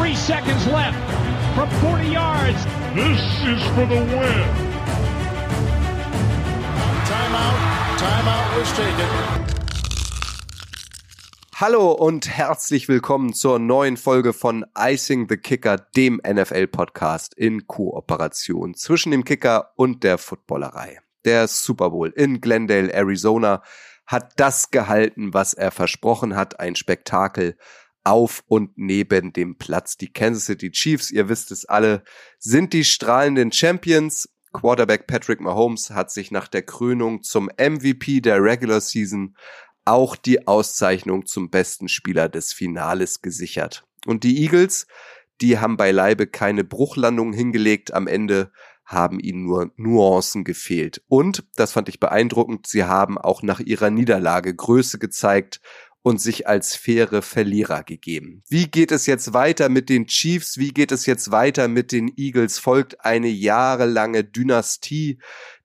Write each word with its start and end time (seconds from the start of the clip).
Three 0.00 0.16
seconds 0.16 0.66
left 0.68 0.96
from 1.54 1.68
40 1.82 2.08
yards. 2.08 2.64
This 2.94 3.20
is 3.44 3.62
for 3.74 3.84
the 3.84 4.00
win. 4.00 4.48
Timeout. 7.04 7.58
Timeout 7.98 8.58
was 8.58 8.72
taken. 8.72 9.08
Hallo 11.54 11.92
und 11.92 12.30
herzlich 12.30 12.88
willkommen 12.88 13.34
zur 13.34 13.58
neuen 13.58 13.98
Folge 13.98 14.32
von 14.32 14.64
Icing 14.74 15.26
the 15.28 15.36
Kicker, 15.36 15.76
dem 15.76 16.18
NFL-Podcast 16.26 17.34
in 17.34 17.66
Kooperation 17.66 18.74
zwischen 18.74 19.10
dem 19.10 19.24
Kicker 19.24 19.72
und 19.76 20.02
der 20.02 20.16
Footballerei. 20.16 21.00
Der 21.26 21.46
Super 21.46 21.90
Bowl 21.90 22.08
in 22.16 22.40
Glendale, 22.40 22.90
Arizona 22.94 23.62
hat 24.06 24.32
das 24.36 24.70
gehalten, 24.70 25.34
was 25.34 25.52
er 25.52 25.70
versprochen 25.70 26.34
hat, 26.36 26.58
ein 26.58 26.74
Spektakel 26.74 27.58
auf 28.04 28.42
und 28.46 28.76
neben 28.76 29.32
dem 29.32 29.56
Platz. 29.56 29.96
Die 29.96 30.12
Kansas 30.12 30.46
City 30.46 30.70
Chiefs, 30.70 31.10
ihr 31.10 31.28
wisst 31.28 31.50
es 31.50 31.64
alle, 31.64 32.02
sind 32.38 32.72
die 32.72 32.84
strahlenden 32.84 33.52
Champions. 33.52 34.28
Quarterback 34.52 35.06
Patrick 35.06 35.40
Mahomes 35.40 35.90
hat 35.90 36.10
sich 36.10 36.30
nach 36.30 36.48
der 36.48 36.62
Krönung 36.62 37.22
zum 37.22 37.50
MVP 37.56 38.20
der 38.20 38.42
Regular 38.42 38.80
Season 38.80 39.36
auch 39.84 40.16
die 40.16 40.46
Auszeichnung 40.46 41.26
zum 41.26 41.50
besten 41.50 41.88
Spieler 41.88 42.28
des 42.28 42.52
Finales 42.52 43.22
gesichert. 43.22 43.84
Und 44.06 44.24
die 44.24 44.42
Eagles, 44.42 44.86
die 45.40 45.58
haben 45.58 45.76
beileibe 45.76 46.26
keine 46.26 46.64
Bruchlandung 46.64 47.32
hingelegt. 47.32 47.92
Am 47.94 48.06
Ende 48.06 48.50
haben 48.84 49.20
ihnen 49.20 49.44
nur 49.44 49.70
Nuancen 49.76 50.42
gefehlt. 50.42 51.02
Und, 51.06 51.44
das 51.54 51.72
fand 51.72 51.88
ich 51.88 52.00
beeindruckend, 52.00 52.66
sie 52.66 52.84
haben 52.84 53.18
auch 53.18 53.42
nach 53.42 53.60
ihrer 53.60 53.90
Niederlage 53.90 54.54
Größe 54.54 54.98
gezeigt 54.98 55.60
und 56.02 56.20
sich 56.20 56.46
als 56.46 56.76
faire 56.76 57.22
Verlierer 57.22 57.82
gegeben. 57.82 58.42
Wie 58.48 58.66
geht 58.66 58.90
es 58.90 59.06
jetzt 59.06 59.34
weiter 59.34 59.68
mit 59.68 59.88
den 59.88 60.06
Chiefs? 60.06 60.56
Wie 60.58 60.70
geht 60.70 60.92
es 60.92 61.06
jetzt 61.06 61.30
weiter 61.30 61.68
mit 61.68 61.92
den 61.92 62.10
Eagles? 62.16 62.58
Folgt 62.58 63.04
eine 63.04 63.28
jahrelange 63.28 64.24
Dynastie 64.24 65.18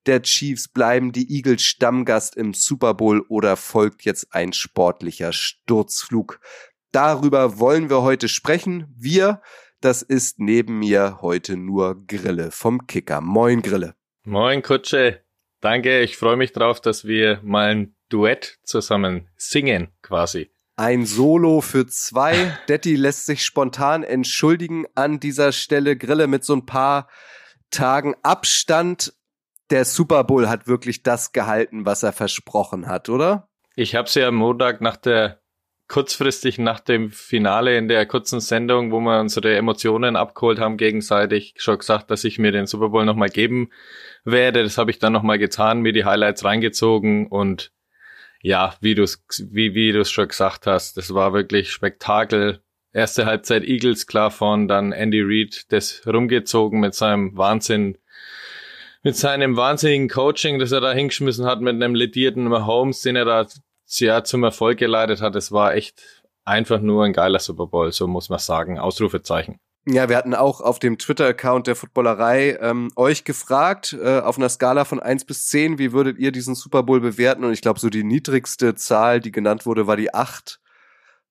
der 0.05 0.21
Chiefs? 0.21 0.67
Bleiben 0.67 1.11
die 1.11 1.33
Eagles 1.33 1.63
Stammgast 1.63 2.35
im 2.35 2.53
Super 2.53 2.93
Bowl 2.93 3.21
oder 3.29 3.55
folgt 3.55 4.03
jetzt 4.03 4.33
ein 4.33 4.51
sportlicher 4.51 5.31
Sturzflug? 5.31 6.39
Darüber 6.91 7.59
wollen 7.59 7.89
wir 7.89 8.01
heute 8.01 8.27
sprechen. 8.27 8.93
Wir, 8.97 9.41
das 9.81 10.01
ist 10.01 10.39
neben 10.39 10.79
mir 10.79 11.19
heute 11.21 11.57
nur 11.57 12.05
Grille 12.07 12.51
vom 12.51 12.87
Kicker. 12.87 13.21
Moin 13.21 13.61
Grille. 13.61 13.95
Moin 14.23 14.61
Kutsche. 14.61 15.21
Danke, 15.61 16.01
ich 16.01 16.17
freue 16.17 16.35
mich 16.35 16.51
drauf, 16.51 16.79
dass 16.79 17.05
wir 17.05 17.39
mal 17.43 17.69
ein 17.69 17.94
Duett 18.15 18.59
zusammen 18.63 19.27
singen 19.35 19.89
quasi. 20.01 20.49
Ein 20.77 21.05
Solo 21.05 21.59
für 21.59 21.85
zwei. 21.85 22.57
Detti 22.69 22.95
lässt 22.95 23.25
sich 23.25 23.43
spontan 23.43 24.03
entschuldigen 24.03 24.85
an 24.95 25.19
dieser 25.19 25.51
Stelle. 25.51 25.97
Grille 25.97 26.27
mit 26.27 26.45
so 26.45 26.55
ein 26.55 26.65
paar 26.65 27.09
Tagen 27.71 28.15
Abstand. 28.23 29.13
Der 29.69 29.83
Super 29.83 30.23
Bowl 30.23 30.47
hat 30.47 30.65
wirklich 30.65 31.03
das 31.03 31.33
gehalten, 31.33 31.85
was 31.85 32.03
er 32.03 32.13
versprochen 32.13 32.87
hat, 32.87 33.09
oder? 33.09 33.49
Ich 33.75 33.95
habe 33.95 34.07
es 34.07 34.15
ja 34.15 34.29
am 34.29 34.35
Montag 34.35 34.79
nach 34.79 34.95
der 34.95 35.41
kurzfristig 35.89 36.57
nach 36.57 36.79
dem 36.79 37.11
Finale 37.11 37.77
in 37.77 37.89
der 37.89 38.05
kurzen 38.05 38.39
Sendung, 38.39 38.91
wo 38.93 39.01
wir 39.01 39.19
unsere 39.19 39.57
Emotionen 39.57 40.15
abgeholt 40.15 40.59
haben 40.59 40.77
gegenseitig, 40.77 41.53
schon 41.57 41.77
gesagt, 41.77 42.09
dass 42.09 42.23
ich 42.23 42.39
mir 42.39 42.53
den 42.53 42.65
Super 42.65 42.89
Bowl 42.89 43.05
nochmal 43.05 43.29
geben 43.29 43.71
werde. 44.23 44.63
Das 44.63 44.77
habe 44.77 44.89
ich 44.89 44.99
dann 44.99 45.13
nochmal 45.13 45.37
getan, 45.37 45.81
mir 45.81 45.91
die 45.91 46.05
Highlights 46.05 46.45
reingezogen 46.45 47.27
und 47.27 47.71
ja, 48.45 48.75
wie 48.79 48.93
du 48.93 49.01
es 49.01 49.23
wie, 49.49 49.73
wie 49.73 49.91
du's 49.91 50.11
schon 50.11 50.27
gesagt 50.27 50.67
hast, 50.67 50.97
das 50.97 51.11
war 51.15 51.33
wirklich 51.33 51.71
Spektakel. 51.71 52.61
Erste 52.93 53.25
Halbzeit 53.25 53.63
Eagles 53.63 54.05
klar 54.05 54.29
von, 54.29 54.67
dann 54.67 54.91
Andy 54.91 55.21
Reid 55.23 55.65
das 55.69 56.03
rumgezogen 56.05 56.79
mit 56.79 56.93
seinem 56.93 57.35
Wahnsinn, 57.35 57.97
mit 59.01 59.15
seinem 59.15 59.57
wahnsinnigen 59.57 60.09
Coaching, 60.09 60.59
das 60.59 60.71
er 60.71 60.79
da 60.79 60.93
hingeschmissen 60.93 61.45
hat, 61.47 61.61
mit 61.61 61.73
einem 61.73 61.95
ledierten 61.95 62.43
Mahomes, 62.43 63.01
den 63.01 63.15
er 63.15 63.25
da 63.25 63.47
ja, 63.97 64.23
zum 64.23 64.43
Erfolg 64.43 64.77
geleitet 64.77 65.21
hat. 65.21 65.35
Es 65.35 65.51
war 65.51 65.73
echt 65.73 66.23
einfach 66.43 66.79
nur 66.79 67.03
ein 67.03 67.13
geiler 67.13 67.39
Super 67.39 67.65
Bowl, 67.65 67.91
so 67.91 68.05
muss 68.05 68.29
man 68.29 68.39
sagen. 68.39 68.77
Ausrufezeichen. 68.77 69.59
Ja, 69.87 70.09
wir 70.09 70.17
hatten 70.17 70.33
auch 70.33 70.61
auf 70.61 70.79
dem 70.79 70.97
Twitter-Account 70.97 71.67
der 71.67 71.75
Footballerei 71.75 72.57
ähm, 72.59 72.89
euch 72.95 73.23
gefragt, 73.23 73.93
äh, 73.93 74.19
auf 74.19 74.37
einer 74.37 74.49
Skala 74.49 74.83
von 74.83 74.99
eins 74.99 75.25
bis 75.25 75.45
zehn, 75.45 75.77
wie 75.77 75.91
würdet 75.91 76.17
ihr 76.17 76.31
diesen 76.31 76.55
Super 76.55 76.81
Bowl 76.81 76.99
bewerten? 76.99 77.43
Und 77.43 77.53
ich 77.53 77.61
glaube, 77.61 77.79
so 77.79 77.91
die 77.91 78.03
niedrigste 78.03 78.73
Zahl, 78.73 79.19
die 79.19 79.31
genannt 79.31 79.67
wurde, 79.67 79.85
war 79.85 79.95
die 79.95 80.11
acht 80.11 80.59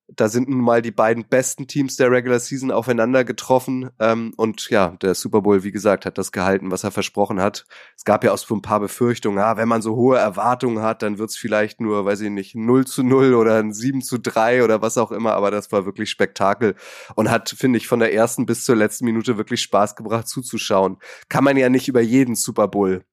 da 0.08 0.28
sind 0.28 0.48
nun 0.48 0.60
mal 0.60 0.82
die 0.82 0.90
beiden 0.90 1.24
besten 1.24 1.66
Teams 1.66 1.96
der 1.96 2.10
Regular 2.10 2.38
Season 2.38 2.70
aufeinander 2.70 3.24
getroffen. 3.24 3.90
Ähm, 3.98 4.34
und 4.36 4.68
ja, 4.68 4.96
der 5.00 5.14
Super 5.14 5.40
Bowl, 5.40 5.64
wie 5.64 5.72
gesagt, 5.72 6.04
hat 6.04 6.18
das 6.18 6.30
gehalten, 6.30 6.70
was 6.70 6.84
er 6.84 6.90
versprochen 6.90 7.40
hat. 7.40 7.64
Es 7.96 8.04
gab 8.04 8.22
ja 8.22 8.32
auch 8.32 8.38
so 8.38 8.54
ein 8.54 8.62
paar 8.62 8.80
Befürchtungen, 8.80 9.38
ah, 9.38 9.56
wenn 9.56 9.68
man 9.68 9.82
so 9.82 9.96
hohe 9.96 10.18
Erwartungen 10.18 10.82
hat, 10.82 11.02
dann 11.02 11.18
wird's 11.18 11.36
vielleicht 11.36 11.80
nur, 11.80 12.04
weiß 12.04 12.20
ich 12.20 12.30
nicht, 12.30 12.54
0 12.54 12.86
zu 12.86 13.02
0 13.02 13.34
oder 13.34 13.58
ein 13.58 13.72
7 13.72 14.02
zu 14.02 14.18
3 14.18 14.62
oder 14.62 14.82
was 14.82 14.98
auch 14.98 15.10
immer, 15.10 15.32
aber 15.34 15.50
das 15.50 15.72
war 15.72 15.86
wirklich 15.86 16.10
Spektakel 16.10 16.74
und 17.14 17.30
hat, 17.30 17.48
finde 17.50 17.78
ich, 17.78 17.88
von 17.88 18.00
der 18.00 18.12
ersten 18.12 18.46
bis 18.46 18.64
zur 18.64 18.76
letzten 18.76 19.06
Minute 19.06 19.38
wirklich 19.38 19.62
Spaß 19.62 19.96
gebracht 19.96 20.28
zuzuschauen. 20.28 20.98
Kann 21.28 21.44
man 21.44 21.56
ja 21.56 21.68
nicht 21.68 21.88
über 21.88 22.00
jeden 22.00 22.34
Super 22.34 22.68
Bowl 22.68 23.04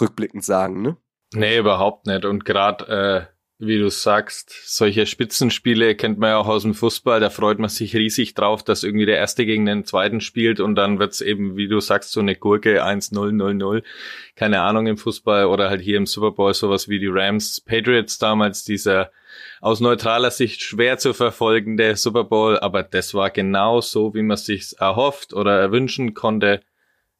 rückblickend 0.00 0.44
sagen, 0.44 0.82
ne? 0.82 0.96
Nee, 1.34 1.58
überhaupt 1.58 2.06
nicht. 2.06 2.24
Und 2.24 2.44
gerade 2.44 3.28
äh, 3.28 3.32
wie 3.64 3.78
du 3.78 3.90
sagst, 3.90 4.50
solche 4.64 5.06
Spitzenspiele 5.06 5.94
kennt 5.94 6.18
man 6.18 6.30
ja 6.30 6.38
auch 6.38 6.48
aus 6.48 6.62
dem 6.62 6.74
Fußball, 6.74 7.20
da 7.20 7.30
freut 7.30 7.60
man 7.60 7.68
sich 7.70 7.94
riesig 7.94 8.34
drauf, 8.34 8.64
dass 8.64 8.82
irgendwie 8.82 9.06
der 9.06 9.18
Erste 9.18 9.46
gegen 9.46 9.66
den 9.66 9.84
Zweiten 9.84 10.20
spielt 10.20 10.58
und 10.58 10.74
dann 10.74 10.98
wird's 10.98 11.20
eben, 11.20 11.56
wie 11.56 11.68
du 11.68 11.78
sagst, 11.78 12.10
so 12.10 12.18
eine 12.18 12.34
Gurke 12.34 12.84
1-0-0-0, 12.84 13.84
keine 14.34 14.62
Ahnung 14.62 14.88
im 14.88 14.96
Fußball 14.96 15.46
oder 15.46 15.70
halt 15.70 15.80
hier 15.80 15.96
im 15.96 16.06
Super 16.06 16.32
Bowl 16.32 16.52
sowas 16.54 16.88
wie 16.88 16.98
die 16.98 17.06
Rams 17.08 17.60
Patriots 17.60 18.18
damals, 18.18 18.64
dieser 18.64 19.12
aus 19.60 19.78
neutraler 19.78 20.32
Sicht 20.32 20.60
schwer 20.60 20.98
zu 20.98 21.14
verfolgende 21.14 21.94
Super 21.94 22.24
Bowl, 22.24 22.58
aber 22.58 22.82
das 22.82 23.14
war 23.14 23.30
genau 23.30 23.80
so, 23.80 24.12
wie 24.12 24.22
man 24.22 24.38
sich's 24.38 24.72
erhofft 24.72 25.34
oder 25.34 25.60
erwünschen 25.60 26.14
konnte, 26.14 26.62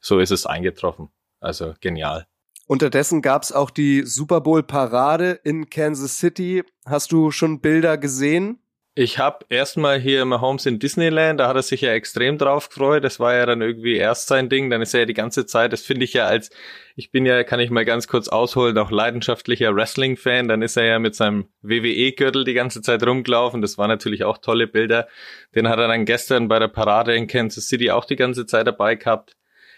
so 0.01 0.19
ist 0.19 0.33
es 0.33 0.45
eingetroffen. 0.45 1.09
Also 1.39 1.75
genial. 1.81 2.27
Unterdessen 2.73 3.21
gab 3.21 3.43
es 3.43 3.53
auch 3.53 3.69
die 3.69 4.01
Super 4.07 4.41
Bowl-Parade 4.41 5.39
in 5.45 5.69
Kansas 5.69 6.19
City. 6.19 6.63
Hast 6.87 7.13
du 7.13 7.31
schon 7.31 7.61
Bilder 7.61 7.99
gesehen? 7.99 8.61
Ich 8.95 9.19
habe 9.19 9.45
erstmal 9.51 10.01
hier 10.01 10.25
Mahomes 10.25 10.65
in 10.65 10.79
Disneyland, 10.79 11.39
da 11.39 11.49
hat 11.49 11.57
er 11.57 11.63
sich 11.63 11.83
ja 11.83 11.93
extrem 11.93 12.39
drauf 12.39 12.71
gefreut. 12.71 13.05
Das 13.05 13.21
war 13.21 13.35
ja 13.35 13.45
dann 13.45 13.61
irgendwie 13.61 13.97
erst 13.97 14.27
sein 14.27 14.49
Ding. 14.49 14.71
Dann 14.71 14.81
ist 14.81 14.95
er 14.95 15.01
ja 15.01 15.07
die 15.07 15.13
ganze 15.13 15.45
Zeit, 15.45 15.75
das 15.75 15.83
finde 15.83 16.05
ich 16.05 16.15
ja 16.15 16.25
als, 16.25 16.49
ich 16.97 17.11
bin 17.11 17.27
ja, 17.27 17.45
kann 17.45 17.61
ich 17.61 17.69
mal 17.69 17.85
ganz 17.85 18.09
kurz 18.09 18.29
ausholen, 18.29 18.79
auch 18.79 18.91
leidenschaftlicher 18.91 19.77
Wrestling-Fan. 19.77 20.49
Dann 20.49 20.63
ist 20.63 20.79
er 20.79 20.87
ja 20.87 20.99
mit 20.99 21.15
seinem 21.15 21.51
WWE-Gürtel 21.61 22.45
die 22.45 22.55
ganze 22.55 22.81
Zeit 22.81 23.07
rumgelaufen. 23.07 23.61
Das 23.61 23.77
waren 23.77 23.89
natürlich 23.89 24.25
auch 24.25 24.39
tolle 24.39 24.67
Bilder. 24.67 25.09
Den 25.55 25.69
hat 25.69 25.79
er 25.79 25.89
dann 25.89 26.07
gestern 26.07 26.49
bei 26.49 26.59
der 26.59 26.69
Parade 26.69 27.15
in 27.15 27.27
Kansas 27.27 27.69
City 27.69 27.91
auch 27.91 28.07
die 28.07 28.17
ganze 28.17 28.47
Zeit 28.47 28.67
dabei 28.67 28.95
gehabt. 28.95 29.37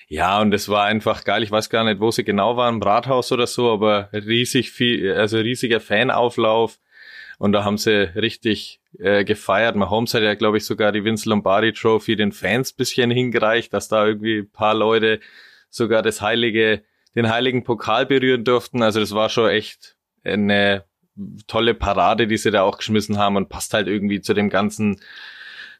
Ja, 0.08 0.40
und 0.40 0.52
es 0.52 0.68
war 0.68 0.84
einfach 0.84 1.24
geil. 1.24 1.42
Ich 1.42 1.50
weiß 1.50 1.70
gar 1.70 1.84
nicht, 1.84 2.00
wo 2.00 2.10
sie 2.10 2.24
genau 2.24 2.56
waren, 2.56 2.76
im 2.76 2.82
Rathaus 2.82 3.32
oder 3.32 3.46
so, 3.46 3.72
aber 3.72 4.10
riesig 4.12 4.70
viel, 4.70 5.12
also 5.12 5.38
riesiger 5.38 5.80
Fanauflauf. 5.80 6.78
Und 7.38 7.52
da 7.52 7.64
haben 7.64 7.78
sie 7.78 8.14
richtig 8.14 8.80
äh, 8.98 9.24
gefeiert. 9.24 9.76
Mahomes 9.76 10.14
hat 10.14 10.22
ja, 10.22 10.34
glaube 10.34 10.58
ich, 10.58 10.64
sogar 10.64 10.92
die 10.92 11.04
Vince 11.04 11.28
Lombardi 11.28 11.72
Trophy 11.72 12.16
den 12.16 12.32
Fans 12.32 12.72
bisschen 12.72 13.10
hingereicht, 13.10 13.72
dass 13.72 13.88
da 13.88 14.06
irgendwie 14.06 14.40
ein 14.40 14.50
paar 14.50 14.74
Leute 14.74 15.20
sogar 15.68 16.02
das 16.02 16.20
heilige, 16.20 16.82
den 17.16 17.28
heiligen 17.28 17.64
Pokal 17.64 18.06
berühren 18.06 18.44
durften. 18.44 18.82
Also 18.82 19.00
das 19.00 19.12
war 19.12 19.28
schon 19.28 19.50
echt 19.50 19.96
eine 20.22 20.84
tolle 21.46 21.74
Parade, 21.74 22.26
die 22.26 22.36
sie 22.36 22.50
da 22.50 22.62
auch 22.62 22.78
geschmissen 22.78 23.18
haben 23.18 23.36
und 23.36 23.48
passt 23.48 23.74
halt 23.74 23.88
irgendwie 23.88 24.20
zu 24.20 24.34
dem 24.34 24.50
ganzen 24.50 25.00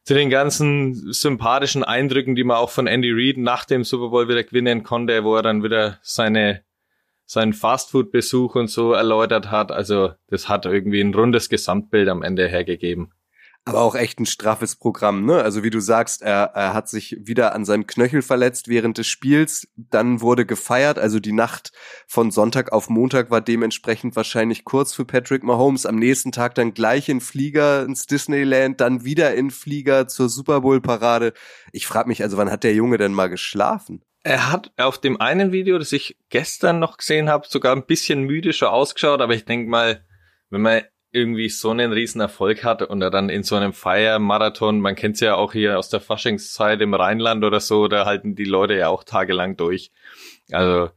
zu 0.04 0.14
den 0.14 0.30
ganzen 0.30 1.12
sympathischen 1.12 1.82
Eindrücken, 1.82 2.34
die 2.34 2.44
man 2.44 2.58
auch 2.58 2.70
von 2.70 2.86
Andy 2.86 3.10
Reid 3.12 3.38
nach 3.38 3.64
dem 3.64 3.84
Super 3.84 4.10
Bowl 4.10 4.28
wieder 4.28 4.44
gewinnen 4.44 4.82
konnte, 4.82 5.24
wo 5.24 5.34
er 5.34 5.42
dann 5.42 5.62
wieder 5.62 5.98
seine 6.02 6.62
seinen 7.26 7.54
Fastfood-Besuch 7.54 8.54
und 8.54 8.68
so 8.68 8.92
erläutert 8.92 9.50
hat. 9.50 9.72
Also 9.72 10.12
das 10.28 10.50
hat 10.50 10.66
irgendwie 10.66 11.00
ein 11.00 11.14
rundes 11.14 11.48
Gesamtbild 11.48 12.10
am 12.10 12.22
Ende 12.22 12.46
hergegeben 12.48 13.13
aber 13.66 13.80
auch 13.80 13.94
echt 13.94 14.20
ein 14.20 14.26
straffes 14.26 14.76
Programm, 14.76 15.24
ne? 15.24 15.42
Also 15.42 15.62
wie 15.62 15.70
du 15.70 15.80
sagst, 15.80 16.20
er, 16.20 16.50
er 16.54 16.74
hat 16.74 16.88
sich 16.88 17.16
wieder 17.20 17.54
an 17.54 17.64
seinem 17.64 17.86
Knöchel 17.86 18.20
verletzt 18.20 18.68
während 18.68 18.98
des 18.98 19.06
Spiels, 19.06 19.68
dann 19.76 20.20
wurde 20.20 20.44
gefeiert, 20.44 20.98
also 20.98 21.18
die 21.18 21.32
Nacht 21.32 21.72
von 22.06 22.30
Sonntag 22.30 22.72
auf 22.72 22.90
Montag 22.90 23.30
war 23.30 23.40
dementsprechend 23.40 24.16
wahrscheinlich 24.16 24.64
kurz 24.64 24.92
für 24.92 25.06
Patrick 25.06 25.42
Mahomes, 25.42 25.86
am 25.86 25.96
nächsten 25.96 26.30
Tag 26.30 26.54
dann 26.54 26.74
gleich 26.74 27.08
in 27.08 27.22
Flieger 27.22 27.84
ins 27.84 28.06
Disneyland, 28.06 28.82
dann 28.82 29.04
wieder 29.04 29.34
in 29.34 29.50
Flieger 29.50 30.08
zur 30.08 30.28
Super 30.28 30.60
Bowl 30.60 30.82
Parade. 30.82 31.32
Ich 31.72 31.86
frage 31.86 32.08
mich 32.08 32.22
also, 32.22 32.36
wann 32.36 32.50
hat 32.50 32.64
der 32.64 32.74
Junge 32.74 32.98
denn 32.98 33.14
mal 33.14 33.28
geschlafen? 33.28 34.02
Er 34.24 34.50
hat 34.50 34.72
auf 34.76 34.98
dem 34.98 35.20
einen 35.20 35.52
Video, 35.52 35.78
das 35.78 35.92
ich 35.92 36.18
gestern 36.28 36.80
noch 36.80 36.98
gesehen 36.98 37.30
habe, 37.30 37.46
sogar 37.48 37.74
ein 37.74 37.86
bisschen 37.86 38.22
müde 38.22 38.52
schon 38.52 38.68
ausgeschaut, 38.68 39.20
aber 39.20 39.34
ich 39.34 39.44
denke 39.44 39.70
mal, 39.70 40.04
wenn 40.50 40.62
man 40.62 40.82
irgendwie 41.14 41.48
so 41.48 41.70
einen 41.70 41.92
riesen 41.92 42.20
Erfolg 42.20 42.64
hat 42.64 42.82
und 42.82 43.00
er 43.00 43.10
dann 43.10 43.28
in 43.28 43.44
so 43.44 43.54
einem 43.54 43.72
Feiermarathon, 43.72 44.80
man 44.80 44.96
kennt 44.96 45.14
es 45.14 45.20
ja 45.20 45.36
auch 45.36 45.52
hier 45.52 45.78
aus 45.78 45.88
der 45.88 46.00
Faschingszeit 46.00 46.80
im 46.80 46.92
Rheinland 46.92 47.44
oder 47.44 47.60
so, 47.60 47.86
da 47.86 48.04
halten 48.04 48.34
die 48.34 48.44
Leute 48.44 48.74
ja 48.74 48.88
auch 48.88 49.04
tagelang 49.04 49.56
durch. 49.56 49.92
Also 50.50 50.90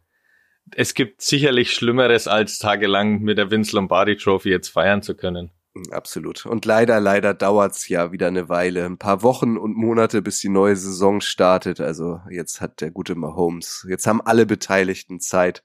es 0.75 0.95
gibt 0.95 1.21
sicherlich 1.21 1.71
Schlimmeres, 1.71 2.27
als 2.27 2.57
tagelang 2.57 3.21
mit 3.21 3.37
der 3.37 3.51
Vince 3.51 3.75
Lombardi 3.75 4.17
Trophy 4.17 4.49
jetzt 4.49 4.69
feiern 4.69 5.03
zu 5.03 5.15
können. 5.15 5.51
Absolut. 5.91 6.47
Und 6.47 6.65
leider, 6.65 6.99
leider 6.99 7.35
dauert's 7.35 7.87
ja 7.87 8.11
wieder 8.11 8.27
eine 8.27 8.49
Weile. 8.49 8.85
Ein 8.85 8.97
paar 8.97 9.21
Wochen 9.21 9.57
und 9.57 9.77
Monate, 9.77 10.23
bis 10.23 10.39
die 10.39 10.49
neue 10.49 10.75
Saison 10.75 11.21
startet. 11.21 11.79
Also 11.79 12.19
jetzt 12.31 12.59
hat 12.59 12.81
der 12.81 12.89
gute 12.89 13.13
Mahomes, 13.13 13.85
jetzt 13.87 14.07
haben 14.07 14.21
alle 14.21 14.47
Beteiligten 14.47 15.19
Zeit, 15.19 15.63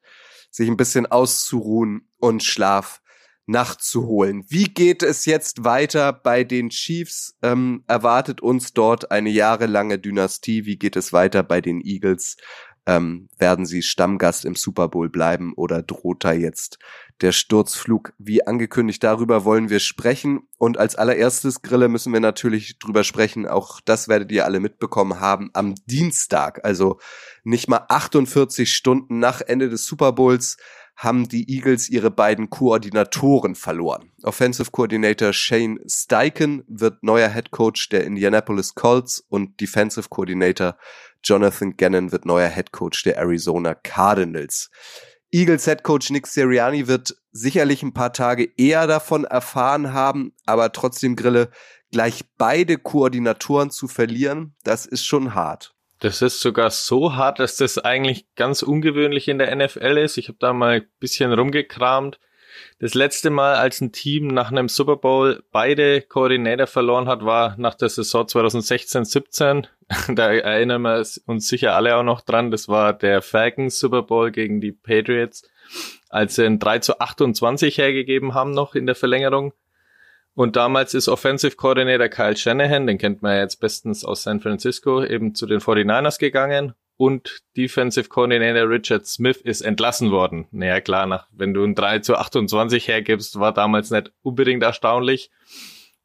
sich 0.51 0.69
ein 0.69 0.77
bisschen 0.77 1.07
auszuruhen 1.07 2.11
und 2.19 2.45
Schlaf 2.45 3.01
nachzuholen. 3.47 4.45
Wie 4.49 4.65
geht 4.65 5.03
es 5.03 5.25
jetzt 5.27 5.65
weiter 5.65 6.13
bei 6.13 6.45
den 6.45 6.71
Chiefs? 6.71 7.37
Ähm, 7.43 7.85
erwartet 7.87 8.41
uns 8.41 8.73
dort 8.73 9.11
eine 9.11 9.31
jahrelange 9.31 9.99
Dynastie? 9.99 10.65
Wie 10.65 10.77
geht 10.77 10.97
es 10.97 11.13
weiter 11.13 11.43
bei 11.43 11.61
den 11.61 11.81
Eagles? 11.81 12.37
Ähm, 12.85 13.29
werden 13.39 13.65
sie 13.65 13.81
Stammgast 13.81 14.45
im 14.45 14.57
Super 14.57 14.89
Bowl 14.89 15.09
bleiben 15.09 15.53
oder 15.55 15.83
droht 15.83 16.25
da 16.25 16.33
jetzt 16.33 16.79
der 17.21 17.31
Sturzflug? 17.31 18.13
Wie 18.19 18.45
angekündigt, 18.45 19.05
darüber 19.05 19.45
wollen 19.45 19.71
wir 19.71 19.79
sprechen. 19.79 20.49
Und 20.59 20.79
als 20.79 20.97
allererstes, 20.97 21.63
Grille, 21.63 21.89
müssen 21.89 22.13
wir 22.13 22.19
natürlich 22.19 22.81
drüber 22.81 23.05
sprechen. 23.05 23.47
Auch 23.47 23.81
das 23.81 24.09
werdet 24.09 24.33
ihr 24.33 24.47
alle 24.47 24.59
mitbekommen 24.59 25.21
haben. 25.21 25.51
Am 25.53 25.77
Dienstag, 25.87 26.65
also 26.65 26.99
nicht 27.45 27.69
mal 27.69 27.87
48 27.89 28.73
Stunden 28.75 29.21
nach 29.21 29.41
Ende 29.41 29.69
des 29.69 29.87
Super 29.87 30.11
Bowls, 30.13 30.57
haben 30.97 31.29
die 31.29 31.51
Eagles 31.51 31.89
ihre 31.89 32.11
beiden 32.11 32.51
Koordinatoren 32.51 33.55
verloren. 33.55 34.13
Offensive 34.23 34.71
Coordinator 34.71 35.33
Shane 35.33 35.81
Steichen 35.87 36.63
wird 36.69 37.03
neuer 37.03 37.29
Head 37.29 37.51
Coach 37.51 37.89
der 37.89 38.05
Indianapolis 38.05 38.75
Colts 38.75 39.25
und 39.29 39.61
Defensive 39.61 40.09
Coordinator 40.09 40.77
Jonathan 41.25 41.77
Gannon 41.77 42.13
wird 42.13 42.27
neuer 42.27 42.49
Head 42.49 42.73
Coach 42.73 43.03
der 43.05 43.17
Arizona 43.17 43.75
Cardinals. 43.75 44.71
Eagles 45.31 45.65
Head 45.65 45.83
Coach 45.83 46.11
Nick 46.11 46.27
Sirianni 46.27 46.89
wird 46.89 47.17
sicherlich 47.31 47.83
ein 47.83 47.95
paar 47.95 48.13
Tage 48.13 48.51
eher 48.57 48.87
davon 48.87 49.25
erfahren 49.25 49.93
haben, 49.93 50.35
aber 50.45 50.73
trotzdem 50.73 51.17
Grille 51.17 51.51
gleich 51.91 52.25
beide 52.37 52.77
Koordinatoren 52.77 53.71
zu 53.71 53.89
verlieren, 53.89 54.55
das 54.65 54.87
ist 54.87 55.05
schon 55.05 55.35
hart. 55.35 55.75
Das 56.03 56.21
ist 56.21 56.41
sogar 56.41 56.71
so 56.71 57.15
hart, 57.15 57.39
dass 57.39 57.55
das 57.55 57.79
eigentlich 57.79 58.27
ganz 58.35 58.65
ungewöhnlich 58.65 59.29
in 59.29 59.39
der 59.39 59.55
NFL 59.55 59.99
ist. 59.99 60.19
Ich 60.19 60.27
habe 60.27 60.39
da 60.41 60.53
mal 60.53 60.81
ein 60.81 60.87
bisschen 60.99 61.33
rumgekramt. 61.33 62.19
Das 62.81 62.95
letzte 62.95 63.31
Mal, 63.31 63.55
als 63.55 63.81
ein 63.81 63.93
Team 63.93 64.27
nach 64.27 64.51
einem 64.51 64.69
Super 64.69 64.97
Bowl 64.97 65.45
beide 65.53 66.03
Koordinator 66.03 66.67
verloren 66.67 67.07
hat, 67.07 67.25
war 67.25 67.55
nach 67.57 67.77
der 67.77 67.89
Saison 67.89 68.27
2016-17. 68.27 69.69
Da 70.09 70.33
erinnern 70.33 70.83
wir 70.83 71.05
uns 71.27 71.47
sicher 71.47 71.77
alle 71.77 71.95
auch 71.95 72.03
noch 72.03 72.23
dran. 72.23 72.51
Das 72.51 72.67
war 72.67 72.93
der 72.95 73.23
Falcons 73.23 73.79
Super 73.79 74.03
Bowl 74.03 74.33
gegen 74.33 74.61
die 74.61 74.73
Patriots, 74.73 75.49
als 76.09 76.35
sie 76.35 76.47
ein 76.47 76.59
3 76.59 76.81
zu 76.81 76.99
28 76.99 77.79
hergegeben 77.79 78.35
haben 78.35 78.51
noch 78.51 78.75
in 78.75 78.87
der 78.87 78.97
Verlängerung. 78.97 79.53
Und 80.35 80.57
damals 80.57 80.95
ist 80.95 81.09
Offensive 81.09 81.57
Coordinator 81.57 82.09
Kyle 82.09 82.37
Shanahan, 82.37 82.87
den 82.87 82.99
kennt 82.99 83.21
man 83.21 83.35
ja 83.35 83.43
jetzt 83.43 83.61
bestens 83.61 84.05
aus 84.05 84.23
San 84.23 84.41
Francisco, 84.41 85.05
eben 85.05 85.35
zu 85.35 85.47
den 85.47 85.61
49ers 85.61 86.19
gegangen. 86.19 86.73
Und 86.97 87.41
Defensive 87.57 88.09
Coordinator 88.09 88.69
Richard 88.69 89.07
Smith 89.07 89.39
ist 89.39 89.61
entlassen 89.61 90.11
worden. 90.11 90.47
Naja, 90.53 90.81
klar, 90.81 91.07
nach, 91.07 91.27
wenn 91.33 91.53
du 91.53 91.65
ein 91.65 91.75
3 91.75 91.99
zu 91.99 92.17
28 92.17 92.89
hergibst, 92.89 93.41
war 93.41 93.53
damals 93.53 93.91
nicht 93.91 94.13
unbedingt 94.23 94.63
erstaunlich. 94.63 95.31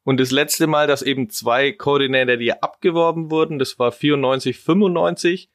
Und 0.04 0.18
das 0.18 0.30
letzte 0.30 0.66
Mal, 0.66 0.86
dass 0.86 1.02
eben 1.02 1.30
zwei 1.30 1.72
Coordinator, 1.72 2.36
die 2.36 2.52
abgeworben 2.52 3.30
wurden, 3.30 3.58
das 3.58 3.78
war 3.78 3.92
94, 3.92 4.58
95. 4.58 5.50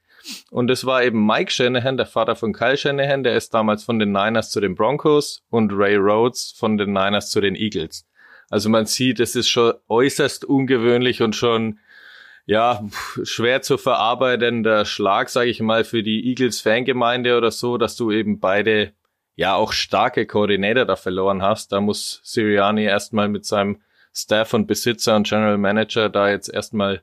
Und 0.51 0.67
das 0.67 0.85
war 0.85 1.03
eben 1.03 1.25
Mike 1.25 1.51
Shanahan, 1.51 1.97
der 1.97 2.05
Vater 2.05 2.35
von 2.35 2.53
Kyle 2.53 2.77
Shanahan, 2.77 3.23
der 3.23 3.35
ist 3.35 3.53
damals 3.53 3.83
von 3.83 3.99
den 3.99 4.11
Niners 4.11 4.51
zu 4.51 4.61
den 4.61 4.75
Broncos 4.75 5.43
und 5.49 5.71
Ray 5.73 5.95
Rhodes 5.95 6.53
von 6.57 6.77
den 6.77 6.93
Niners 6.93 7.29
zu 7.29 7.41
den 7.41 7.55
Eagles. 7.55 8.05
Also 8.53 8.69
man 8.69 8.85
sieht, 8.85 9.19
es 9.19 9.35
ist 9.35 9.49
schon 9.49 9.73
äußerst 9.87 10.45
ungewöhnlich 10.45 11.23
und 11.23 11.35
schon 11.35 11.79
ja 12.45 12.87
schwer 13.23 13.63
zu 13.63 13.79
verarbeitender 13.79 14.85
Schlag, 14.85 15.29
sage 15.29 15.49
ich 15.49 15.59
mal, 15.59 15.83
für 15.83 16.03
die 16.03 16.29
Eagles 16.29 16.61
Fangemeinde 16.61 17.35
oder 17.35 17.49
so, 17.49 17.79
dass 17.79 17.95
du 17.95 18.11
eben 18.11 18.39
beide 18.39 18.93
ja 19.35 19.55
auch 19.55 19.73
starke 19.73 20.27
Koordinator 20.27 20.85
da 20.85 20.95
verloren 20.95 21.41
hast. 21.41 21.71
Da 21.71 21.81
muss 21.81 22.21
Sirianni 22.23 22.83
erstmal 22.83 23.27
mit 23.27 23.43
seinem 23.43 23.81
Staff 24.13 24.53
und 24.53 24.67
Besitzer 24.67 25.15
und 25.15 25.27
General 25.27 25.57
Manager 25.57 26.09
da 26.09 26.29
jetzt 26.29 26.53
erstmal 26.53 27.01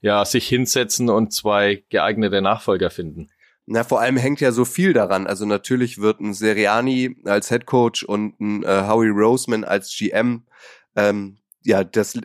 ja 0.00 0.24
sich 0.24 0.48
hinsetzen 0.48 1.10
und 1.10 1.34
zwei 1.34 1.84
geeignete 1.90 2.40
Nachfolger 2.40 2.88
finden. 2.88 3.28
Na, 3.66 3.84
vor 3.84 4.00
allem 4.00 4.16
hängt 4.16 4.40
ja 4.40 4.52
so 4.52 4.64
viel 4.64 4.94
daran. 4.94 5.26
Also 5.26 5.44
natürlich 5.44 5.98
wird 5.98 6.20
ein 6.20 6.32
Seriani 6.32 7.18
als 7.26 7.50
Head 7.50 7.66
Coach 7.66 8.04
und 8.04 8.40
ein 8.40 8.62
äh, 8.62 8.84
Howie 8.88 9.10
Roseman 9.10 9.64
als 9.64 9.94
GM 9.94 10.44
ähm, 10.98 11.37
ja 11.64 11.84
das, 11.84 12.18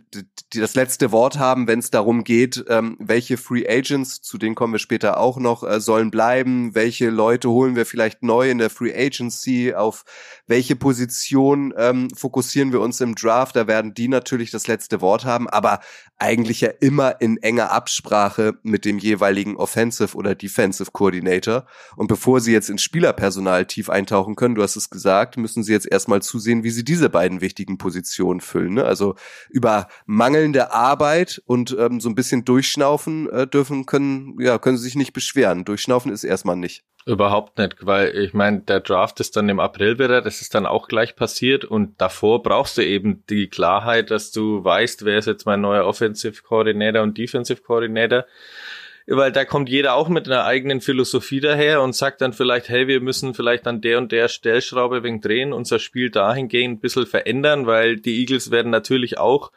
das 0.54 0.76
letzte 0.76 1.12
Wort 1.12 1.40
haben, 1.40 1.68
wenn 1.68 1.80
es 1.80 1.90
darum 1.90 2.24
geht, 2.24 2.64
ähm, 2.70 2.98
welche 3.00 3.38
Free 3.38 3.68
Agents, 3.68 4.22
zu 4.22 4.38
denen 4.38 4.56
kommen 4.56 4.74
wir 4.74 4.80
später 4.80 5.18
auch 5.18 5.38
noch, 5.38 5.64
äh, 5.64 5.80
sollen 5.80 6.12
bleiben, 6.12 6.76
welche 6.76 7.10
Leute 7.10 7.50
holen 7.50 7.76
wir 7.76 7.86
vielleicht 7.86 8.24
neu 8.24 8.50
in 8.50 8.60
der 8.60 8.70
Free 8.70 8.94
Agency, 8.94 9.74
auf 9.74 10.06
welche 10.48 10.76
Position 10.76 11.74
ähm, 11.78 12.10
fokussieren 12.16 12.72
wir 12.72 12.82
uns 12.82 13.02
im 13.02 13.16
Draft, 13.16 13.56
da 13.56 13.68
werden 13.68 13.94
die 13.94 14.08
natürlich 14.08 14.52
das 14.52 14.68
letzte 14.68 15.02
Wort 15.02 15.26
haben, 15.26 15.50
aber 15.50 15.80
eigentlich 16.18 16.62
ja 16.62 16.70
immer 16.80 17.20
in 17.20 17.38
enger 17.38 17.72
Absprache 17.72 18.54
mit 18.64 18.86
dem 18.86 18.98
jeweiligen 18.98 19.58
Offensive 19.58 20.16
oder 20.16 20.36
Defensive 20.36 20.92
Coordinator. 20.92 21.66
Und 21.98 22.08
bevor 22.08 22.40
sie 22.40 22.54
jetzt 22.54 22.70
ins 22.70 22.82
Spielerpersonal 22.82 23.66
tief 23.66 23.90
eintauchen 23.90 24.36
können, 24.36 24.56
du 24.56 24.64
hast 24.64 24.78
es 24.78 24.90
gesagt, 24.90 25.38
müssen 25.38 25.64
sie 25.64 25.74
jetzt 25.74 25.92
erstmal 25.92 26.22
zusehen, 26.22 26.64
wie 26.64 26.70
sie 26.70 26.86
diese 26.86 27.10
beiden 27.10 27.42
wichtigen 27.42 27.78
Positionen 27.78 28.40
füllen. 28.40 28.76
Ne? 28.76 28.86
Also 28.86 29.16
über 29.50 29.88
mangelnde 30.06 30.72
Arbeit 30.72 31.42
und 31.46 31.75
ähm, 31.80 32.00
so 32.00 32.10
ein 32.10 32.16
bisschen 32.16 32.46
durchschnaufen 32.46 33.30
äh, 33.30 33.48
dürfen 33.48 33.86
können, 33.86 34.38
ja, 34.40 34.58
können 34.58 34.78
sie 34.78 34.84
sich 34.84 34.96
nicht 34.96 35.14
beschweren. 35.14 35.66
Durchschnaufen 35.66 36.12
ist 36.12 36.24
erstmal 36.24 36.56
nicht. 36.56 36.84
Überhaupt 37.06 37.58
nicht, 37.58 37.86
weil 37.86 38.16
ich 38.18 38.34
meine, 38.34 38.62
der 38.62 38.80
Draft 38.80 39.20
ist 39.20 39.36
dann 39.36 39.50
im 39.50 39.60
April 39.60 40.00
wieder, 40.00 40.22
das 40.22 40.40
ist 40.40 40.56
dann 40.56 40.66
auch 40.66 40.88
gleich 40.88 41.18
passiert 41.18 41.66
und 41.66 42.00
davor 42.00 42.42
brauchst 42.42 42.78
du 42.78 42.86
eben 42.86 43.25
die 43.30 43.50
Klarheit, 43.50 44.10
dass 44.10 44.31
du 44.31 44.64
weißt, 44.64 45.04
wer 45.04 45.18
ist 45.18 45.25
jetzt 45.25 45.46
mein 45.46 45.60
neuer 45.60 45.86
Offensive 45.86 46.42
Coordinator 46.44 47.04
und 47.04 47.18
Defensive 47.18 47.62
Coordinator, 47.62 48.25
weil 49.08 49.32
da 49.32 49.46
kommt 49.46 49.70
jeder 49.70 49.96
auch 49.96 50.10
mit 50.10 50.27
einer 50.27 50.46
eigenen 50.46 50.82
Philosophie 50.82 51.39
daher 51.39 51.82
und 51.82 51.96
sagt 51.96 52.22
dann 52.22 52.34
vielleicht, 52.34 52.70
hey, 52.70 52.88
wir 52.88 53.01
müssen 53.01 53.34
vielleicht 53.34 53.68
an 53.68 53.82
der 53.82 53.98
und 53.98 54.12
der 54.12 54.27
Stellschraube 54.27 55.04
wegen 55.04 55.22
drehen, 55.22 55.54
unser 55.54 55.80
Spiel 55.80 56.10
dahingehend 56.10 56.77
ein 56.77 56.82
bisschen 56.82 57.06
verändern, 57.06 57.66
weil 57.66 57.98
die 57.98 58.20
Eagles 58.20 58.51
werden 58.51 58.72
natürlich 58.72 59.18
auch 59.18 59.51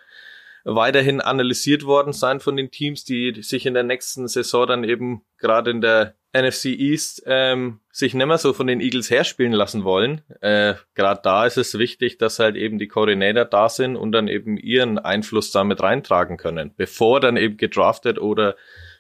weiterhin 0.65 1.21
analysiert 1.21 1.85
worden 1.85 2.13
sein 2.13 2.41
von 2.41 2.57
den 2.57 2.73
Teams, 2.73 3.05
die 3.05 3.41
sich 3.43 3.67
in 3.67 3.75
der 3.75 3.85
nächsten 3.85 4.27
Saison 4.27 4.67
dann 4.67 4.85
eben 4.85 5.23
gerade 5.39 5.71
in 5.71 5.81
der 5.81 6.17
NFC 6.37 6.67
East 6.67 7.23
ähm, 7.27 7.81
sich 7.93 8.15
nicht 8.15 8.27
mehr 8.27 8.37
so 8.37 8.53
von 8.53 8.67
den 8.67 8.81
Eagles 8.81 9.09
herspielen 9.09 9.53
lassen 9.53 9.85
wollen. 9.85 10.23
Äh, 10.41 10.75
gerade 10.95 11.21
da 11.23 11.47
ist 11.47 11.57
es 11.57 11.79
wichtig, 11.79 12.19
dass 12.19 12.41
halt 12.41 12.57
eben 12.57 12.79
die 12.79 12.89
Coordinator 12.89 13.45
da 13.45 13.69
sind 13.69 13.97
und 13.97 14.11
dann 14.11 14.27
eben 14.27 14.57
ihren 14.57 14.99
Einfluss 14.99 15.53
damit 15.53 15.81
reintragen 15.81 16.37
können, 16.37 16.75
bevor 16.77 17.21
dann 17.21 17.37
eben 17.37 17.57
gedraftet 17.57 18.19
oder 18.19 18.57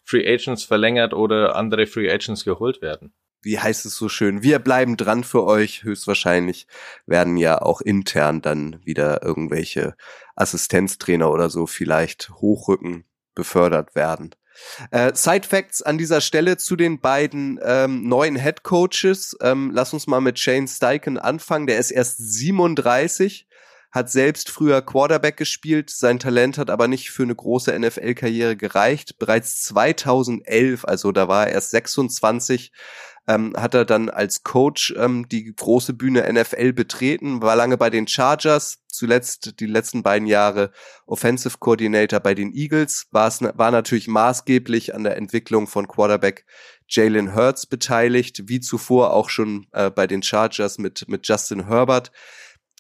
Free 0.06 0.26
Agents 0.26 0.64
verlängert 0.64 1.12
oder 1.12 1.56
andere 1.56 1.86
Free 1.86 2.10
Agents 2.10 2.44
geholt 2.44 2.80
werden 2.80 3.12
wie 3.46 3.60
heißt 3.60 3.86
es 3.86 3.94
so 3.94 4.08
schön, 4.08 4.42
wir 4.42 4.58
bleiben 4.58 4.96
dran 4.96 5.22
für 5.22 5.44
euch. 5.44 5.84
Höchstwahrscheinlich 5.84 6.66
werden 7.06 7.36
ja 7.36 7.62
auch 7.62 7.80
intern 7.80 8.42
dann 8.42 8.84
wieder 8.84 9.22
irgendwelche 9.22 9.94
Assistenztrainer 10.34 11.30
oder 11.30 11.48
so 11.48 11.66
vielleicht 11.66 12.30
hochrücken, 12.30 13.04
befördert 13.36 13.94
werden. 13.94 14.34
Äh, 14.90 15.14
Side 15.14 15.46
Facts 15.46 15.80
an 15.80 15.96
dieser 15.96 16.20
Stelle 16.20 16.56
zu 16.56 16.75
den 16.75 17.00
beiden 17.00 17.60
ähm, 17.62 18.08
neuen 18.08 18.34
Head 18.34 18.64
Coaches. 18.64 19.36
Ähm, 19.40 19.70
lass 19.72 19.92
uns 19.92 20.08
mal 20.08 20.20
mit 20.20 20.40
Shane 20.40 20.66
Steichen 20.66 21.16
anfangen. 21.16 21.68
Der 21.68 21.78
ist 21.78 21.92
erst 21.92 22.18
37, 22.18 23.46
hat 23.90 24.11
selbst 24.11 24.50
früher 24.50 24.83
Quarterback 24.83 25.37
gespielt. 25.37 25.90
Sein 25.90 26.19
Talent 26.19 26.59
hat 26.59 26.71
aber 26.71 26.88
nicht 26.88 27.11
für 27.11 27.23
eine 27.23 27.35
große 27.35 27.78
NFL-Karriere 27.78 28.57
gereicht. 28.57 29.19
Bereits 29.19 29.62
2011, 29.62 30.85
also 30.85 31.12
da 31.12 31.28
war 31.28 31.47
er 31.47 31.55
erst 31.55 31.71
26, 31.71 32.73
ähm, 33.28 33.55
hat 33.57 33.75
er 33.75 33.85
dann 33.85 34.09
als 34.09 34.43
Coach 34.45 34.95
ähm, 34.97 35.28
die 35.28 35.55
große 35.55 35.95
Bühne 35.95 36.33
NFL 36.33 36.73
betreten, 36.73 37.43
war 37.43 37.57
lange 37.57 37.76
bei 37.76 37.90
den 37.90 38.07
Chargers, 38.07 38.78
zuletzt 38.88 39.59
die 39.61 39.66
letzten 39.66 40.02
beiden 40.02 40.28
Jahre 40.28 40.71
Offensive 41.07 41.59
Coordinator 41.59 42.21
bei 42.21 42.35
den 42.35 42.55
Eagles, 42.55 43.09
war, 43.11 43.28
es, 43.28 43.40
war 43.43 43.71
natürlich 43.71 44.07
maßgeblich 44.09 44.95
an 44.95 45.05
der 45.05 45.16
Entwicklung 45.16 45.66
von 45.66 45.88
Quarterback 45.88 46.47
Jalen 46.88 47.35
Hurts 47.35 47.66
beteiligt, 47.66 48.45
wie 48.47 48.61
zuvor 48.61 49.12
auch 49.12 49.28
schon 49.28 49.66
äh, 49.73 49.90
bei 49.90 50.07
den 50.07 50.23
Chargers 50.23 50.78
mit, 50.78 51.09
mit 51.09 51.26
Justin 51.26 51.66
Herbert. 51.66 52.12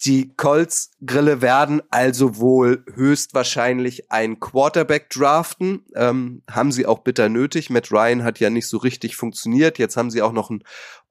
Die 0.04 0.34
Colts 0.36 0.90
Grille 1.04 1.40
werden 1.40 1.80
also 1.90 2.36
wohl 2.36 2.84
höchstwahrscheinlich 2.94 4.12
ein 4.12 4.40
Quarterback 4.40 5.08
draften. 5.08 5.86
Ähm, 5.94 6.42
haben 6.50 6.70
sie 6.70 6.84
auch 6.84 6.98
bitter 6.98 7.30
nötig. 7.30 7.70
Matt 7.70 7.90
Ryan 7.90 8.22
hat 8.22 8.38
ja 8.38 8.50
nicht 8.50 8.68
so 8.68 8.76
richtig 8.76 9.16
funktioniert. 9.16 9.78
Jetzt 9.78 9.96
haben 9.96 10.10
sie 10.10 10.20
auch 10.20 10.32
noch 10.32 10.50
einen 10.50 10.64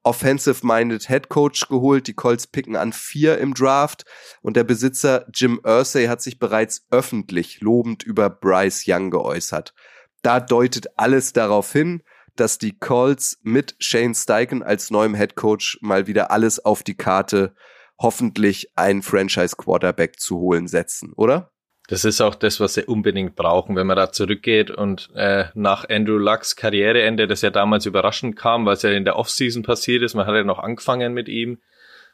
offensive-minded 0.04 1.08
Head 1.08 1.28
Coach 1.28 1.68
geholt. 1.68 2.06
Die 2.06 2.14
Colts 2.14 2.46
picken 2.46 2.76
an 2.76 2.92
vier 2.92 3.38
im 3.38 3.54
Draft. 3.54 4.04
Und 4.40 4.56
der 4.56 4.64
Besitzer 4.64 5.26
Jim 5.34 5.60
Ursay 5.64 6.06
hat 6.06 6.22
sich 6.22 6.38
bereits 6.38 6.86
öffentlich 6.90 7.60
lobend 7.60 8.04
über 8.04 8.30
Bryce 8.30 8.84
Young 8.86 9.10
geäußert. 9.10 9.74
Da 10.22 10.38
deutet 10.38 10.86
alles 10.96 11.32
darauf 11.32 11.72
hin, 11.72 12.02
dass 12.36 12.58
die 12.58 12.78
Colts 12.78 13.38
mit 13.42 13.74
Shane 13.80 14.14
Steichen 14.14 14.62
als 14.62 14.90
neuem 14.90 15.16
Head 15.16 15.34
Coach 15.34 15.78
mal 15.80 16.06
wieder 16.06 16.30
alles 16.30 16.64
auf 16.64 16.84
die 16.84 16.96
Karte 16.96 17.54
hoffentlich 17.98 18.70
einen 18.76 19.02
Franchise-Quarterback 19.02 20.20
zu 20.20 20.38
holen 20.38 20.68
setzen, 20.68 21.12
oder? 21.14 21.50
Das 21.88 22.04
ist 22.04 22.20
auch 22.20 22.34
das, 22.34 22.58
was 22.58 22.74
sie 22.74 22.84
unbedingt 22.84 23.36
brauchen, 23.36 23.76
wenn 23.76 23.86
man 23.86 23.96
da 23.96 24.10
zurückgeht 24.10 24.72
und 24.72 25.08
äh, 25.14 25.44
nach 25.54 25.88
Andrew 25.88 26.18
Lucks 26.18 26.56
Karriereende, 26.56 27.28
das 27.28 27.42
ja 27.42 27.50
damals 27.50 27.86
überraschend 27.86 28.36
kam, 28.36 28.66
weil 28.66 28.74
es 28.74 28.82
ja 28.82 28.90
in 28.90 29.04
der 29.04 29.16
Offseason 29.16 29.62
passiert 29.62 30.02
ist, 30.02 30.14
man 30.14 30.26
hat 30.26 30.34
ja 30.34 30.42
noch 30.42 30.58
angefangen 30.58 31.14
mit 31.14 31.28
ihm. 31.28 31.58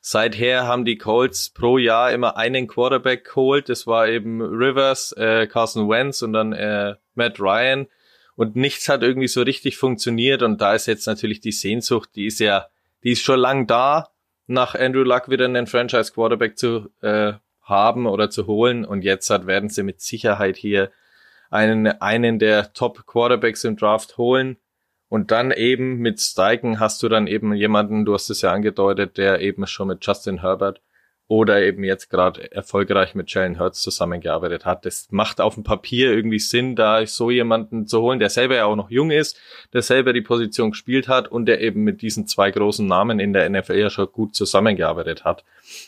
Seither 0.03 0.67
haben 0.67 0.85
die 0.85 0.99
Colts 0.99 1.51
pro 1.51 1.79
Jahr 1.79 2.13
immer 2.13 2.37
einen 2.37 2.67
Quarterback 2.67 3.25
geholt, 3.25 3.71
das 3.71 3.87
war 3.87 4.09
eben 4.09 4.43
Rivers, 4.43 5.13
äh, 5.13 5.47
Carson 5.47 5.89
Wentz 5.89 6.21
und 6.21 6.35
dann 6.35 6.53
äh, 6.53 6.97
Matt 7.15 7.41
Ryan 7.41 7.87
und 8.37 8.57
nichts 8.57 8.91
hat 8.91 9.03
irgendwie 9.03 9.29
so 9.29 9.41
richtig 9.41 9.79
funktioniert 9.79 10.43
und 10.43 10.61
da 10.61 10.75
ist 10.75 10.87
jetzt 10.87 11.07
natürlich 11.07 11.41
die 11.41 11.53
Sehnsucht, 11.53 12.11
die 12.15 12.27
ist 12.27 12.41
ja, 12.41 12.67
die 13.05 13.13
ist 13.13 13.23
schon 13.23 13.41
lang 13.41 13.67
da, 13.67 14.12
nach 14.47 14.75
Andrew 14.75 15.03
Luck 15.03 15.29
wieder 15.29 15.45
einen 15.45 15.67
Franchise 15.67 16.13
Quarterback 16.13 16.59
zu 16.59 16.91
äh, 17.01 17.35
haben 17.63 18.07
oder 18.07 18.31
zu 18.31 18.47
holen. 18.47 18.85
Und 18.85 19.03
jetzt 19.03 19.31
hat, 19.31 19.47
werden 19.47 19.69
sie 19.69 19.83
mit 19.83 20.01
Sicherheit 20.01 20.57
hier 20.57 20.91
einen, 21.51 21.87
einen 21.87 22.39
der 22.39 22.73
Top 22.73 23.07
Quarterbacks 23.07 23.65
im 23.65 23.77
Draft 23.77 24.19
holen. 24.19 24.57
Und 25.09 25.31
dann 25.31 25.51
eben 25.51 25.99
mit 25.99 26.21
Steichen 26.21 26.81
hast 26.81 27.03
du 27.03 27.09
dann 27.09 27.27
eben 27.27 27.53
jemanden, 27.55 28.05
du 28.05 28.15
hast 28.15 28.31
es 28.31 28.41
ja 28.41 28.53
angedeutet, 28.53 29.19
der 29.19 29.41
eben 29.41 29.67
schon 29.67 29.89
mit 29.89 30.05
Justin 30.05 30.41
Herbert 30.41 30.81
oder 31.29 31.63
eben 31.63 31.85
jetzt 31.85 32.11
gerade 32.11 32.53
erfolgreich 32.53 33.15
mit 33.15 33.33
Jalen 33.33 33.59
Hurts 33.59 33.81
zusammengearbeitet 33.81 34.65
hat. 34.65 34.85
Das 34.85 35.09
macht 35.11 35.41
auf 35.41 35.55
dem 35.55 35.65
Papier 35.65 36.13
irgendwie 36.13 36.39
Sinn, 36.39 36.77
da 36.77 37.07
so 37.07 37.31
jemanden 37.31 37.87
zu 37.87 38.03
holen, 38.03 38.19
der 38.19 38.29
selber 38.29 38.57
ja 38.57 38.67
auch 38.67 38.77
noch 38.77 38.91
jung 38.91 39.11
ist, 39.11 39.41
der 39.73 39.83
selber 39.83 40.13
die 40.13 40.21
Position 40.21 40.73
gespielt 40.73 41.09
hat 41.09 41.29
und 41.29 41.47
der 41.47 41.61
eben 41.61 41.85
mit 41.85 42.03
diesen 42.03 42.27
zwei 42.27 42.51
großen 42.51 42.87
Namen 42.87 43.19
in 43.19 43.33
der 43.33 43.49
NFL 43.49 43.79
ja 43.79 43.91
schon 43.91 44.13
gut 44.13 44.35
zusammengearbeitet 44.35 45.25
hat. 45.25 45.45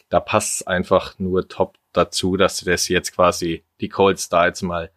Da 0.09 0.21
passt 0.21 0.67
einfach 0.67 1.19
nur 1.19 1.47
top 1.49 1.77
dazu, 1.93 2.37
dass 2.37 2.61
das 2.61 2.89
jetzt 2.89 3.15
quasi 3.15 3.65
die 3.81 3.89
Colts 3.89 4.29
da 4.29 4.47
jetzt 4.47 4.63
mal, 4.63 4.91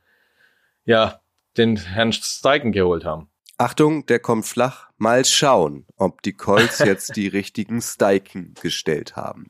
ja, 0.85 1.19
den 1.57 1.75
Herrn 1.77 2.13
Steigen 2.13 2.71
geholt 2.71 3.03
haben. 3.03 3.29
Achtung, 3.57 4.05
der 4.05 4.19
kommt 4.19 4.45
flach. 4.45 4.87
Mal 4.97 5.25
schauen, 5.25 5.85
ob 5.95 6.21
die 6.21 6.33
Colts 6.33 6.79
jetzt 6.79 7.15
die 7.15 7.27
richtigen 7.27 7.81
Steiken 7.81 8.53
gestellt 8.61 9.15
haben. 9.15 9.47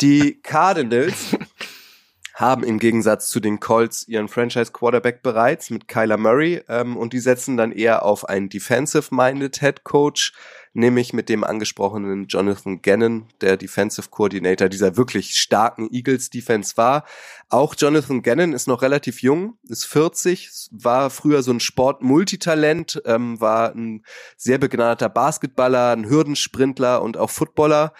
Die 0.00 0.40
Cardinals 0.42 1.36
haben 2.36 2.64
im 2.64 2.78
Gegensatz 2.78 3.30
zu 3.30 3.40
den 3.40 3.60
Colts 3.60 4.06
ihren 4.06 4.28
Franchise 4.28 4.70
Quarterback 4.70 5.22
bereits 5.22 5.70
mit 5.70 5.88
Kyler 5.88 6.18
Murray 6.18 6.62
ähm, 6.68 6.98
und 6.98 7.14
die 7.14 7.18
setzen 7.18 7.56
dann 7.56 7.72
eher 7.72 8.04
auf 8.04 8.28
einen 8.28 8.50
defensive-minded 8.50 9.58
Head 9.58 9.84
Coach, 9.84 10.34
nämlich 10.74 11.14
mit 11.14 11.30
dem 11.30 11.44
angesprochenen 11.44 12.26
Jonathan 12.26 12.82
Gannon, 12.82 13.28
der 13.40 13.56
Defensive 13.56 14.10
Coordinator 14.10 14.68
dieser 14.68 14.98
wirklich 14.98 15.38
starken 15.38 15.88
Eagles 15.90 16.28
Defense 16.28 16.76
war. 16.76 17.06
Auch 17.48 17.74
Jonathan 17.74 18.20
Gannon 18.20 18.52
ist 18.52 18.68
noch 18.68 18.82
relativ 18.82 19.22
jung, 19.22 19.56
ist 19.62 19.86
40, 19.86 20.68
war 20.72 21.08
früher 21.08 21.42
so 21.42 21.52
ein 21.52 21.60
Sport-Multitalent, 21.60 23.00
ähm, 23.06 23.40
war 23.40 23.74
ein 23.74 24.04
sehr 24.36 24.58
begnadeter 24.58 25.08
Basketballer, 25.08 25.92
ein 25.92 26.04
Hürdensprintler 26.04 27.00
und 27.00 27.16
auch 27.16 27.30
Footballer 27.30 27.94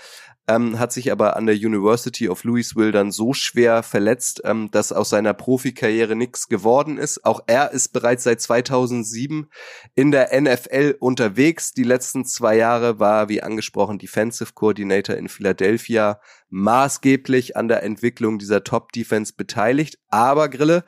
ähm, 0.48 0.78
hat 0.78 0.92
sich 0.92 1.10
aber 1.10 1.36
an 1.36 1.46
der 1.46 1.56
University 1.56 2.28
of 2.28 2.44
Louisville 2.44 2.92
dann 2.92 3.10
so 3.10 3.32
schwer 3.32 3.82
verletzt, 3.82 4.42
ähm, 4.44 4.70
dass 4.70 4.92
aus 4.92 5.10
seiner 5.10 5.34
Profikarriere 5.34 6.14
nichts 6.14 6.48
geworden 6.48 6.98
ist. 6.98 7.24
Auch 7.24 7.40
er 7.46 7.72
ist 7.72 7.88
bereits 7.88 8.24
seit 8.24 8.40
2007 8.40 9.48
in 9.94 10.12
der 10.12 10.40
NFL 10.40 10.96
unterwegs. 11.00 11.72
Die 11.72 11.82
letzten 11.82 12.24
zwei 12.24 12.56
Jahre 12.56 13.00
war, 13.00 13.28
wie 13.28 13.42
angesprochen, 13.42 13.98
Defensive 13.98 14.52
Coordinator 14.54 15.16
in 15.16 15.28
Philadelphia 15.28 16.20
maßgeblich 16.48 17.56
an 17.56 17.66
der 17.66 17.82
Entwicklung 17.82 18.38
dieser 18.38 18.62
Top-Defense 18.62 19.34
beteiligt. 19.36 19.98
Aber 20.10 20.48
Grille, 20.48 20.84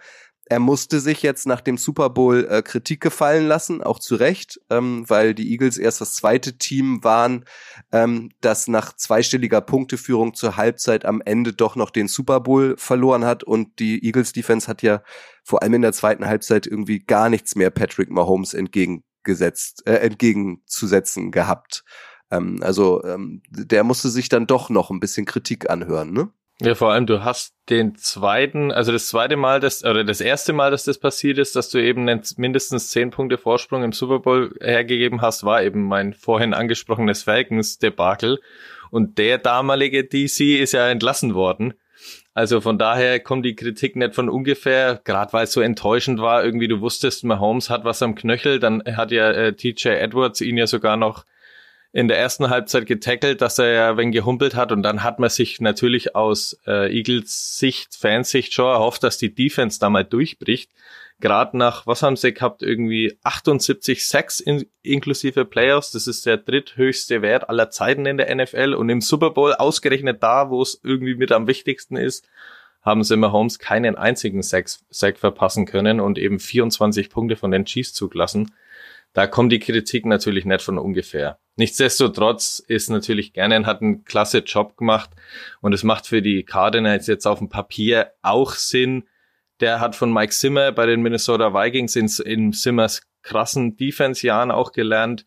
er 0.51 0.61
musste 0.61 1.01
sich 1.01 1.23
jetzt 1.23 1.47
nach 1.47 1.61
dem 1.61 1.77
Super 1.77 2.11
Bowl 2.11 2.47
äh, 2.51 2.63
Kritik 2.63 3.01
gefallen 3.01 3.47
lassen, 3.47 3.83
auch 3.83 3.99
zu 3.99 4.15
Recht, 4.15 4.61
ähm, 4.71 5.05
weil 5.09 5.35
die 5.35 5.51
Eagles 5.53 5.77
erst 5.77 6.01
das 6.01 6.15
zweite 6.15 6.57
Team 6.57 7.05
waren, 7.05 7.45
ähm, 7.93 8.31
das 8.41 8.67
nach 8.67 8.95
zweistelliger 8.97 9.61
Punkteführung 9.61 10.35
zur 10.35 10.57
Halbzeit 10.57 11.05
am 11.05 11.21
Ende 11.25 11.53
doch 11.53 11.77
noch 11.77 11.91
den 11.91 12.09
Super 12.09 12.41
Bowl 12.41 12.77
verloren 12.79 13.25
hat 13.25 13.45
und 13.45 13.79
die 13.79 14.05
Eagles 14.05 14.33
Defense 14.33 14.69
hat 14.69 14.83
ja 14.83 15.03
vor 15.45 15.63
allem 15.63 15.75
in 15.75 15.83
der 15.83 15.93
zweiten 15.93 16.27
Halbzeit 16.27 16.67
irgendwie 16.67 17.01
gar 17.01 17.29
nichts 17.29 17.55
mehr 17.55 17.71
Patrick 17.71 18.11
Mahomes 18.11 18.55
entgegengesetzt, 18.55 19.87
äh, 19.87 19.97
entgegenzusetzen 19.97 21.31
gehabt. 21.31 21.85
Ähm, 22.31 22.59
also 22.63 23.05
ähm, 23.05 23.43
der 23.51 23.85
musste 23.85 24.09
sich 24.09 24.29
dann 24.29 24.47
doch 24.47 24.71
noch 24.71 24.91
ein 24.91 25.01
bisschen 25.01 25.27
Kritik 25.27 25.69
anhören, 25.71 26.13
ne? 26.13 26.31
Ja, 26.61 26.75
vor 26.75 26.93
allem, 26.93 27.07
du 27.07 27.23
hast 27.23 27.55
den 27.69 27.95
zweiten, 27.95 28.73
also 28.73 28.91
das 28.91 29.07
zweite 29.07 29.37
Mal, 29.37 29.61
das, 29.61 29.85
oder 29.85 30.03
das 30.03 30.21
erste 30.21 30.53
Mal, 30.53 30.73
dass 30.73 30.83
das 30.83 30.99
passiert 30.99 31.39
ist, 31.39 31.55
dass 31.55 31.71
du 31.71 31.79
eben 31.79 32.09
einen 32.09 32.23
mindestens 32.37 32.91
zehn 32.91 33.11
Punkte 33.11 33.39
Vorsprung 33.39 33.85
im 33.85 33.93
Super 33.93 34.19
Bowl 34.19 34.53
hergegeben 34.61 35.21
hast, 35.21 35.45
war 35.45 35.63
eben 35.63 35.85
mein 35.85 36.15
vorhin 36.15 36.55
angesprochenes 36.55 37.23
Falcons-Debakel. 37.23 38.41
Und 38.91 39.19
der 39.19 39.39
damalige 39.39 40.03
DC 40.03 40.59
ist 40.59 40.73
ja 40.73 40.89
entlassen 40.89 41.35
worden. 41.35 41.75
Also 42.35 42.61
von 42.61 42.77
daher 42.77 43.21
kommt 43.21 43.45
die 43.45 43.55
Kritik 43.55 43.95
nicht 43.95 44.15
von 44.15 44.29
ungefähr, 44.29 45.01
gerade 45.05 45.33
weil 45.33 45.45
es 45.45 45.53
so 45.53 45.61
enttäuschend 45.61 46.21
war, 46.21 46.45
irgendwie 46.45 46.69
du 46.69 46.81
wusstest, 46.81 47.23
Mahomes 47.25 47.71
hat 47.71 47.85
was 47.85 48.03
am 48.03 48.15
Knöchel, 48.15 48.59
dann 48.59 48.83
hat 48.97 49.13
ja 49.13 49.31
äh, 49.31 49.53
TJ 49.55 49.89
Edwards 49.89 50.41
ihn 50.41 50.57
ja 50.57 50.67
sogar 50.67 50.97
noch 50.97 51.25
in 51.93 52.09
der 52.09 52.19
ersten 52.19 52.51
Halbzeit 52.51 52.87
getackelt, 52.87 53.41
dass 53.41 53.59
er 53.59 53.73
ja 53.73 53.97
wenn 53.97 54.13
gehumpelt 54.13 54.55
hat 54.55 54.73
und 54.73 54.83
dann 54.83 55.03
hat 55.03 55.19
man 55.19 55.31
sich 55.31 55.61
natürlich 55.61 56.15
aus 56.15 56.59
äh, 56.67 56.95
Eagles 56.95 57.59
Sicht, 57.59 57.97
Fansicht 57.97 58.53
schon 58.53 58.67
erhofft, 58.67 59.03
dass 59.03 59.19
die 59.19 59.35
Defense 59.35 59.81
da 59.81 59.89
mal 59.89 60.05
durchbricht. 60.05 60.71
Gerade 61.21 61.57
nach, 61.57 61.87
was 61.87 62.03
haben 62.03 62.15
sie 62.15 62.33
gehabt, 62.33 62.63
irgendwie 62.63 63.19
78 63.25 64.07
Sacks 64.07 64.39
in, 64.39 64.67
inklusive 64.83 65.45
Playoffs, 65.45 65.91
das 65.91 66.07
ist 66.07 66.27
der 66.27 66.37
dritthöchste 66.37 67.23
Wert 67.23 67.49
aller 67.49 67.71
Zeiten 67.71 68.07
in 68.07 68.19
der 68.19 68.33
NFL 68.33 68.75
und 68.75 68.89
im 68.89 69.01
Super 69.01 69.31
Bowl 69.31 69.53
ausgerechnet 69.55 70.23
da, 70.23 70.51
wo 70.51 70.63
es 70.63 70.81
irgendwie 70.85 71.17
mit 71.17 71.33
am 71.33 71.49
wichtigsten 71.49 71.97
ist, 71.97 72.29
haben 72.83 73.03
sie 73.03 73.17
Mahomes 73.17 73.59
keinen 73.59 73.97
einzigen 73.97 74.43
Sack, 74.43 74.69
Sack 74.91 75.19
verpassen 75.19 75.67
können 75.67 76.01
und 76.01 76.19
eben 76.19 76.39
24 76.39 77.11
Punkte 77.11 77.37
von 77.37 77.51
den 77.51 77.65
Chiefs 77.65 77.95
zugelassen. 77.95 78.53
Da 79.13 79.27
kommt 79.27 79.53
die 79.53 79.59
Kritik 79.59 80.07
natürlich 80.07 80.45
nicht 80.45 80.63
von 80.63 80.79
ungefähr. 80.79 81.39
Nichtsdestotrotz 81.57 82.61
ist 82.61 82.89
natürlich 82.89 83.33
Gannon 83.33 83.67
hat 83.67 83.83
einen 83.83 84.05
klasse 84.05 84.39
Job 84.39 84.77
gemacht 84.77 85.11
und 85.61 85.73
es 85.73 85.83
macht 85.83 86.07
für 86.07 86.23
die 86.23 86.45
Cardinals 86.45 87.09
jetzt 87.09 87.27
auf 87.27 87.39
dem 87.39 87.49
Papier 87.49 88.13
auch 88.23 88.53
Sinn. 88.53 89.09
Der 89.61 89.81
hat 89.81 89.97
von 89.97 90.13
Mike 90.13 90.33
Zimmer 90.33 90.71
bei 90.71 90.87
den 90.87 91.03
Minnesota 91.03 91.53
Vikings 91.53 91.97
in, 91.97 92.09
in 92.25 92.53
Simmers 92.53 93.03
krassen 93.23 93.77
Defense-Jahren 93.77 94.53
auch 94.53 94.73
gelernt. 94.73 95.25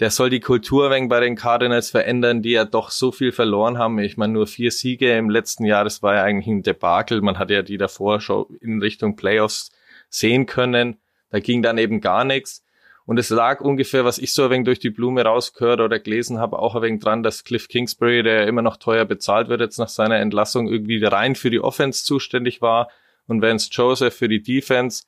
Der 0.00 0.10
soll 0.10 0.30
die 0.30 0.40
Kultur 0.40 0.90
wegen 0.90 1.08
bei 1.08 1.20
den 1.20 1.36
Cardinals 1.36 1.90
verändern, 1.90 2.42
die 2.42 2.52
ja 2.52 2.64
doch 2.64 2.90
so 2.90 3.12
viel 3.12 3.32
verloren 3.32 3.78
haben. 3.78 3.98
Ich 3.98 4.16
meine, 4.16 4.32
nur 4.32 4.46
vier 4.46 4.70
Siege 4.70 5.16
im 5.16 5.30
letzten 5.30 5.64
Jahr, 5.64 5.84
das 5.84 6.02
war 6.02 6.14
ja 6.14 6.22
eigentlich 6.22 6.48
ein 6.48 6.62
Debakel. 6.62 7.20
Man 7.20 7.38
hat 7.38 7.50
ja 7.50 7.62
die 7.62 7.78
davor 7.78 8.20
schon 8.20 8.46
in 8.60 8.80
Richtung 8.80 9.14
Playoffs 9.14 9.70
sehen 10.08 10.46
können. 10.46 11.00
Da 11.30 11.38
ging 11.38 11.62
dann 11.62 11.78
eben 11.78 12.00
gar 12.00 12.24
nichts. 12.24 12.63
Und 13.06 13.18
es 13.18 13.28
lag 13.28 13.60
ungefähr, 13.60 14.04
was 14.04 14.18
ich 14.18 14.32
so 14.32 14.44
ein 14.44 14.50
wenig 14.50 14.64
durch 14.64 14.78
die 14.78 14.90
Blume 14.90 15.22
rausgehört 15.22 15.80
oder 15.80 15.98
gelesen 15.98 16.38
habe, 16.38 16.58
auch 16.58 16.74
ein 16.74 16.82
wenig 16.82 17.00
dran, 17.02 17.22
dass 17.22 17.44
Cliff 17.44 17.68
Kingsbury, 17.68 18.22
der 18.22 18.46
immer 18.46 18.62
noch 18.62 18.78
teuer 18.78 19.04
bezahlt 19.04 19.48
wird 19.48 19.60
jetzt 19.60 19.78
nach 19.78 19.88
seiner 19.88 20.16
Entlassung, 20.20 20.68
irgendwie 20.68 21.04
rein 21.04 21.34
für 21.34 21.50
die 21.50 21.60
Offense 21.60 22.04
zuständig 22.04 22.62
war 22.62 22.88
und 23.26 23.42
Vance 23.42 23.68
Joseph 23.70 24.14
für 24.14 24.28
die 24.28 24.42
Defense. 24.42 25.04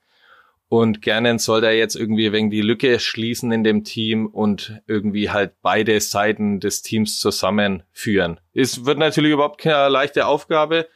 Und 0.69 1.01
Gernen 1.01 1.39
soll 1.39 1.61
da 1.61 1.71
jetzt 1.71 1.95
irgendwie 1.95 2.33
wenig 2.33 2.51
die 2.51 2.61
Lücke 2.61 2.99
schließen 2.99 3.53
in 3.53 3.63
dem 3.63 3.85
Team 3.85 4.27
und 4.27 4.83
irgendwie 4.89 5.31
halt 5.31 5.55
beide 5.63 6.01
Seiten 6.01 6.59
des 6.59 6.83
Teams 6.83 7.21
zusammenführen. 7.21 8.41
Es 8.53 8.85
wird 8.85 8.99
natürlich 8.99 9.33
überhaupt 9.33 9.61
keine 9.61 9.89
leichte 9.89 10.27
Aufgabe. 10.27 10.89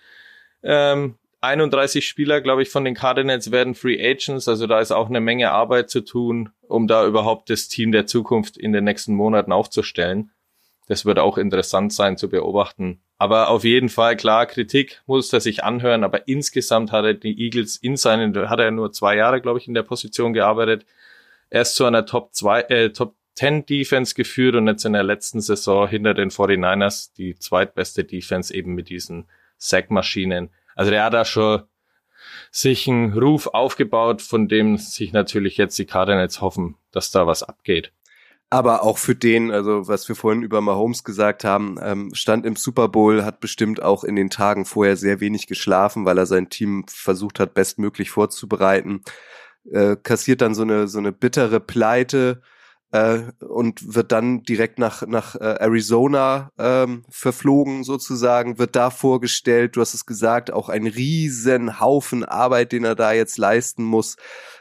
Ähm, 0.62 1.14
31 1.42 2.06
Spieler, 2.06 2.40
glaube 2.40 2.62
ich, 2.62 2.68
von 2.68 2.84
den 2.84 2.94
Cardinals 2.94 3.50
werden 3.50 3.74
Free 3.74 3.98
Agents. 3.98 4.46
Also 4.46 4.66
da 4.66 4.80
ist 4.80 4.92
auch 4.92 5.08
eine 5.08 5.20
Menge 5.20 5.50
Arbeit 5.50 5.90
zu 5.90 6.02
tun, 6.02 6.50
um 6.68 6.86
da 6.86 7.06
überhaupt 7.06 7.48
das 7.50 7.68
Team 7.68 7.92
der 7.92 8.06
Zukunft 8.06 8.56
in 8.56 8.72
den 8.72 8.84
nächsten 8.84 9.14
Monaten 9.14 9.52
aufzustellen. 9.52 10.30
Das 10.86 11.04
wird 11.04 11.18
auch 11.18 11.38
interessant 11.38 11.92
sein 11.92 12.16
zu 12.16 12.28
beobachten. 12.28 13.00
Aber 13.16 13.48
auf 13.48 13.64
jeden 13.64 13.88
Fall, 13.90 14.16
klar, 14.16 14.46
Kritik 14.46 15.02
muss 15.06 15.32
er 15.32 15.40
sich 15.40 15.62
anhören, 15.62 16.04
aber 16.04 16.26
insgesamt 16.26 16.90
hat 16.90 17.04
er 17.04 17.14
die 17.14 17.38
Eagles 17.38 17.76
in 17.76 17.96
seinen, 17.96 18.36
hat 18.48 18.60
er 18.60 18.70
nur 18.70 18.92
zwei 18.92 19.16
Jahre, 19.16 19.40
glaube 19.40 19.58
ich, 19.58 19.68
in 19.68 19.74
der 19.74 19.82
Position 19.82 20.32
gearbeitet. 20.32 20.84
Er 21.48 21.62
ist 21.62 21.74
zu 21.74 21.84
einer 21.84 22.06
Top 22.06 22.34
2, 22.34 22.60
äh, 22.62 22.90
Top 22.90 23.14
10 23.34 23.66
Defense 23.66 24.14
geführt 24.14 24.56
und 24.56 24.66
jetzt 24.66 24.84
in 24.84 24.92
der 24.92 25.02
letzten 25.02 25.40
Saison 25.40 25.86
hinter 25.88 26.12
den 26.12 26.30
49ers 26.30 27.14
die 27.16 27.36
zweitbeste 27.36 28.04
Defense 28.04 28.52
eben 28.52 28.74
mit 28.74 28.88
diesen 28.88 29.28
Sackmaschinen. 29.58 30.50
Also 30.74 30.90
der 30.90 31.04
hat 31.04 31.14
da 31.14 31.24
schon 31.24 31.62
sich 32.50 32.88
einen 32.88 33.12
Ruf 33.16 33.46
aufgebaut, 33.48 34.22
von 34.22 34.48
dem 34.48 34.76
sich 34.76 35.12
natürlich 35.12 35.56
jetzt 35.56 35.78
die 35.78 35.86
Cardinals 35.86 36.40
hoffen, 36.40 36.76
dass 36.90 37.10
da 37.10 37.26
was 37.26 37.42
abgeht. 37.42 37.92
Aber 38.52 38.82
auch 38.82 38.98
für 38.98 39.14
den, 39.14 39.52
also 39.52 39.86
was 39.86 40.08
wir 40.08 40.16
vorhin 40.16 40.42
über 40.42 40.60
Mahomes 40.60 41.04
gesagt 41.04 41.44
haben, 41.44 41.78
ähm, 41.80 42.12
stand 42.14 42.44
im 42.44 42.56
Super 42.56 42.88
Bowl, 42.88 43.24
hat 43.24 43.38
bestimmt 43.38 43.80
auch 43.80 44.02
in 44.02 44.16
den 44.16 44.28
Tagen 44.28 44.64
vorher 44.64 44.96
sehr 44.96 45.20
wenig 45.20 45.46
geschlafen, 45.46 46.04
weil 46.04 46.18
er 46.18 46.26
sein 46.26 46.48
Team 46.48 46.84
versucht 46.88 47.38
hat, 47.38 47.54
bestmöglich 47.54 48.10
vorzubereiten. 48.10 49.02
Äh, 49.70 49.96
kassiert 50.02 50.40
dann 50.40 50.54
so 50.54 50.62
eine 50.62 50.88
so 50.88 50.98
eine 50.98 51.12
bittere 51.12 51.60
Pleite 51.60 52.42
äh, 52.92 53.20
und 53.40 53.94
wird 53.94 54.12
dann 54.12 54.42
direkt 54.42 54.78
nach, 54.78 55.06
nach 55.06 55.36
äh, 55.36 55.56
Arizona 55.60 56.50
ähm, 56.58 57.04
verflogen 57.08 57.84
sozusagen, 57.84 58.58
wird 58.58 58.76
da 58.76 58.90
vorgestellt, 58.90 59.76
du 59.76 59.80
hast 59.80 59.94
es 59.94 60.06
gesagt, 60.06 60.52
auch 60.52 60.68
ein 60.68 60.86
riesen 60.86 61.80
Haufen 61.80 62.24
Arbeit, 62.24 62.72
den 62.72 62.84
er 62.84 62.94
da 62.94 63.12
jetzt 63.12 63.38
leisten 63.38 63.84
muss, 63.84 64.16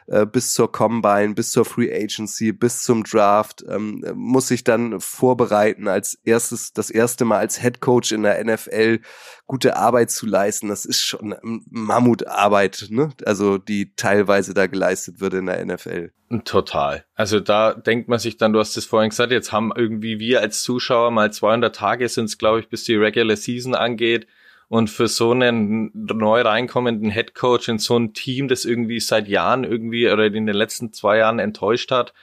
äh, 0.10 0.26
bis 0.26 0.54
zur 0.54 0.72
Combine, 0.72 1.36
bis 1.36 1.52
zur 1.52 1.66
Free 1.66 1.94
Agency, 1.94 2.52
bis 2.52 2.82
zum 2.82 3.04
Draft, 3.04 3.64
ähm, 3.70 4.04
muss 4.16 4.48
sich 4.48 4.64
dann 4.64 5.00
vorbereiten, 5.00 5.88
als 5.88 6.16
erstes, 6.24 6.74
das 6.74 6.90
erste 6.90 7.26
Mal 7.26 7.38
als 7.38 7.62
Head 7.62 7.80
Coach 7.80 8.12
in 8.12 8.24
der 8.24 8.44
NFL 8.44 9.02
gute 9.46 9.78
Arbeit 9.78 10.10
zu 10.10 10.26
leisten. 10.26 10.70
Das 10.70 10.86
ist 10.86 11.02
schon 11.02 11.36
Mammutarbeit, 11.70 12.88
ne? 12.90 13.10
Also 13.26 13.58
die 13.60 13.94
teilweise 13.96 14.54
da 14.54 14.68
geleistet 14.68 15.22
wird 15.22 15.36
in 15.36 15.46
der 15.46 15.64
NFL. 15.64 16.12
Total. 16.44 17.06
Also 17.16 17.40
da 17.40 17.74
denkt 17.74 18.10
man 18.10 18.20
sich 18.20 18.38
dann, 18.38 18.54
du 18.54 18.60
hast 18.60 18.78
es 18.78 18.86
vorhin 18.86 19.10
gesagt, 19.10 19.32
jetzt 19.32 19.52
haben 19.52 19.72
irgendwie 19.76 20.20
wir 20.20 20.42
als 20.42 20.64
Zuschauer 20.64 21.12
mal 21.12 21.32
200 21.32 21.76
Tage 21.76 22.08
sind 22.10 22.26
es, 22.26 22.38
glaube 22.38 22.60
ich, 22.60 22.70
bis 22.70 22.84
die 22.84 22.96
Regular 22.96 23.36
Season 23.36 23.76
angeht. 23.76 24.28
Und 24.70 24.90
für 24.90 25.08
so 25.08 25.32
einen 25.32 25.92
neu 25.94 26.42
reinkommenden 26.42 27.10
Head 27.10 27.34
Coach 27.34 27.68
in 27.70 27.80
so 27.80 27.98
ein 27.98 28.14
Team, 28.14 28.48
das 28.48 28.66
irgendwie 28.66 29.00
seit 29.00 29.28
Jahren 29.28 29.64
irgendwie 29.64 30.10
oder 30.10 30.26
in 30.26 30.46
den 30.46 30.56
letzten 30.56 30.94
zwei 30.94 31.18
Jahren 31.18 31.40
enttäuscht 31.40 31.92
hat, 31.92 32.14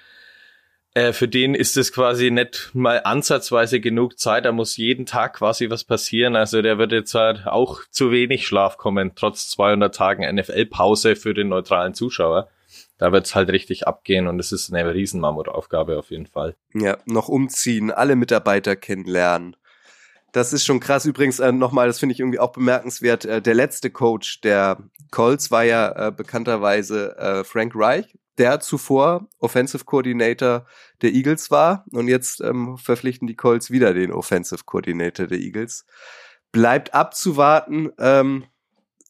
äh, 0.95 1.13
für 1.13 1.27
den 1.27 1.57
ist 1.57 1.77
es 1.77 1.93
quasi 1.93 2.31
nicht 2.31 2.71
mal 2.73 3.03
ansatzweise 3.03 3.81
genug 3.81 4.19
Zeit. 4.19 4.45
Da 4.45 4.53
muss 4.53 4.77
jeden 4.77 5.07
Tag 5.07 5.35
quasi 5.35 5.71
was 5.71 5.83
passieren. 5.83 6.37
Also 6.37 6.63
der 6.63 6.79
wird 6.79 6.93
jetzt 6.93 7.15
halt 7.15 7.47
auch 7.47 7.81
zu 7.91 8.13
wenig 8.13 8.47
Schlaf 8.47 8.77
kommen, 8.79 9.13
trotz 9.17 9.51
200 9.51 9.93
Tagen 9.93 10.37
NFL-Pause 10.37 11.17
für 11.17 11.35
den 11.35 11.49
neutralen 11.49 11.95
Zuschauer 11.95 12.49
da 12.99 13.13
wird's 13.13 13.35
halt 13.35 13.51
richtig 13.51 13.87
abgehen 13.87 14.27
und 14.27 14.39
es 14.39 14.53
ist 14.53 14.73
eine 14.73 14.95
Riesenmammutaufgabe 14.95 15.99
auf 15.99 16.11
jeden 16.11 16.27
Fall. 16.27 16.57
Ja, 16.75 16.99
noch 17.05 17.29
umziehen, 17.29 17.91
alle 17.91 18.17
Mitarbeiter 18.17 18.77
kennenlernen. 18.77 19.57
Das 20.37 20.53
ist 20.53 20.67
schon 20.67 20.81
krass. 20.81 21.07
Übrigens 21.07 21.39
äh, 21.39 21.51
nochmal, 21.51 21.87
das 21.87 21.99
finde 21.99 22.13
ich 22.13 22.21
irgendwie 22.21 22.39
auch 22.39 22.53
bemerkenswert. 22.53 23.25
Äh, 23.25 23.41
der 23.41 23.55
letzte 23.55 23.89
Coach 23.89 24.43
der 24.43 24.77
Colts 25.11 25.51
war 25.51 25.65
ja 25.65 26.09
äh, 26.09 26.13
bekannterweise 26.13 27.17
äh, 27.17 27.43
Frank 27.43 27.73
Reich, 27.75 28.19
der 28.37 28.61
zuvor 28.61 29.31
Offensive 29.39 29.87
Coordinator 29.87 30.67
der 31.01 31.15
Eagles 31.15 31.51
war. 31.51 31.87
Und 31.91 32.09
jetzt 32.09 32.43
ähm, 32.43 32.77
verpflichten 32.77 33.27
die 33.27 33.35
Colts 33.35 33.71
wieder 33.71 33.95
den 33.95 34.13
Offensive 34.13 34.65
Coordinator 34.67 35.27
der 35.27 35.39
Eagles. 35.39 35.87
Bleibt 36.53 36.93
abzuwarten, 36.93 37.89
ähm, 37.99 38.45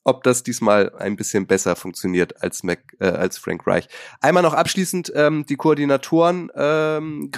ob 0.05 0.23
das 0.23 0.45
diesmal 0.45 0.95
ein 0.95 1.17
bisschen 1.17 1.49
besser 1.49 1.75
funktioniert 1.75 2.41
als 2.41 2.63
Mac, 2.63 2.79
äh, 3.01 3.07
als 3.07 3.37
Frank 3.37 3.67
Reich. 3.67 3.89
Einmal 4.21 4.45
noch 4.45 4.55
abschließend 4.55 5.13
ähm, 5.17 5.45
die 5.45 5.57
Koordinatoren 5.57 6.53
ähm. 6.55 7.33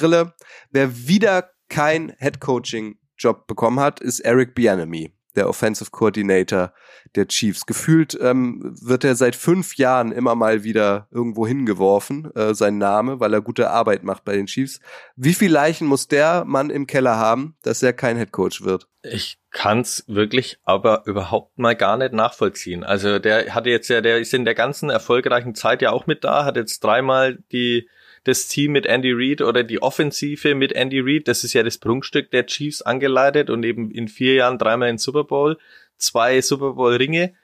Wer 0.73 1.09
wieder 1.09 1.53
kein 1.70 2.12
Head 2.18 2.38
Coaching 2.40 2.98
Job 3.18 3.46
bekommen 3.46 3.81
hat, 3.81 4.00
ist 4.00 4.20
Eric 4.20 4.54
Bianami, 4.54 5.12
der 5.37 5.48
Offensive 5.48 5.90
Coordinator 5.90 6.72
der 7.14 7.28
Chiefs. 7.28 7.66
Gefühlt 7.66 8.18
ähm, 8.20 8.74
wird 8.81 9.04
er 9.04 9.14
seit 9.14 9.35
fünf 9.35 9.76
Jahren 9.76 10.12
immer 10.12 10.35
mal 10.35 10.64
wieder 10.64 11.09
irgendwo 11.11 11.46
hingeworfen, 11.46 12.35
äh, 12.35 12.54
sein 12.54 12.78
Name, 12.78 13.20
weil 13.20 13.33
er 13.33 13.40
gute 13.40 13.70
Arbeit 13.70 14.04
macht 14.04 14.24
bei 14.24 14.35
den 14.35 14.46
Chiefs. 14.46 14.81
Wie 15.16 15.35
viel 15.35 15.50
Leichen 15.50 15.87
muss 15.87 16.09
der 16.09 16.44
Mann 16.44 16.70
im 16.70 16.87
Keller 16.87 17.16
haben, 17.16 17.57
dass 17.62 17.83
er 17.83 17.92
kein 17.92 18.16
Head 18.16 18.33
Coach 18.33 18.62
wird? 18.62 18.88
Ich 19.02 19.38
kann's 19.50 20.04
wirklich 20.07 20.59
aber 20.64 21.02
überhaupt 21.07 21.59
mal 21.59 21.74
gar 21.74 21.96
nicht 21.96 22.12
nachvollziehen. 22.12 22.85
Also 22.85 23.18
der 23.18 23.54
hatte 23.54 23.70
jetzt 23.70 23.88
ja, 23.88 24.00
der 24.00 24.18
ist 24.18 24.35
in 24.35 24.44
der 24.44 24.54
ganzen 24.54 24.90
erfolgreichen 24.90 25.54
Zeit 25.54 25.83
ja 25.83 25.90
auch 25.90 26.07
mit 26.07 26.24
da, 26.24 26.44
hat 26.44 26.57
jetzt 26.57 26.85
dreimal 26.85 27.38
die 27.52 27.88
das 28.24 28.48
Team 28.48 28.72
mit 28.72 28.87
Andy 28.87 29.12
Reid 29.12 29.42
oder 29.42 29.62
die 29.62 29.83
Offensive 29.83 30.54
mit 30.54 30.72
Andy 30.72 31.00
Reid, 31.00 31.28
das 31.28 31.44
ist 31.44 31.52
ja 31.52 31.62
das 31.62 31.78
Prunkstück 31.78 32.31
der 32.31 32.46
Chiefs 32.46 32.83
angeleitet 32.83 33.50
und 33.50 33.64
eben 33.64 33.90
in 33.90 34.09
vier 34.09 34.35
Jahren 34.35 34.59
dreimal 34.59 34.88
in 34.88 34.98
Super 34.98 35.24
Bowl, 35.24 35.59
zwei 35.96 36.40
Super 36.40 36.72
Bowl 36.72 36.94
Ringe 36.94 37.35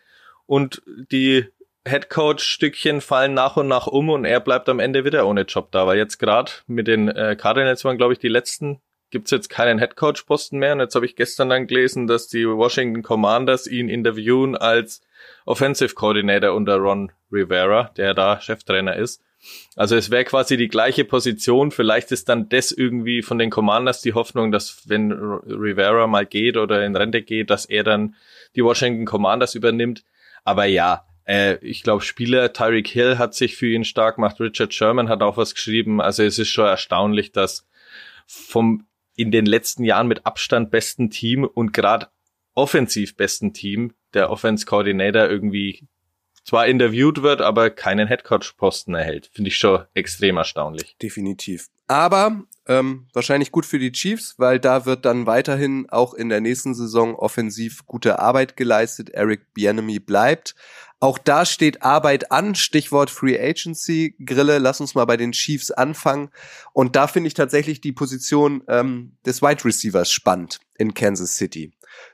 und 0.47 0.83
die 0.87 1.47
Head 1.87 2.09
Coach 2.09 2.45
Stückchen 2.45 3.01
fallen 3.01 3.35
nach 3.35 3.57
und 3.57 3.69
nach 3.69 3.87
um 3.87 4.09
und 4.09 4.25
er 4.25 4.41
bleibt 4.41 4.69
am 4.69 4.81
Ende 4.81 5.05
wieder 5.05 5.27
ohne 5.27 5.43
Job 5.43 5.71
da, 5.71 5.87
weil 5.87 5.99
jetzt 5.99 6.19
gerade 6.19 6.51
mit 6.67 6.87
den 6.87 7.09
äh, 7.09 7.37
Cardinals 7.39 7.85
waren 7.85 7.99
glaube 7.99 8.15
ich 8.15 8.19
die 8.19 8.29
letzten 8.29 8.81
gibt's 9.11 9.31
jetzt 9.31 9.49
keinen 9.49 9.79
Head 9.79 9.95
Coach 9.95 10.23
Posten 10.25 10.59
mehr 10.59 10.73
und 10.73 10.81
jetzt 10.81 10.97
habe 10.97 11.07
ich 11.07 11.15
gestern 11.15 11.49
dann 11.49 11.69
gelesen, 11.69 12.09
dass 12.09 12.27
die 12.27 12.49
Washington 12.49 13.03
Commanders 13.03 13.69
ihn 13.69 13.89
interviewen 13.89 14.57
als 14.57 15.03
Offensive 15.47 15.95
Coordinator 15.95 16.53
unter 16.53 16.77
Ron 16.79 17.13
Rivera, 17.31 17.93
der 17.97 18.13
da 18.15 18.41
Cheftrainer 18.41 18.97
ist. 18.97 19.23
Also 19.77 19.97
es 19.97 20.11
wäre 20.11 20.25
quasi 20.25 20.57
die 20.57 20.69
gleiche 20.69 21.05
Position. 21.05 21.71
Vielleicht 21.71 22.13
ist 22.13 22.29
dann 22.29 22.49
das 22.49 22.73
irgendwie 22.73 23.23
von 23.23 23.39
den 23.39 23.51
Commanders 23.51 24.01
die 24.01 24.15
Hoffnung, 24.15 24.53
dass 24.53 24.89
wenn 24.89 25.13
Rivera 25.13 26.07
mal 26.07 26.27
geht 26.27 26.57
oder 26.57 26.85
in 26.85 26.97
Rente 26.97 27.23
geht, 27.23 27.51
dass 27.51 27.65
er 27.65 27.85
dann 27.85 28.15
die 28.55 28.65
Washington 28.65 29.05
Commanders 29.05 29.55
übernimmt. 29.55 30.05
Aber 30.45 30.65
ja, 30.65 31.07
äh, 31.27 31.57
ich 31.57 31.83
glaube, 31.83 32.03
Spieler 32.03 32.53
Tyreek 32.53 32.89
Hill 32.89 33.19
hat 33.19 33.35
sich 33.35 33.57
für 33.57 33.69
ihn 33.69 33.85
stark 33.85 34.17
gemacht. 34.17 34.41
Richard 34.41 34.73
Sherman 34.73 35.09
hat 35.09 35.23
auch 35.23 35.37
was 35.37 35.55
geschrieben. 35.55 36.01
Also 36.01 36.23
es 36.23 36.39
ist 36.39 36.49
schon 36.49 36.67
erstaunlich, 36.67 37.33
dass 37.33 37.67
vom 38.27 38.87
in 39.17 39.31
den 39.31 39.47
letzten 39.47 39.85
Jahren 39.85 40.09
mit 40.09 40.27
Abstand 40.27 40.71
besten 40.71 41.11
Team 41.11 41.45
und 41.45 41.73
gerade 41.73 42.09
offensiv 42.55 43.17
besten 43.17 43.53
Team 43.53 43.95
der 44.13 44.31
Offense 44.31 44.67
Coordinator 44.67 45.29
irgendwie 45.29 45.87
zwar 46.45 46.67
interviewt 46.67 47.23
wird, 47.23 47.41
aber 47.41 47.71
keinen 47.71 48.07
Headcoach-Posten 48.07 48.95
erhält. 48.95 49.31
Finde 49.33 49.49
ich 49.49 49.57
schon 49.57 49.85
extrem 49.95 50.37
erstaunlich. 50.37 50.97
Definitiv. 51.01 51.69
Aber 51.87 52.45
ähm, 52.67 53.07
wahrscheinlich 53.13 53.53
gut 53.53 53.67
für 53.67 53.79
die 53.79 53.93
Chiefs, 53.93 54.35
weil 54.39 54.59
da 54.59 54.87
wird 54.87 55.05
dann 55.05 55.27
weiterhin 55.27 55.87
auch 55.91 56.15
in 56.15 56.31
der 56.31 56.41
nächsten 56.41 56.75
Saison 56.75 57.15
offensiv 57.15 57.85
gute 57.87 58.19
Arbeit 58.19 58.57
geleistet. 58.57 59.11
Eric 59.11 59.53
Bienemy 59.53 59.99
bleibt. 59.99 60.55
Auch 61.01 61.19
da 61.19 61.45
steht 61.45 61.83
Arbeit 61.83 62.33
an, 62.33 62.55
Stichwort 62.55 63.11
Free 63.11 63.39
Agency 63.39 64.17
Grille. 64.25 64.59
Lass 64.59 64.81
uns 64.81 64.95
mal 64.95 65.05
bei 65.05 65.19
den 65.19 65.33
Chiefs 65.33 65.71
anfangen. 65.71 66.31
Und 66.73 66.97
da 66.97 67.07
finde 67.07 67.29
ich 67.29 67.35
tatsächlich 67.35 67.83
die 67.83 67.93
Position 67.93 68.63
ähm, 68.69 69.13
des 69.27 69.43
Wide 69.43 69.67
Receivers 69.67 70.11
spannend 70.11 70.61
in 70.79 70.95
Kansas 70.95 71.37
City. 71.37 71.73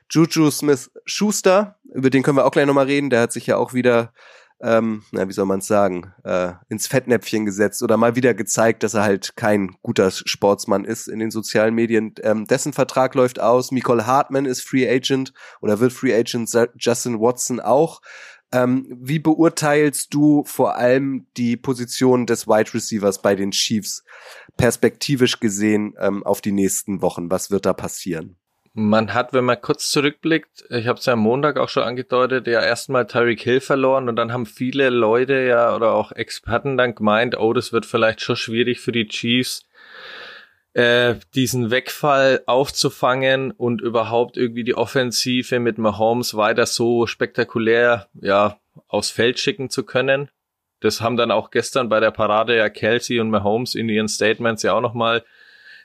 Juju 0.09 0.51
Smith 0.51 0.91
Schuster, 1.05 1.77
über 1.93 2.09
den 2.09 2.23
können 2.23 2.37
wir 2.37 2.45
auch 2.45 2.51
gleich 2.51 2.65
nochmal 2.65 2.85
reden. 2.85 3.09
Der 3.09 3.21
hat 3.21 3.31
sich 3.31 3.47
ja 3.47 3.57
auch 3.57 3.73
wieder, 3.73 4.13
ähm, 4.61 5.03
na, 5.11 5.27
wie 5.27 5.33
soll 5.33 5.45
man 5.45 5.59
es 5.59 5.67
sagen, 5.67 6.13
äh, 6.23 6.53
ins 6.69 6.87
Fettnäpfchen 6.87 7.45
gesetzt 7.45 7.81
oder 7.81 7.97
mal 7.97 8.15
wieder 8.15 8.33
gezeigt, 8.33 8.83
dass 8.83 8.93
er 8.93 9.03
halt 9.03 9.35
kein 9.35 9.75
guter 9.81 10.11
Sportsmann 10.11 10.85
ist 10.85 11.07
in 11.07 11.19
den 11.19 11.31
sozialen 11.31 11.73
Medien. 11.73 12.13
Ähm, 12.23 12.45
dessen 12.45 12.73
Vertrag 12.73 13.15
läuft 13.15 13.39
aus. 13.39 13.71
Nicole 13.71 14.05
Hartman 14.05 14.45
ist 14.45 14.61
Free 14.61 14.89
Agent 14.89 15.33
oder 15.61 15.79
wird 15.79 15.93
Free 15.93 16.13
Agent. 16.13 16.51
Justin 16.77 17.19
Watson 17.19 17.59
auch. 17.59 18.01
Ähm, 18.53 18.85
wie 18.99 19.19
beurteilst 19.19 20.13
du 20.13 20.43
vor 20.43 20.75
allem 20.75 21.25
die 21.37 21.55
Position 21.55 22.25
des 22.25 22.47
Wide 22.47 22.73
Receivers 22.73 23.21
bei 23.21 23.35
den 23.35 23.51
Chiefs 23.51 24.03
perspektivisch 24.57 25.39
gesehen 25.39 25.93
ähm, 25.99 26.23
auf 26.25 26.41
die 26.41 26.51
nächsten 26.51 27.01
Wochen? 27.01 27.31
Was 27.31 27.49
wird 27.49 27.65
da 27.65 27.71
passieren? 27.71 28.35
Man 28.73 29.13
hat, 29.13 29.33
wenn 29.33 29.43
man 29.43 29.59
kurz 29.59 29.89
zurückblickt, 29.89 30.63
ich 30.69 30.87
habe 30.87 30.97
es 30.97 31.05
ja 31.05 31.13
am 31.13 31.19
Montag 31.19 31.57
auch 31.57 31.67
schon 31.67 31.83
angedeutet, 31.83 32.47
ja 32.47 32.61
erstmal 32.61 33.05
Tyreek 33.05 33.41
Hill 33.41 33.59
verloren 33.59 34.07
und 34.07 34.15
dann 34.15 34.31
haben 34.31 34.45
viele 34.45 34.89
Leute 34.89 35.41
ja 35.41 35.75
oder 35.75 35.91
auch 35.93 36.13
Experten 36.13 36.77
dann 36.77 36.95
gemeint, 36.95 37.37
oh, 37.37 37.51
das 37.51 37.73
wird 37.73 37.85
vielleicht 37.85 38.21
schon 38.21 38.37
schwierig 38.37 38.79
für 38.79 38.93
die 38.93 39.09
Chiefs, 39.09 39.65
äh, 40.73 41.15
diesen 41.35 41.69
Wegfall 41.69 42.43
aufzufangen 42.45 43.51
und 43.51 43.81
überhaupt 43.81 44.37
irgendwie 44.37 44.63
die 44.63 44.75
Offensive 44.75 45.59
mit 45.59 45.77
Mahomes 45.77 46.35
weiter 46.35 46.65
so 46.65 47.07
spektakulär 47.07 48.07
ja 48.13 48.57
aufs 48.87 49.09
Feld 49.09 49.37
schicken 49.37 49.69
zu 49.69 49.83
können. 49.83 50.29
Das 50.79 51.01
haben 51.01 51.17
dann 51.17 51.31
auch 51.31 51.51
gestern 51.51 51.89
bei 51.89 51.99
der 51.99 52.11
Parade 52.11 52.55
ja 52.55 52.69
Kelsey 52.69 53.19
und 53.19 53.31
Mahomes 53.31 53.75
in 53.75 53.89
ihren 53.89 54.07
Statements 54.07 54.63
ja 54.63 54.73
auch 54.73 54.81
nochmal 54.81 55.25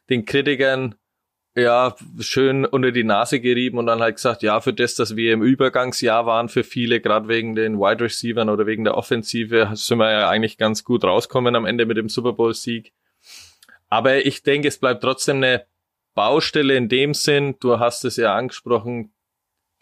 den 0.09 0.25
Kritikern 0.25 0.94
ja, 1.56 1.96
schön 2.20 2.66
unter 2.66 2.92
die 2.92 3.02
Nase 3.02 3.40
gerieben 3.40 3.78
und 3.78 3.86
dann 3.86 4.00
halt 4.00 4.16
gesagt, 4.16 4.42
ja, 4.42 4.60
für 4.60 4.74
das, 4.74 4.94
dass 4.94 5.16
wir 5.16 5.32
im 5.32 5.42
Übergangsjahr 5.42 6.26
waren 6.26 6.50
für 6.50 6.64
viele, 6.64 7.00
gerade 7.00 7.28
wegen 7.28 7.54
den 7.54 7.78
Wide 7.78 8.04
Receivers 8.04 8.46
oder 8.46 8.66
wegen 8.66 8.84
der 8.84 8.96
Offensive, 8.96 9.70
sind 9.72 9.98
wir 9.98 10.10
ja 10.10 10.28
eigentlich 10.28 10.58
ganz 10.58 10.84
gut 10.84 11.02
rauskommen 11.02 11.56
am 11.56 11.64
Ende 11.64 11.86
mit 11.86 11.96
dem 11.96 12.10
Super 12.10 12.34
Bowl 12.34 12.52
Sieg. 12.52 12.92
Aber 13.88 14.26
ich 14.26 14.42
denke, 14.42 14.68
es 14.68 14.78
bleibt 14.78 15.02
trotzdem 15.02 15.36
eine 15.36 15.64
Baustelle 16.14 16.76
in 16.76 16.90
dem 16.90 17.14
Sinn, 17.14 17.56
du 17.60 17.78
hast 17.78 18.04
es 18.04 18.16
ja 18.16 18.34
angesprochen, 18.34 19.14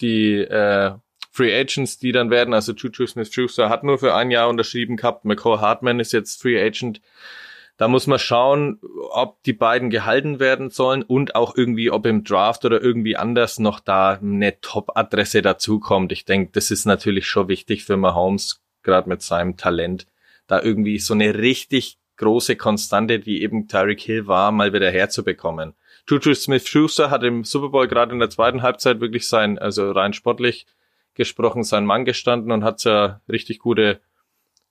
die 0.00 0.34
äh, 0.36 0.92
Free 1.32 1.58
Agents, 1.58 1.98
die 1.98 2.12
dann 2.12 2.30
werden, 2.30 2.54
also 2.54 2.72
Juju 2.72 3.08
Smith-Schuster 3.08 3.68
hat 3.68 3.82
nur 3.82 3.98
für 3.98 4.14
ein 4.14 4.30
Jahr 4.30 4.48
unterschrieben 4.48 4.96
gehabt, 4.96 5.24
McCall 5.24 5.60
Hartman 5.60 5.98
ist 5.98 6.12
jetzt 6.12 6.40
Free 6.40 6.60
Agent, 6.60 7.00
da 7.76 7.88
muss 7.88 8.06
man 8.06 8.18
schauen, 8.18 8.78
ob 9.10 9.42
die 9.42 9.52
beiden 9.52 9.90
gehalten 9.90 10.38
werden 10.38 10.70
sollen 10.70 11.02
und 11.02 11.34
auch 11.34 11.56
irgendwie, 11.56 11.90
ob 11.90 12.06
im 12.06 12.22
Draft 12.22 12.64
oder 12.64 12.80
irgendwie 12.80 13.16
anders 13.16 13.58
noch 13.58 13.80
da 13.80 14.12
eine 14.12 14.60
Top-Adresse 14.60 15.42
dazukommt. 15.42 16.12
Ich 16.12 16.24
denke, 16.24 16.52
das 16.52 16.70
ist 16.70 16.84
natürlich 16.84 17.26
schon 17.26 17.48
wichtig 17.48 17.84
für 17.84 17.96
Mahomes, 17.96 18.62
gerade 18.82 19.08
mit 19.08 19.22
seinem 19.22 19.56
Talent, 19.56 20.06
da 20.46 20.62
irgendwie 20.62 20.98
so 20.98 21.14
eine 21.14 21.34
richtig 21.36 21.98
große 22.16 22.54
Konstante, 22.54 23.18
die 23.18 23.42
eben 23.42 23.66
Tyreek 23.66 24.00
Hill 24.00 24.26
war, 24.28 24.52
mal 24.52 24.72
wieder 24.72 24.90
herzubekommen. 24.90 25.74
Juju 26.08 26.34
Smith-Schuster 26.34 27.10
hat 27.10 27.24
im 27.24 27.44
Super 27.44 27.70
Bowl 27.70 27.88
gerade 27.88 28.12
in 28.12 28.20
der 28.20 28.30
zweiten 28.30 28.62
Halbzeit 28.62 29.00
wirklich 29.00 29.26
sein, 29.28 29.58
also 29.58 29.90
rein 29.90 30.12
sportlich 30.12 30.66
gesprochen, 31.14 31.64
sein 31.64 31.86
Mann 31.86 32.04
gestanden 32.04 32.52
und 32.52 32.62
hat 32.62 32.84
ja 32.84 33.20
richtig 33.28 33.58
gute 33.58 34.00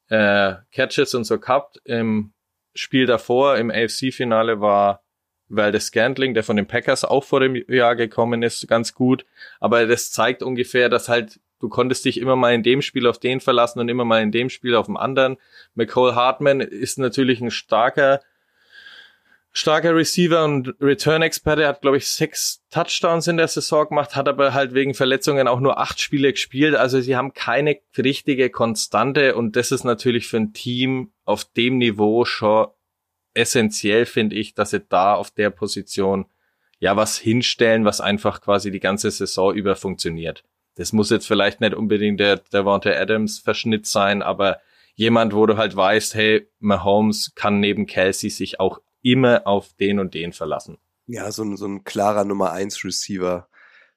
äh, 0.09 0.55
Catches 0.71 1.15
und 1.15 1.23
so 1.23 1.39
gehabt. 1.39 1.81
Im 1.85 2.33
Spiel 2.73 3.05
davor 3.05 3.57
im 3.57 3.69
AFC-Finale 3.71 4.62
war 4.62 5.03
Valdez 5.49 5.88
Scantling, 5.88 6.33
der 6.33 6.43
von 6.43 6.55
den 6.55 6.67
Packers 6.67 7.05
auch 7.05 7.23
vor 7.23 7.39
dem 7.39 7.55
Jahr 7.67 7.95
gekommen 7.95 8.43
ist, 8.43 8.67
ganz 8.67 8.93
gut. 8.93 9.25
Aber 9.59 9.86
das 9.86 10.12
zeigt 10.12 10.41
ungefähr, 10.41 10.89
dass 10.89 11.09
halt 11.09 11.39
du 11.59 11.69
konntest 11.69 12.03
dich 12.03 12.19
immer 12.19 12.36
mal 12.36 12.53
in 12.53 12.62
dem 12.62 12.81
Spiel 12.81 13.07
auf 13.07 13.19
den 13.19 13.39
verlassen 13.39 13.79
und 13.79 13.88
immer 13.88 14.03
mal 14.03 14.21
in 14.21 14.31
dem 14.31 14.49
Spiel 14.49 14.75
auf 14.75 14.88
dem 14.88 14.97
anderen. 14.97 15.38
McCall 15.75 16.13
Hartman 16.13 16.59
ist 16.59 16.99
natürlich 16.99 17.39
ein 17.39 17.51
starker 17.51 18.19
starker 19.53 19.95
Receiver 19.95 20.43
und 20.43 20.75
Return-Experte, 20.81 21.67
hat, 21.67 21.81
glaube 21.81 21.97
ich, 21.97 22.07
sechs 22.07 22.63
Touchdowns 22.71 23.27
in 23.27 23.37
der 23.37 23.47
Saison 23.47 23.87
gemacht, 23.87 24.15
hat 24.15 24.27
aber 24.27 24.53
halt 24.53 24.73
wegen 24.73 24.95
Verletzungen 24.95 25.47
auch 25.47 25.59
nur 25.59 25.77
acht 25.77 26.01
Spiele 26.01 26.31
gespielt. 26.31 26.75
Also 26.75 26.99
sie 26.99 27.15
haben 27.15 27.33
keine 27.33 27.77
richtige 27.95 28.49
Konstante 28.49 29.35
und 29.35 29.55
das 29.55 29.71
ist 29.71 29.83
natürlich 29.83 30.27
für 30.27 30.37
ein 30.37 30.53
Team 30.53 31.11
auf 31.23 31.45
dem 31.45 31.77
Niveau 31.77 32.25
schon 32.25 32.67
essentiell, 33.35 34.05
finde 34.07 34.35
ich, 34.35 34.55
dass 34.55 34.71
sie 34.71 34.81
da 34.81 35.13
auf 35.13 35.29
der 35.29 35.51
Position 35.51 36.25
ja 36.79 36.97
was 36.97 37.17
hinstellen, 37.17 37.85
was 37.85 38.01
einfach 38.01 38.41
quasi 38.41 38.71
die 38.71 38.79
ganze 38.79 39.11
Saison 39.11 39.53
über 39.53 39.75
funktioniert. 39.75 40.43
Das 40.75 40.93
muss 40.93 41.11
jetzt 41.11 41.27
vielleicht 41.27 41.61
nicht 41.61 41.75
unbedingt 41.75 42.19
der 42.19 42.37
Devonta 42.37 42.89
Adams 42.89 43.37
Verschnitt 43.37 43.85
sein, 43.85 44.23
aber 44.23 44.59
jemand, 44.95 45.33
wo 45.33 45.45
du 45.45 45.57
halt 45.57 45.75
weißt, 45.75 46.15
hey, 46.15 46.47
Mahomes 46.59 47.33
kann 47.35 47.59
neben 47.59 47.85
Kelsey 47.85 48.31
sich 48.31 48.59
auch 48.59 48.81
immer 49.03 49.45
auf 49.45 49.73
den 49.79 49.99
und 49.99 50.13
den 50.15 50.33
verlassen. 50.33 50.77
Ja, 51.05 51.31
so 51.31 51.43
ein, 51.43 51.57
so 51.57 51.67
ein 51.67 51.83
klarer 51.83 52.23
Nummer 52.23 52.51
eins 52.51 52.83
Receiver 52.83 53.47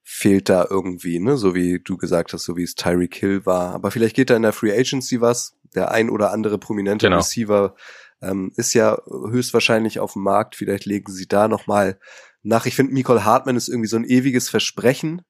fehlt 0.02 0.48
da 0.48 0.66
irgendwie, 0.68 1.18
ne? 1.18 1.36
So 1.36 1.54
wie 1.54 1.80
du 1.80 1.96
gesagt 1.96 2.32
hast, 2.32 2.44
so 2.44 2.56
wie 2.56 2.62
es 2.62 2.74
Tyreek 2.74 3.14
Hill 3.14 3.46
war. 3.46 3.72
Aber 3.74 3.90
vielleicht 3.90 4.14
geht 4.14 4.30
da 4.30 4.36
in 4.36 4.42
der 4.42 4.52
Free 4.52 4.76
Agency 4.76 5.20
was. 5.20 5.56
Der 5.74 5.90
ein 5.90 6.10
oder 6.10 6.32
andere 6.32 6.58
prominente 6.58 7.06
genau. 7.06 7.18
Receiver 7.18 7.74
ähm, 8.22 8.52
ist 8.56 8.72
ja 8.74 8.98
höchstwahrscheinlich 9.08 9.98
auf 9.98 10.12
dem 10.12 10.22
Markt. 10.22 10.56
Vielleicht 10.56 10.86
legen 10.86 11.12
sie 11.12 11.26
da 11.26 11.48
nochmal 11.48 11.98
nach. 12.42 12.66
Ich 12.66 12.76
finde, 12.76 12.94
Nicole 12.94 13.24
Hartman 13.24 13.56
ist 13.56 13.68
irgendwie 13.68 13.88
so 13.88 13.96
ein 13.96 14.04
ewiges 14.04 14.48
Versprechen 14.48 15.22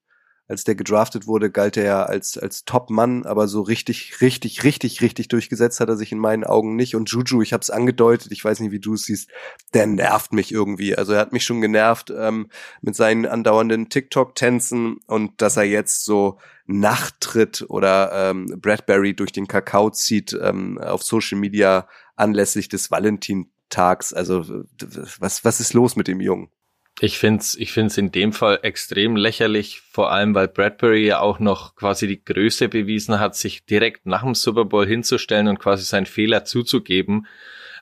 als 0.48 0.64
der 0.64 0.76
gedraftet 0.76 1.26
wurde, 1.26 1.50
galt 1.50 1.76
er 1.76 1.85
ja 1.85 2.02
als, 2.04 2.38
als 2.38 2.64
Top-Mann, 2.64 3.24
aber 3.26 3.48
so 3.48 3.62
richtig, 3.62 4.20
richtig, 4.20 4.62
richtig, 4.62 5.00
richtig 5.02 5.28
durchgesetzt 5.28 5.80
hat 5.80 5.88
er 5.88 5.96
sich 5.96 6.12
in 6.12 6.18
meinen 6.18 6.44
Augen 6.44 6.76
nicht. 6.76 6.94
Und 6.94 7.11
Juju, 7.11 7.42
ich 7.42 7.52
habe 7.52 7.62
es 7.62 7.70
angedeutet, 7.70 8.30
ich 8.30 8.44
weiß 8.44 8.61
nicht, 8.61 8.70
wie 8.70 8.78
du 8.78 8.94
es 8.94 9.04
siehst, 9.04 9.30
der 9.74 9.87
nervt 9.87 10.32
mich 10.32 10.52
irgendwie. 10.52 10.96
Also 10.96 11.14
er 11.14 11.20
hat 11.20 11.32
mich 11.32 11.44
schon 11.44 11.61
genervt 11.61 12.12
ähm, 12.16 12.48
mit 12.80 12.94
seinen 12.94 13.26
andauernden 13.26 13.88
TikTok-Tänzen 13.88 14.98
und 15.06 15.42
dass 15.42 15.56
er 15.56 15.64
jetzt 15.64 16.04
so 16.04 16.38
Nachtritt 16.66 17.64
oder 17.68 18.30
ähm, 18.30 18.46
Bradbury 18.61 19.14
durch 19.14 19.32
den 19.32 19.48
Kakao 19.48 19.90
zieht 19.90 20.37
ähm, 20.40 20.78
auf 20.78 21.02
Social 21.02 21.38
Media 21.38 21.88
anlässlich 22.14 22.68
des 22.68 22.90
Valentintags. 22.90 24.12
Also 24.12 24.64
was, 25.18 25.44
was 25.44 25.61
ist 25.61 25.74
los 25.74 25.96
mit 25.96 26.09
dem 26.09 26.20
Jungen? 26.20 26.50
Ich 26.98 27.18
find's, 27.18 27.54
ich 27.54 27.72
find's 27.72 27.98
in 27.98 28.11
dem 28.11 28.32
Fall 28.32 28.61
extrem 28.62 29.16
lächerlich, 29.16 29.82
vor 29.90 30.12
allem 30.12 30.35
weil 30.35 30.48
Bradbury 30.48 31.06
ja 31.06 31.20
auch 31.20 31.38
noch 31.38 31.76
quasi 31.76 32.06
die 32.06 32.24
Größe 32.24 32.68
bewiesen 32.68 33.20
hat, 33.20 33.37
sich 33.37 33.66
direkt 33.66 34.06
nach 34.06 34.22
dem 34.22 34.35
Super 34.35 34.64
Bowl 34.64 34.87
hinzustellen 34.87 35.46
und 35.48 35.59
quasi 35.59 35.85
seinen 35.85 36.06
Fehler 36.06 36.46
zuzugeben. 36.46 37.26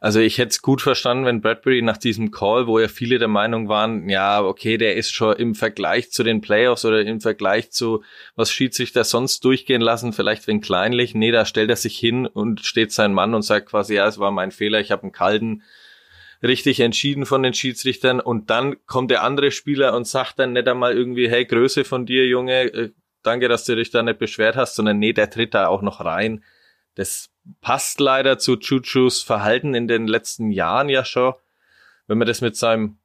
Also 0.00 0.18
ich 0.18 0.38
hätte 0.38 0.50
es 0.50 0.62
gut 0.62 0.82
verstanden, 0.82 1.26
wenn 1.26 1.40
Bradbury 1.40 1.80
nach 1.80 1.96
diesem 1.96 2.32
Call, 2.32 2.66
wo 2.66 2.80
ja 2.80 2.88
viele 2.88 3.20
der 3.20 3.28
Meinung 3.28 3.68
waren, 3.68 4.08
ja, 4.08 4.42
okay, 4.42 4.78
der 4.78 4.96
ist 4.96 5.14
schon 5.14 5.36
im 5.36 5.54
Vergleich 5.54 6.10
zu 6.10 6.24
den 6.24 6.40
Playoffs 6.40 6.84
oder 6.84 7.00
im 7.00 7.20
Vergleich 7.20 7.70
zu, 7.70 8.02
was 8.34 8.50
Schiedsrichter 8.50 9.04
sonst 9.04 9.44
durchgehen 9.44 9.80
lassen, 9.80 10.12
vielleicht 10.12 10.48
wenn 10.48 10.60
kleinlich. 10.60 11.14
Nee, 11.14 11.30
da 11.30 11.46
stellt 11.46 11.70
er 11.70 11.76
sich 11.76 11.96
hin 11.96 12.26
und 12.26 12.66
steht 12.66 12.90
sein 12.90 13.14
Mann 13.14 13.32
und 13.32 13.42
sagt 13.42 13.70
quasi, 13.70 13.94
ja, 13.94 14.08
es 14.08 14.18
war 14.18 14.32
mein 14.32 14.50
Fehler, 14.50 14.80
ich 14.80 14.90
habe 14.90 15.04
einen 15.04 15.12
kalten 15.12 15.62
richtig 16.42 16.80
entschieden 16.80 17.26
von 17.26 17.42
den 17.42 17.54
Schiedsrichtern 17.54 18.20
und 18.20 18.50
dann 18.50 18.76
kommt 18.86 19.10
der 19.10 19.22
andere 19.22 19.50
Spieler 19.50 19.94
und 19.94 20.06
sagt 20.06 20.38
dann 20.38 20.52
nicht 20.52 20.68
einmal 20.68 20.96
irgendwie, 20.96 21.28
hey, 21.28 21.44
Größe 21.44 21.84
von 21.84 22.06
dir, 22.06 22.26
Junge, 22.26 22.64
äh, 22.72 22.90
danke, 23.22 23.48
dass 23.48 23.64
du 23.64 23.76
dich 23.76 23.90
da 23.90 24.02
nicht 24.02 24.18
beschwert 24.18 24.56
hast, 24.56 24.76
sondern 24.76 24.98
nee, 24.98 25.12
der 25.12 25.30
tritt 25.30 25.54
da 25.54 25.68
auch 25.68 25.82
noch 25.82 26.04
rein. 26.04 26.44
Das 26.94 27.30
passt 27.60 28.00
leider 28.00 28.38
zu 28.38 28.56
Chuchus 28.56 29.22
Verhalten 29.22 29.74
in 29.74 29.88
den 29.88 30.06
letzten 30.06 30.50
Jahren 30.50 30.88
ja 30.88 31.04
schon. 31.04 31.34
Wenn 32.06 32.18
man 32.18 32.28
das 32.28 32.40
mit 32.40 32.56
seinem 32.56 32.98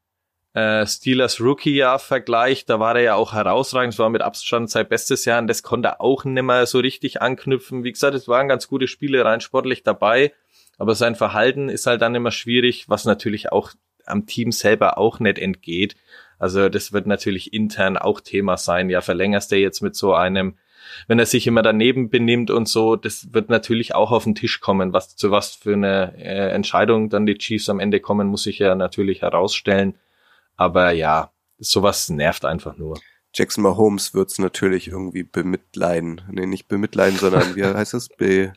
äh, 0.54 0.86
Steelers 0.86 1.40
Rookie-Jahr 1.40 2.00
vergleicht, 2.00 2.70
da 2.70 2.80
war 2.80 2.96
er 2.96 3.02
ja 3.02 3.16
auch 3.16 3.34
herausragend, 3.34 3.94
es 3.94 4.00
war 4.00 4.10
mit 4.10 4.22
Abstand 4.22 4.70
sein 4.70 4.88
bestes 4.88 5.26
Jahr 5.26 5.40
und 5.40 5.48
das 5.48 5.64
konnte 5.64 5.90
er 5.90 6.02
auch 6.02 6.26
nicht 6.26 6.44
mehr 6.44 6.66
so 6.66 6.80
richtig 6.80 7.22
anknüpfen. 7.22 7.84
Wie 7.84 7.92
gesagt, 7.92 8.16
es 8.16 8.28
waren 8.28 8.48
ganz 8.48 8.68
gute 8.68 8.88
Spiele 8.88 9.24
rein 9.24 9.42
sportlich 9.42 9.84
dabei, 9.84 10.34
aber 10.80 10.96
sein 10.96 11.14
Verhalten 11.16 11.70
ist 11.70 11.86
halt 11.86 12.02
dann 12.02 12.16
immer 12.16 12.32
schwierig, 12.32 12.90
was 12.90 13.06
natürlich 13.06 13.52
auch 13.52 13.72
am 14.06 14.26
Team 14.26 14.52
selber 14.52 14.98
auch 14.98 15.20
nicht 15.20 15.38
entgeht. 15.38 15.96
Also 16.40 16.70
das 16.70 16.94
wird 16.94 17.06
natürlich 17.06 17.54
intern 17.54 17.98
auch 17.98 18.22
Thema 18.22 18.58
sein. 18.58 18.90
Ja, 18.90 19.02
verlängerst 19.02 19.52
du 19.52 19.58
jetzt 19.58 19.82
mit 19.82 19.96
so 19.96 20.14
einem, 20.14 20.58
wenn 21.08 21.20
er 21.20 21.26
sich 21.26 21.46
immer 21.46 21.62
daneben 21.62 22.10
benimmt 22.10 22.50
und 22.50 22.68
so, 22.68 22.96
das 22.96 23.34
wird 23.34 23.50
natürlich 23.50 23.94
auch 23.94 24.12
auf 24.12 24.24
den 24.24 24.36
Tisch 24.36 24.62
kommen. 24.62 24.94
Was 24.94 25.18
zu 25.18 25.32
was 25.32 25.54
für 25.54 25.74
eine 25.74 26.14
äh, 26.18 26.50
Entscheidung 26.52 27.10
dann 27.10 27.26
die 27.26 27.38
Chiefs 27.38 27.70
am 27.70 27.82
Ende 27.82 28.00
kommen, 28.00 28.28
muss 28.28 28.48
ich 28.48 28.58
ja 28.60 28.74
natürlich 28.74 29.22
herausstellen. 29.22 29.96
Aber 30.56 30.92
ja, 30.92 31.32
sowas 31.58 32.10
nervt 32.10 32.46
einfach 32.46 32.78
nur. 32.78 32.98
Jackson 33.34 33.64
Mahomes 33.64 34.14
wird's 34.14 34.40
natürlich 34.40 34.88
irgendwie 34.88 35.24
bemitleiden. 35.24 36.22
Nee, 36.32 36.46
nicht 36.46 36.70
bemitleiden, 36.70 37.20
sondern 37.20 37.56
wie 37.56 37.66
heißt 37.66 37.94
es? 37.94 38.08
Be 38.08 38.54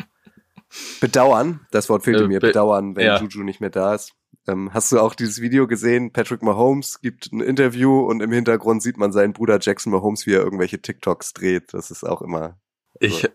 Bedauern, 1.00 1.66
das 1.70 1.88
Wort 1.88 2.04
fehlte 2.04 2.24
äh, 2.24 2.28
mir, 2.28 2.40
bedauern, 2.40 2.96
wenn 2.96 3.06
ja. 3.06 3.20
Juju 3.20 3.42
nicht 3.42 3.60
mehr 3.60 3.70
da 3.70 3.94
ist. 3.94 4.12
Ähm, 4.48 4.72
hast 4.72 4.90
du 4.90 4.98
auch 4.98 5.14
dieses 5.14 5.40
Video 5.40 5.66
gesehen? 5.66 6.12
Patrick 6.12 6.42
Mahomes 6.42 7.00
gibt 7.00 7.32
ein 7.32 7.40
Interview 7.40 8.00
und 8.00 8.20
im 8.20 8.32
Hintergrund 8.32 8.82
sieht 8.82 8.96
man 8.96 9.12
seinen 9.12 9.32
Bruder 9.32 9.58
Jackson 9.60 9.92
Mahomes, 9.92 10.26
wie 10.26 10.32
er 10.32 10.42
irgendwelche 10.42 10.80
TikToks 10.80 11.32
dreht. 11.32 11.74
Das 11.74 11.90
ist 11.90 12.04
auch 12.04 12.22
immer. 12.22 12.58
So. 13.00 13.06
Ich, 13.06 13.28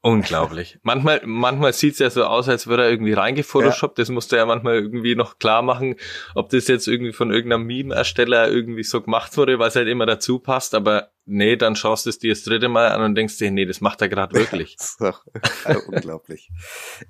Unglaublich. 0.00 0.78
Manchmal, 0.82 1.22
manchmal 1.24 1.72
sieht's 1.72 1.98
ja 1.98 2.08
so 2.08 2.24
aus, 2.24 2.48
als 2.48 2.68
würde 2.68 2.84
er 2.84 2.90
irgendwie 2.90 3.14
reingefotoshoppt. 3.14 3.98
Ja. 3.98 4.02
Das 4.02 4.10
musste 4.10 4.36
er 4.36 4.46
manchmal 4.46 4.76
irgendwie 4.76 5.16
noch 5.16 5.38
klar 5.38 5.62
machen, 5.62 5.96
ob 6.36 6.50
das 6.50 6.68
jetzt 6.68 6.86
irgendwie 6.86 7.12
von 7.12 7.32
irgendeinem 7.32 7.66
Meme-Ersteller 7.66 8.48
irgendwie 8.48 8.84
so 8.84 9.00
gemacht 9.00 9.36
wurde, 9.36 9.58
weil 9.58 9.68
es 9.68 9.76
halt 9.76 9.88
immer 9.88 10.06
dazu 10.06 10.38
passt. 10.38 10.76
Aber 10.76 11.10
nee, 11.28 11.56
dann 11.56 11.76
schaust 11.76 12.06
du 12.06 12.10
es 12.10 12.18
dir 12.18 12.32
das 12.32 12.42
dritte 12.42 12.68
Mal 12.68 12.88
an 12.88 13.02
und 13.02 13.14
denkst 13.14 13.38
dir, 13.38 13.50
nee, 13.50 13.66
das 13.66 13.80
macht 13.80 14.00
er 14.00 14.08
gerade 14.08 14.34
wirklich. 14.34 14.76
unglaublich. 15.86 16.50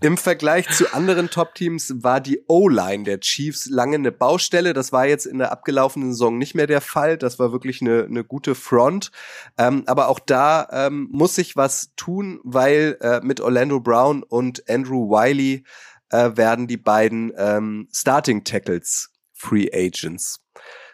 Im 0.01 0.17
Vergleich 0.17 0.69
zu 0.69 0.93
anderen 0.93 1.31
Top-Teams 1.31 1.95
war 2.03 2.21
die 2.21 2.45
O-Line 2.49 3.05
der 3.05 3.21
Chiefs 3.21 3.67
lange 3.71 3.95
eine 3.95 4.13
Baustelle. 4.13 4.73
Das 4.73 4.93
war 4.93 5.07
jetzt 5.07 5.27
in 5.27 5.39
der 5.39 5.53
abgelaufenen 5.53 6.13
Saison 6.13 6.37
nicht 6.37 6.55
mehr 6.55 6.67
der 6.67 6.81
Fall. 6.81 7.17
Das 7.17 7.39
war 7.39 7.53
wirklich 7.53 7.81
eine, 7.81 8.05
eine 8.05 8.25
gute 8.25 8.55
Front. 8.55 9.11
Ähm, 9.57 9.85
aber 9.87 10.09
auch 10.09 10.19
da 10.19 10.69
ähm, 10.71 11.09
muss 11.11 11.37
sich 11.37 11.57
was 11.57 11.95
tun, 11.97 12.41
weil 12.43 12.99
äh, 13.01 13.21
mit 13.23 13.41
Orlando 13.41 13.81
Brown 13.81 14.23
und 14.23 14.69
Andrew 14.69 15.09
Wiley 15.09 15.65
äh, 16.11 16.31
werden 16.35 16.67
die 16.67 16.77
beiden 16.77 17.33
ähm, 17.37 17.89
Starting 17.93 18.45
Tackles 18.45 19.11
Free 19.33 19.69
Agents 19.73 20.41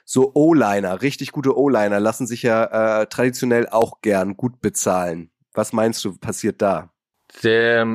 so 0.04 0.32
O-Liner, 0.34 1.02
richtig 1.02 1.32
gute 1.32 1.56
O-Liner 1.56 2.00
lassen 2.00 2.26
sich 2.26 2.42
ja 2.42 3.02
äh, 3.02 3.06
traditionell 3.06 3.68
auch 3.68 4.00
gern 4.02 4.36
gut 4.36 4.60
bezahlen. 4.60 5.30
Was 5.52 5.72
meinst 5.72 6.04
du, 6.04 6.16
passiert 6.16 6.60
da? 6.60 6.90
Der 7.42 7.86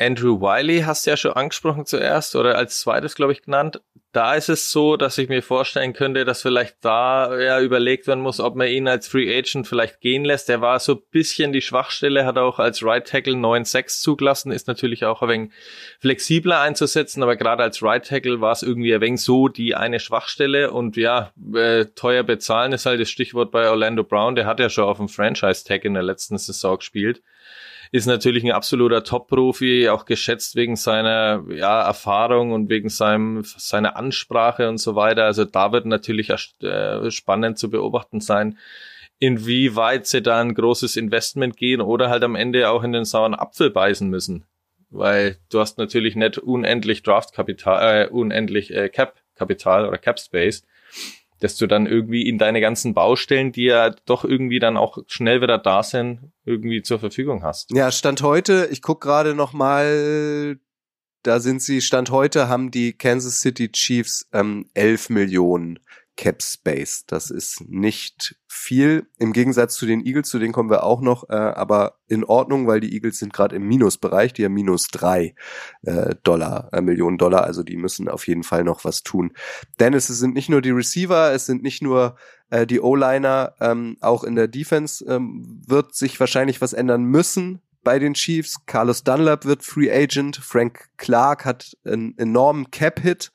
Andrew 0.00 0.40
Wiley 0.40 0.80
hast 0.80 1.04
du 1.04 1.10
ja 1.10 1.16
schon 1.18 1.34
angesprochen 1.34 1.84
zuerst 1.84 2.34
oder 2.34 2.56
als 2.56 2.80
zweites, 2.80 3.14
glaube 3.14 3.32
ich, 3.32 3.42
genannt. 3.42 3.82
da 4.12 4.34
ist 4.34 4.48
es 4.48 4.72
so, 4.72 4.96
dass 4.96 5.18
ich 5.18 5.28
mir 5.28 5.42
vorstellen 5.42 5.92
könnte, 5.92 6.24
dass 6.24 6.42
vielleicht 6.42 6.76
da 6.80 7.38
ja 7.38 7.60
überlegt 7.60 8.08
werden 8.08 8.22
muss, 8.22 8.40
ob 8.40 8.56
man 8.56 8.66
ihn 8.66 8.88
als 8.88 9.06
Free 9.06 9.32
Agent 9.38 9.68
vielleicht 9.68 10.00
gehen 10.00 10.24
lässt. 10.24 10.48
Der 10.48 10.60
war 10.60 10.80
so 10.80 10.94
ein 10.94 11.02
bisschen 11.10 11.52
die 11.52 11.60
Schwachstelle, 11.60 12.24
hat 12.24 12.38
auch 12.38 12.58
als 12.58 12.82
Right 12.82 13.06
Tackle 13.06 13.34
9-6 13.34 14.00
zugelassen, 14.00 14.50
ist 14.50 14.66
natürlich 14.66 15.04
auch 15.04 15.22
ein 15.22 15.28
wenig 15.28 15.50
flexibler 16.00 16.60
einzusetzen, 16.60 17.22
aber 17.22 17.36
gerade 17.36 17.62
als 17.62 17.82
Right 17.82 18.04
Tackle 18.04 18.40
war 18.40 18.52
es 18.52 18.62
irgendwie 18.62 18.94
ein 18.94 19.02
wenig 19.02 19.20
so 19.20 19.48
die 19.48 19.74
eine 19.76 20.00
Schwachstelle 20.00 20.72
und 20.72 20.96
ja, 20.96 21.32
äh, 21.54 21.84
teuer 21.94 22.22
bezahlen 22.22 22.72
ist 22.72 22.86
halt 22.86 23.00
das 23.00 23.10
Stichwort 23.10 23.52
bei 23.52 23.68
Orlando 23.68 24.02
Brown. 24.02 24.34
Der 24.34 24.46
hat 24.46 24.60
ja 24.60 24.70
schon 24.70 24.84
auf 24.84 24.96
dem 24.96 25.08
Franchise 25.08 25.62
Tag 25.62 25.84
in 25.84 25.94
der 25.94 26.02
letzten 26.02 26.38
Saison 26.38 26.78
gespielt 26.78 27.22
ist 27.92 28.06
natürlich 28.06 28.44
ein 28.44 28.52
absoluter 28.52 29.02
Top-Profi, 29.02 29.88
auch 29.88 30.04
geschätzt 30.04 30.54
wegen 30.54 30.76
seiner 30.76 31.44
ja, 31.48 31.82
Erfahrung 31.82 32.52
und 32.52 32.68
wegen 32.68 32.88
seinem, 32.88 33.42
seiner 33.44 33.96
Ansprache 33.96 34.68
und 34.68 34.78
so 34.78 34.94
weiter. 34.94 35.24
Also 35.24 35.44
da 35.44 35.72
wird 35.72 35.86
natürlich 35.86 36.30
äh, 36.30 37.10
spannend 37.10 37.58
zu 37.58 37.68
beobachten 37.68 38.20
sein, 38.20 38.58
inwieweit 39.18 40.06
sie 40.06 40.22
da 40.22 40.40
ein 40.40 40.54
großes 40.54 40.96
Investment 40.96 41.56
gehen 41.56 41.80
oder 41.80 42.10
halt 42.10 42.22
am 42.22 42.36
Ende 42.36 42.70
auch 42.70 42.84
in 42.84 42.92
den 42.92 43.04
sauren 43.04 43.34
Apfel 43.34 43.70
beißen 43.70 44.08
müssen. 44.08 44.44
Weil 44.88 45.38
du 45.50 45.60
hast 45.60 45.78
natürlich 45.78 46.14
nicht 46.14 46.38
unendlich 46.38 47.02
Draftkapital, 47.02 48.04
äh, 48.04 48.08
unendlich 48.08 48.72
äh, 48.72 48.88
Cap-Kapital 48.88 49.86
oder 49.86 49.98
Cap-Space 49.98 50.64
dass 51.40 51.56
du 51.56 51.66
dann 51.66 51.86
irgendwie 51.86 52.28
in 52.28 52.38
deine 52.38 52.60
ganzen 52.60 52.94
Baustellen, 52.94 53.52
die 53.52 53.64
ja 53.64 53.90
doch 54.06 54.24
irgendwie 54.24 54.58
dann 54.58 54.76
auch 54.76 54.98
schnell 55.06 55.40
wieder 55.40 55.58
da 55.58 55.82
sind, 55.82 56.32
irgendwie 56.44 56.82
zur 56.82 56.98
Verfügung 56.98 57.42
hast. 57.42 57.70
Ja, 57.72 57.90
Stand 57.90 58.22
heute, 58.22 58.68
ich 58.70 58.82
guck 58.82 59.00
gerade 59.00 59.34
noch 59.34 59.52
mal, 59.52 60.58
da 61.22 61.40
sind 61.40 61.62
sie, 61.62 61.80
Stand 61.80 62.10
heute 62.10 62.48
haben 62.48 62.70
die 62.70 62.92
Kansas 62.92 63.40
City 63.40 63.72
Chiefs 63.72 64.28
ähm, 64.32 64.66
11 64.74 65.10
Millionen 65.10 65.80
Cap 66.16 66.42
Space. 66.42 67.04
Das 67.06 67.30
ist 67.30 67.62
nicht 67.68 68.36
viel 68.46 69.06
im 69.18 69.32
Gegensatz 69.32 69.76
zu 69.76 69.86
den 69.86 70.04
Eagles, 70.04 70.28
zu 70.28 70.38
denen 70.38 70.52
kommen 70.52 70.70
wir 70.70 70.84
auch 70.84 71.00
noch, 71.00 71.28
äh, 71.30 71.34
aber 71.34 71.98
in 72.08 72.24
Ordnung, 72.24 72.66
weil 72.66 72.80
die 72.80 72.92
Eagles 72.92 73.18
sind 73.18 73.32
gerade 73.32 73.56
im 73.56 73.66
Minusbereich, 73.66 74.32
die 74.32 74.44
haben 74.44 74.52
minus 74.52 74.88
drei 74.88 75.34
äh, 75.82 76.14
Dollar, 76.22 76.68
äh, 76.72 76.80
Millionen 76.80 77.16
Dollar, 77.16 77.44
also 77.44 77.62
die 77.62 77.76
müssen 77.76 78.08
auf 78.08 78.26
jeden 78.26 78.42
Fall 78.42 78.64
noch 78.64 78.84
was 78.84 79.02
tun. 79.02 79.32
Denn 79.78 79.94
es 79.94 80.08
sind 80.08 80.34
nicht 80.34 80.48
nur 80.48 80.60
die 80.60 80.70
Receiver, 80.70 81.32
es 81.32 81.46
sind 81.46 81.62
nicht 81.62 81.82
nur 81.82 82.16
äh, 82.50 82.66
die 82.66 82.80
O-Liner, 82.80 83.54
ähm, 83.60 83.96
auch 84.00 84.24
in 84.24 84.34
der 84.34 84.48
Defense 84.48 85.04
ähm, 85.06 85.62
wird 85.66 85.94
sich 85.94 86.20
wahrscheinlich 86.20 86.60
was 86.60 86.72
ändern 86.72 87.04
müssen 87.04 87.62
bei 87.82 87.98
den 87.98 88.14
Chiefs. 88.14 88.66
Carlos 88.66 89.04
Dunlap 89.04 89.44
wird 89.44 89.62
Free 89.62 89.90
Agent, 89.90 90.36
Frank 90.36 90.90
Clark 90.96 91.44
hat 91.44 91.76
einen 91.84 92.16
enormen 92.18 92.70
Cap-Hit 92.70 93.32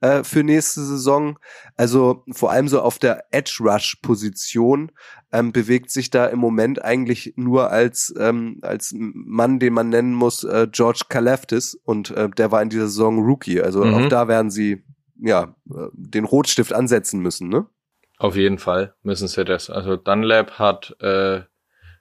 äh, 0.00 0.22
für 0.24 0.44
nächste 0.44 0.82
Saison. 0.82 1.38
Also 1.76 2.24
vor 2.32 2.50
allem 2.50 2.68
so 2.68 2.80
auf 2.80 2.98
der 2.98 3.24
Edge 3.30 3.58
Rush 3.60 3.96
Position 4.02 4.92
ähm, 5.32 5.52
bewegt 5.52 5.90
sich 5.90 6.10
da 6.10 6.26
im 6.26 6.38
Moment 6.38 6.84
eigentlich 6.84 7.34
nur 7.36 7.70
als 7.70 8.14
ähm, 8.18 8.58
als 8.62 8.94
Mann, 8.96 9.58
den 9.58 9.74
man 9.74 9.88
nennen 9.88 10.14
muss, 10.14 10.44
äh, 10.44 10.68
George 10.70 11.02
Kalaftis 11.08 11.74
und 11.74 12.10
äh, 12.10 12.28
der 12.30 12.50
war 12.52 12.62
in 12.62 12.70
dieser 12.70 12.86
Saison 12.86 13.18
Rookie. 13.24 13.60
Also 13.60 13.84
mhm. 13.84 13.94
auch 13.94 14.08
da 14.08 14.28
werden 14.28 14.50
sie 14.50 14.84
ja 15.20 15.54
äh, 15.70 15.88
den 15.92 16.24
Rotstift 16.24 16.72
ansetzen 16.72 17.20
müssen, 17.20 17.48
ne? 17.48 17.66
Auf 18.18 18.34
jeden 18.34 18.58
Fall 18.58 18.94
müssen 19.02 19.28
sie 19.28 19.44
das. 19.44 19.70
Also 19.70 19.96
Dunlap 19.96 20.58
hat 20.58 20.96
äh, 21.00 21.42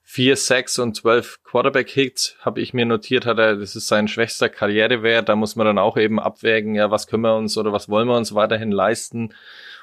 vier 0.10 0.38
Sacks 0.38 0.80
und 0.80 0.96
zwölf 0.96 1.44
Quarterback-Hits, 1.44 2.38
habe 2.40 2.62
ich 2.62 2.74
mir 2.74 2.86
notiert, 2.86 3.26
hat 3.26 3.40
er, 3.40 3.58
das 3.58 3.76
ist 3.76 3.88
sein 3.88 4.08
schwächster 4.08 4.48
Karrierewert. 4.48 5.28
Da 5.28 5.36
muss 5.36 5.58
man 5.58 5.68
dann 5.68 5.78
auch 5.78 5.98
eben 5.98 6.18
abwägen, 6.18 6.76
ja, 6.76 6.90
was 6.90 7.08
können 7.08 7.24
wir 7.24 7.36
uns 7.36 7.58
oder 7.58 7.74
was 7.74 7.90
wollen 7.90 8.08
wir 8.08 8.16
uns 8.16 8.34
weiterhin 8.34 8.72
leisten, 8.72 9.34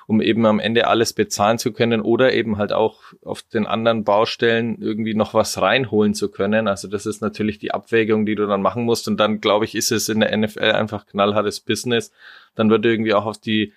um 0.07 0.23
eben 0.23 0.47
am 0.47 0.61
Ende 0.61 0.87
alles 0.87 1.13
bezahlen 1.13 1.59
zu 1.59 1.75
können 1.75 2.01
oder 2.01 2.33
eben 2.33 2.57
halt 2.57 2.73
auch 2.73 3.03
auf 3.23 3.43
den 3.43 3.67
anderen 3.67 4.05
Baustellen 4.05 4.81
irgendwie 4.81 5.13
noch 5.13 5.35
was 5.35 5.61
reinholen 5.61 6.15
zu 6.15 6.31
können. 6.31 6.69
Also 6.69 6.89
das 6.89 7.05
ist 7.05 7.21
natürlich 7.21 7.59
die 7.59 7.73
Abwägung, 7.73 8.25
die 8.25 8.35
du 8.35 8.47
dann 8.47 8.63
machen 8.63 8.85
musst. 8.85 9.07
Und 9.09 9.19
dann, 9.19 9.43
glaube 9.43 9.67
ich, 9.67 9.75
ist 9.75 9.93
es 9.93 10.09
in 10.09 10.21
der 10.21 10.35
NFL 10.35 10.73
einfach 10.73 11.05
knallhartes 11.05 11.61
Business. 11.61 12.13
Dann 12.55 12.71
wird 12.71 12.87
irgendwie 12.87 13.13
auch 13.13 13.27
auf 13.27 13.37
die 13.37 13.75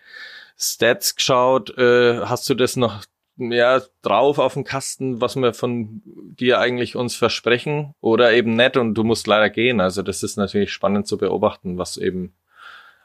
Stats 0.58 1.18
geschaut, 1.18 1.78
äh, 1.78 2.22
hast 2.22 2.50
du 2.50 2.54
das 2.56 2.78
noch 2.78 3.04
ja, 3.38 3.82
drauf 4.02 4.40
auf 4.40 4.54
dem 4.54 4.64
Kasten, 4.64 5.22
was 5.22 5.36
wir 5.36 5.54
von 5.54 6.02
dir 6.06 6.60
eigentlich 6.60 6.96
uns 6.96 7.16
versprechen 7.16 7.94
oder 8.02 8.34
eben 8.34 8.56
nicht 8.56 8.78
und 8.78 8.96
du 8.96 9.04
musst 9.04 9.28
leider 9.28 9.50
gehen. 9.50 9.80
Also 9.80 10.02
das 10.02 10.24
ist 10.24 10.38
natürlich 10.38 10.72
spannend 10.72 11.08
zu 11.08 11.18
beobachten, 11.18 11.78
was 11.78 11.98
eben 11.98 12.34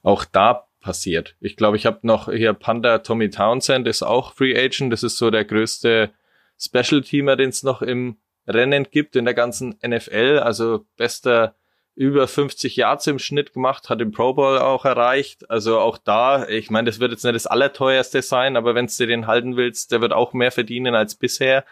auch 0.02 0.24
da 0.24 0.66
passiert. 0.80 1.36
Ich 1.40 1.56
glaube, 1.56 1.76
ich 1.76 1.86
habe 1.86 2.00
noch 2.02 2.30
hier 2.30 2.54
Panda 2.54 2.98
Tommy 2.98 3.30
Townsend 3.30 3.86
ist 3.86 4.02
auch 4.02 4.34
Free 4.34 4.56
Agent. 4.56 4.92
Das 4.92 5.02
ist 5.02 5.16
so 5.16 5.30
der 5.30 5.44
größte 5.44 6.10
Special 6.58 7.02
Teamer, 7.02 7.36
den 7.36 7.50
es 7.50 7.62
noch 7.62 7.82
im 7.82 8.16
Rennen 8.46 8.86
gibt 8.90 9.16
in 9.16 9.24
der 9.24 9.34
ganzen 9.34 9.78
NFL. 9.86 10.40
Also 10.42 10.86
bester 10.96 11.54
über 11.94 12.26
50 12.26 12.76
Yards 12.76 13.06
im 13.06 13.18
Schnitt 13.18 13.52
gemacht, 13.52 13.90
hat 13.90 14.00
den 14.00 14.12
Pro 14.12 14.32
Bowl 14.34 14.58
auch 14.58 14.84
erreicht. 14.84 15.50
Also 15.50 15.78
auch 15.78 15.98
da, 15.98 16.48
ich 16.48 16.70
meine, 16.70 16.86
das 16.86 17.00
wird 17.00 17.12
jetzt 17.12 17.24
nicht 17.24 17.34
das 17.34 17.46
allerteuerste 17.46 18.22
sein, 18.22 18.56
aber 18.56 18.74
wenn 18.74 18.86
du 18.86 19.06
den 19.06 19.26
halten 19.26 19.56
willst, 19.56 19.92
der 19.92 20.00
wird 20.00 20.12
auch 20.12 20.32
mehr 20.32 20.52
verdienen 20.52 20.94
als 20.94 21.14
bisher. 21.14 21.64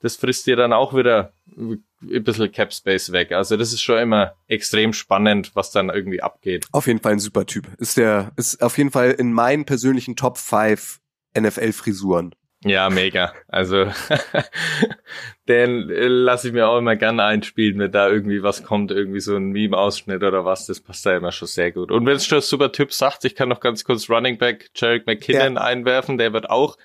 Das 0.00 0.16
frisst 0.16 0.46
dir 0.46 0.56
dann 0.56 0.72
auch 0.72 0.94
wieder 0.94 1.32
ein 1.56 1.82
bisschen 2.00 2.52
Cap 2.52 2.72
Space 2.72 3.12
weg. 3.12 3.32
Also 3.32 3.56
das 3.56 3.72
ist 3.72 3.82
schon 3.82 3.98
immer 3.98 4.34
extrem 4.46 4.92
spannend, 4.92 5.50
was 5.54 5.70
dann 5.72 5.90
irgendwie 5.90 6.22
abgeht. 6.22 6.66
Auf 6.72 6.86
jeden 6.86 7.00
Fall 7.00 7.12
ein 7.12 7.18
super 7.18 7.44
Typ. 7.44 7.66
Ist 7.78 7.96
der, 7.96 8.32
ist 8.36 8.62
auf 8.62 8.78
jeden 8.78 8.92
Fall 8.92 9.10
in 9.10 9.32
meinen 9.32 9.64
persönlichen 9.64 10.14
Top 10.16 10.38
5 10.38 11.00
NFL 11.38 11.72
Frisuren. 11.72 12.34
Ja, 12.64 12.90
mega. 12.90 13.32
Also 13.46 13.86
den 15.48 15.90
äh, 15.90 16.06
lasse 16.08 16.48
ich 16.48 16.54
mir 16.54 16.68
auch 16.68 16.78
immer 16.78 16.96
gerne 16.96 17.22
einspielen, 17.22 17.78
wenn 17.78 17.92
da 17.92 18.08
irgendwie 18.08 18.42
was 18.42 18.64
kommt, 18.64 18.90
irgendwie 18.90 19.20
so 19.20 19.36
ein 19.36 19.50
Meme-Ausschnitt 19.52 20.24
oder 20.24 20.44
was, 20.44 20.66
das 20.66 20.80
passt 20.80 21.06
da 21.06 21.16
immer 21.16 21.30
schon 21.30 21.46
sehr 21.46 21.70
gut. 21.70 21.92
Und 21.92 22.04
wenn 22.04 22.16
es 22.16 22.26
schon 22.26 22.40
super 22.40 22.72
Typ 22.72 22.92
sagt, 22.92 23.24
ich 23.24 23.36
kann 23.36 23.48
noch 23.48 23.60
ganz 23.60 23.84
kurz 23.84 24.10
Running 24.10 24.38
Back 24.38 24.70
Jarek 24.74 25.06
McKinnon 25.06 25.54
ja. 25.54 25.60
einwerfen, 25.60 26.18
der 26.18 26.32
wird 26.32 26.50
auch 26.50 26.76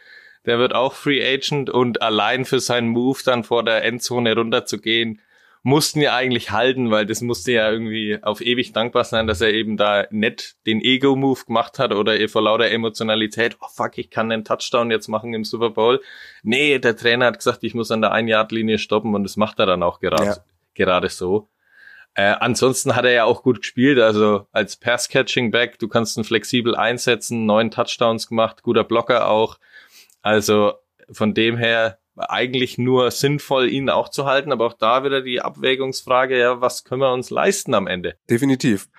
der 0.45 0.59
wird 0.59 0.75
auch 0.75 0.93
Free 0.93 1.25
Agent 1.25 1.69
und 1.69 2.01
allein 2.01 2.45
für 2.45 2.59
seinen 2.59 2.89
Move 2.89 3.19
dann 3.23 3.43
vor 3.43 3.63
der 3.63 3.83
Endzone 3.85 4.35
runterzugehen, 4.35 5.21
mussten 5.63 6.01
ja 6.01 6.13
eigentlich 6.13 6.51
halten, 6.51 6.91
weil 6.91 7.05
das 7.05 7.21
musste 7.21 7.53
ja 7.53 7.71
irgendwie 7.71 8.19
auf 8.21 8.41
ewig 8.41 8.73
dankbar 8.73 9.05
sein, 9.05 9.27
dass 9.27 9.39
er 9.39 9.53
eben 9.53 9.77
da 9.77 10.05
nicht 10.11 10.57
den 10.67 10.81
Ego-Move 10.81 11.45
gemacht 11.45 11.79
hat 11.79 11.93
oder 11.93 12.27
vor 12.27 12.41
lauter 12.41 12.69
Emotionalität, 12.69 13.57
oh 13.61 13.67
fuck, 13.73 13.97
ich 13.97 14.09
kann 14.09 14.29
den 14.29 14.43
Touchdown 14.43 14.91
jetzt 14.91 15.07
machen 15.07 15.33
im 15.33 15.45
Super 15.45 15.69
Bowl. 15.69 16.01
Nee, 16.43 16.79
der 16.79 16.97
Trainer 16.97 17.27
hat 17.27 17.37
gesagt, 17.37 17.63
ich 17.63 17.73
muss 17.73 17.91
an 17.91 18.01
der 18.01 18.11
Ein-Yard-Linie 18.11 18.77
stoppen 18.77 19.15
und 19.15 19.23
das 19.23 19.37
macht 19.37 19.57
er 19.59 19.65
dann 19.65 19.83
auch 19.83 20.01
gerade, 20.01 20.25
ja. 20.25 20.37
gerade 20.73 21.07
so. 21.07 21.47
Äh, 22.13 22.35
ansonsten 22.39 22.95
hat 22.95 23.05
er 23.05 23.11
ja 23.11 23.23
auch 23.23 23.41
gut 23.41 23.61
gespielt, 23.61 23.99
also 23.99 24.45
als 24.51 24.75
Pass-Catching-Back, 24.75 25.79
du 25.79 25.87
kannst 25.87 26.17
ihn 26.17 26.25
flexibel 26.25 26.75
einsetzen, 26.75 27.45
neun 27.45 27.71
Touchdowns 27.71 28.27
gemacht, 28.27 28.63
guter 28.63 28.83
Blocker 28.83 29.29
auch. 29.29 29.59
Also 30.21 30.73
von 31.09 31.33
dem 31.33 31.57
her 31.57 31.99
eigentlich 32.15 32.77
nur 32.77 33.09
sinnvoll, 33.11 33.69
ihn 33.69 33.89
auch 33.89 34.09
zu 34.09 34.25
halten, 34.25 34.51
aber 34.51 34.67
auch 34.67 34.73
da 34.73 35.03
wieder 35.03 35.21
die 35.21 35.41
Abwägungsfrage, 35.41 36.37
ja, 36.37 36.61
was 36.61 36.83
können 36.83 37.01
wir 37.01 37.11
uns 37.11 37.29
leisten 37.29 37.73
am 37.73 37.87
Ende? 37.87 38.15
Definitiv. 38.29 38.89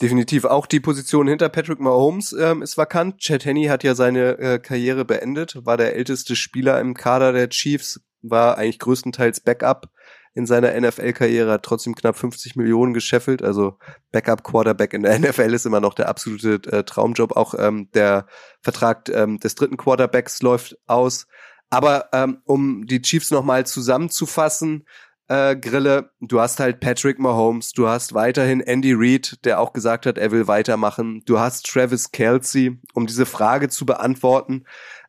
Definitiv. 0.00 0.44
Auch 0.44 0.66
die 0.66 0.80
Position 0.80 1.28
hinter 1.28 1.48
Patrick 1.48 1.80
Mahomes 1.80 2.32
ähm, 2.32 2.62
ist 2.62 2.78
vakant. 2.78 3.18
Chad 3.18 3.44
Henney 3.44 3.66
hat 3.66 3.84
ja 3.84 3.94
seine 3.94 4.38
äh, 4.38 4.58
Karriere 4.58 5.04
beendet, 5.04 5.64
war 5.64 5.76
der 5.76 5.94
älteste 5.94 6.34
Spieler 6.34 6.80
im 6.80 6.94
Kader 6.94 7.32
der 7.32 7.50
Chiefs, 7.50 8.00
war 8.22 8.58
eigentlich 8.58 8.78
größtenteils 8.78 9.40
Backup 9.40 9.90
in 10.34 10.46
seiner 10.46 10.72
NFL-Karriere, 10.80 11.52
hat 11.52 11.62
trotzdem 11.62 11.94
knapp 11.94 12.16
50 12.16 12.56
Millionen 12.56 12.94
gescheffelt. 12.94 13.42
Also 13.42 13.78
Backup-Quarterback 14.12 14.94
in 14.94 15.02
der 15.02 15.18
NFL 15.18 15.52
ist 15.52 15.66
immer 15.66 15.80
noch 15.80 15.94
der 15.94 16.08
absolute 16.08 16.54
äh, 16.72 16.84
Traumjob. 16.84 17.36
Auch 17.36 17.54
ähm, 17.58 17.90
der 17.94 18.26
Vertrag 18.60 19.08
ähm, 19.10 19.38
des 19.40 19.54
dritten 19.54 19.76
Quarterbacks 19.76 20.40
läuft 20.40 20.78
aus. 20.86 21.26
Aber 21.72 22.10
ähm, 22.12 22.42
um 22.44 22.86
die 22.86 23.00
Chiefs 23.00 23.30
nochmal 23.30 23.64
zusammenzufassen, 23.64 24.84
äh, 25.28 25.56
Grille, 25.56 26.10
du 26.20 26.38
hast 26.38 26.60
halt 26.60 26.80
Patrick 26.80 27.18
Mahomes, 27.18 27.72
du 27.72 27.88
hast 27.88 28.12
weiterhin 28.12 28.60
Andy 28.60 28.92
Reid, 28.94 29.42
der 29.46 29.58
auch 29.58 29.72
gesagt 29.72 30.04
hat, 30.04 30.18
er 30.18 30.30
will 30.32 30.46
weitermachen. 30.48 31.22
Du 31.24 31.38
hast 31.38 31.64
Travis 31.64 32.12
Kelsey, 32.12 32.78
um 32.92 33.06
diese 33.06 33.24
Frage 33.24 33.70
zu 33.70 33.86
beantworten, 33.86 34.64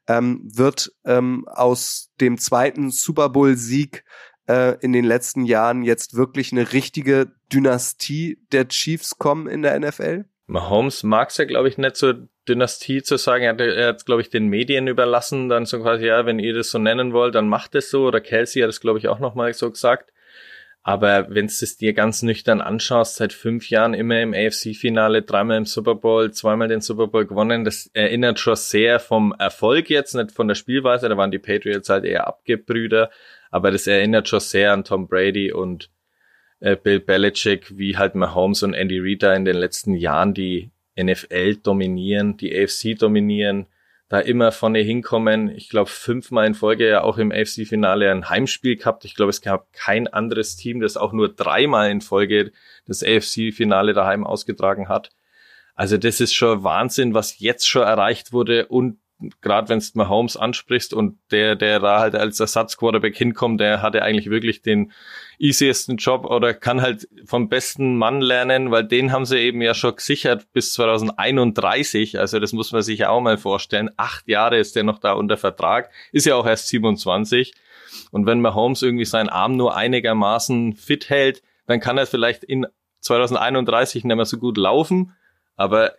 ähm, 0.08 0.40
wird 0.46 0.94
ähm, 1.04 1.46
aus 1.50 2.14
dem 2.22 2.38
zweiten 2.38 2.92
Super 2.92 3.28
Bowl-Sieg 3.28 4.06
äh, 4.48 4.78
in 4.80 4.94
den 4.94 5.04
letzten 5.04 5.44
Jahren 5.44 5.84
jetzt 5.84 6.16
wirklich 6.16 6.54
eine 6.54 6.72
richtige 6.72 7.34
Dynastie 7.52 8.40
der 8.54 8.70
Chiefs 8.70 9.18
kommen 9.18 9.48
in 9.48 9.64
der 9.64 9.78
NFL? 9.78 10.24
Mahomes 10.46 11.04
mag's 11.04 11.38
ja, 11.38 11.46
glaube 11.46 11.70
ich, 11.70 11.78
nicht 11.78 11.96
so 11.96 12.14
Dynastie 12.48 13.02
zu 13.02 13.18
sagen. 13.18 13.44
Er 13.44 13.50
hat, 13.52 13.62
er 13.62 13.88
hat 13.88 14.06
glaube 14.06 14.22
ich, 14.22 14.30
den 14.30 14.48
Medien 14.48 14.88
überlassen, 14.88 15.50
dann 15.50 15.66
so 15.66 15.80
quasi, 15.80 16.08
ja, 16.08 16.26
wenn 16.26 16.40
ihr 16.40 16.54
das 16.54 16.72
so 16.72 16.80
nennen 16.80 17.14
wollt, 17.14 17.36
dann 17.36 17.48
macht 17.48 17.76
es 17.76 17.90
so. 17.90 18.06
Oder 18.06 18.22
Kelsey 18.22 18.62
hat 18.62 18.70
es, 18.70 18.82
glaube 18.82 19.00
ich, 19.00 19.08
auch 19.08 19.20
nochmal 19.20 19.54
so 19.54 19.72
gesagt. 19.72 20.12
Aber 20.86 21.28
wenn 21.30 21.48
du 21.48 21.54
es 21.54 21.78
dir 21.78 21.94
ganz 21.94 22.24
nüchtern 22.24 22.60
anschaust, 22.60 23.16
seit 23.16 23.32
fünf 23.32 23.70
Jahren 23.70 23.94
immer 23.94 24.22
im 24.22 24.34
AFC-Finale, 24.34 25.22
dreimal 25.22 25.58
im 25.58 25.66
Super 25.66 25.96
Bowl, 25.96 26.32
zweimal 26.32 26.68
den 26.68 26.82
Super 26.82 27.08
Bowl 27.08 27.26
gewonnen, 27.26 27.64
das 27.64 27.90
erinnert 27.94 28.38
schon 28.38 28.58
sehr 28.58 29.00
vom 29.00 29.34
Erfolg 29.40 29.90
jetzt, 29.90 30.14
nicht 30.14 30.34
von 30.34 30.50
der 30.50 30.56
Spielweise, 30.56 31.08
da 31.08 31.16
waren 31.16 31.32
die 31.32 31.40
Patriots 31.40 31.88
halt 31.88 32.04
eher 32.04 32.28
Abgebrüder, 32.28 33.12
aber 33.50 33.72
das 33.72 33.88
erinnert 33.88 34.28
schon 34.28 34.42
sehr 34.42 34.74
an 34.74 34.84
Tom 34.84 35.08
Brady 35.08 35.54
und 35.54 35.90
äh, 36.64 36.78
Bill 36.78 37.02
Belichick, 37.02 37.78
wie 37.78 37.98
halt 37.98 38.16
Mahomes 38.16 38.64
und 38.64 38.74
Andy 38.74 39.00
Reid 39.00 39.24
in 39.36 39.44
den 39.44 39.58
letzten 39.58 39.94
Jahren 39.96 40.34
die 40.34 40.72
NFL 40.98 41.58
dominieren, 41.58 42.38
die 42.38 42.58
AFC 42.58 42.98
dominieren, 42.98 43.66
da 44.08 44.20
immer 44.20 44.54
vorne 44.54 44.80
hinkommen. 44.80 45.50
Ich 45.50 45.68
glaube, 45.68 45.90
fünfmal 45.90 46.48
in 46.48 46.54
Folge 46.54 46.88
ja 46.88 47.04
auch 47.04 47.18
im 47.18 47.34
AFC-Finale 47.34 48.10
ein 48.10 48.30
Heimspiel 48.30 48.78
gehabt. 48.78 49.04
Ich 49.04 49.16
glaube, 49.16 49.32
es 49.32 49.42
gab 49.42 49.74
kein 49.74 50.08
anderes 50.08 50.56
Team, 50.56 50.80
das 50.80 50.96
auch 50.96 51.12
nur 51.12 51.34
dreimal 51.34 51.92
in 51.92 52.00
Folge 52.00 52.54
das 52.86 53.04
AFC-Finale 53.04 53.92
daheim 53.94 54.26
ausgetragen 54.26 54.88
hat. 54.88 55.10
Also 55.76 55.98
das 55.98 56.22
ist 56.22 56.34
schon 56.34 56.64
Wahnsinn, 56.64 57.14
was 57.14 57.40
jetzt 57.40 57.68
schon 57.68 57.82
erreicht 57.82 58.32
wurde 58.32 58.68
und 58.68 59.00
gerade 59.42 59.70
wenn 59.70 59.80
du 59.80 59.86
Mahomes 59.96 60.38
ansprichst 60.38 60.94
und 60.94 61.18
der, 61.32 61.56
der 61.56 61.80
da 61.80 62.00
halt 62.00 62.16
als 62.16 62.40
Ersatzquarterback 62.40 63.16
hinkommt, 63.16 63.60
der 63.60 63.82
hatte 63.82 64.02
eigentlich 64.02 64.30
wirklich 64.30 64.62
den 64.62 64.92
easiesten 65.38 65.98
Job 65.98 66.26
oder 66.26 66.54
kann 66.54 66.82
halt 66.82 67.08
vom 67.26 67.50
besten 67.50 67.98
Mann 67.98 68.22
lernen, 68.22 68.72
weil 68.72 68.84
den 68.84 69.12
haben 69.12 69.26
sie 69.26 69.40
eben 69.40 69.62
ja 69.62 69.74
schon 69.74 69.96
gesichert 69.96 70.48
bis 70.54 70.74
2031. 70.74 72.20
Also 72.20 72.40
das 72.40 72.54
muss 72.54 72.72
man 72.72 72.82
sich 72.82 73.00
ja 73.00 73.10
auch 73.10 73.22
mal 73.22 73.38
vorstellen. 73.38 73.90
Acht 73.98 74.28
Jahre 74.28 74.58
ist 74.58 74.76
der 74.76 74.84
noch 74.84 75.00
da 75.00 75.14
unter 75.14 75.38
Vertrag, 75.38 75.90
ist 76.12 76.26
ja 76.26 76.36
auch 76.36 76.46
erst 76.46 76.68
27. 76.70 77.54
Und 78.12 78.26
wenn 78.26 78.42
Mahomes 78.42 78.82
irgendwie 78.82 79.06
seinen 79.06 79.30
Arm 79.30 79.56
nur 79.56 79.76
einigermaßen 79.76 80.74
fit 80.74 81.10
hält, 81.10 81.42
dann 81.68 81.80
kann 81.80 81.98
er 81.98 82.06
vielleicht 82.06 82.44
in 82.44 82.66
2031 83.00 84.04
nicht 84.04 84.16
mehr 84.16 84.26
so 84.26 84.38
gut 84.38 84.58
laufen. 84.58 85.14
Aber 85.56 85.94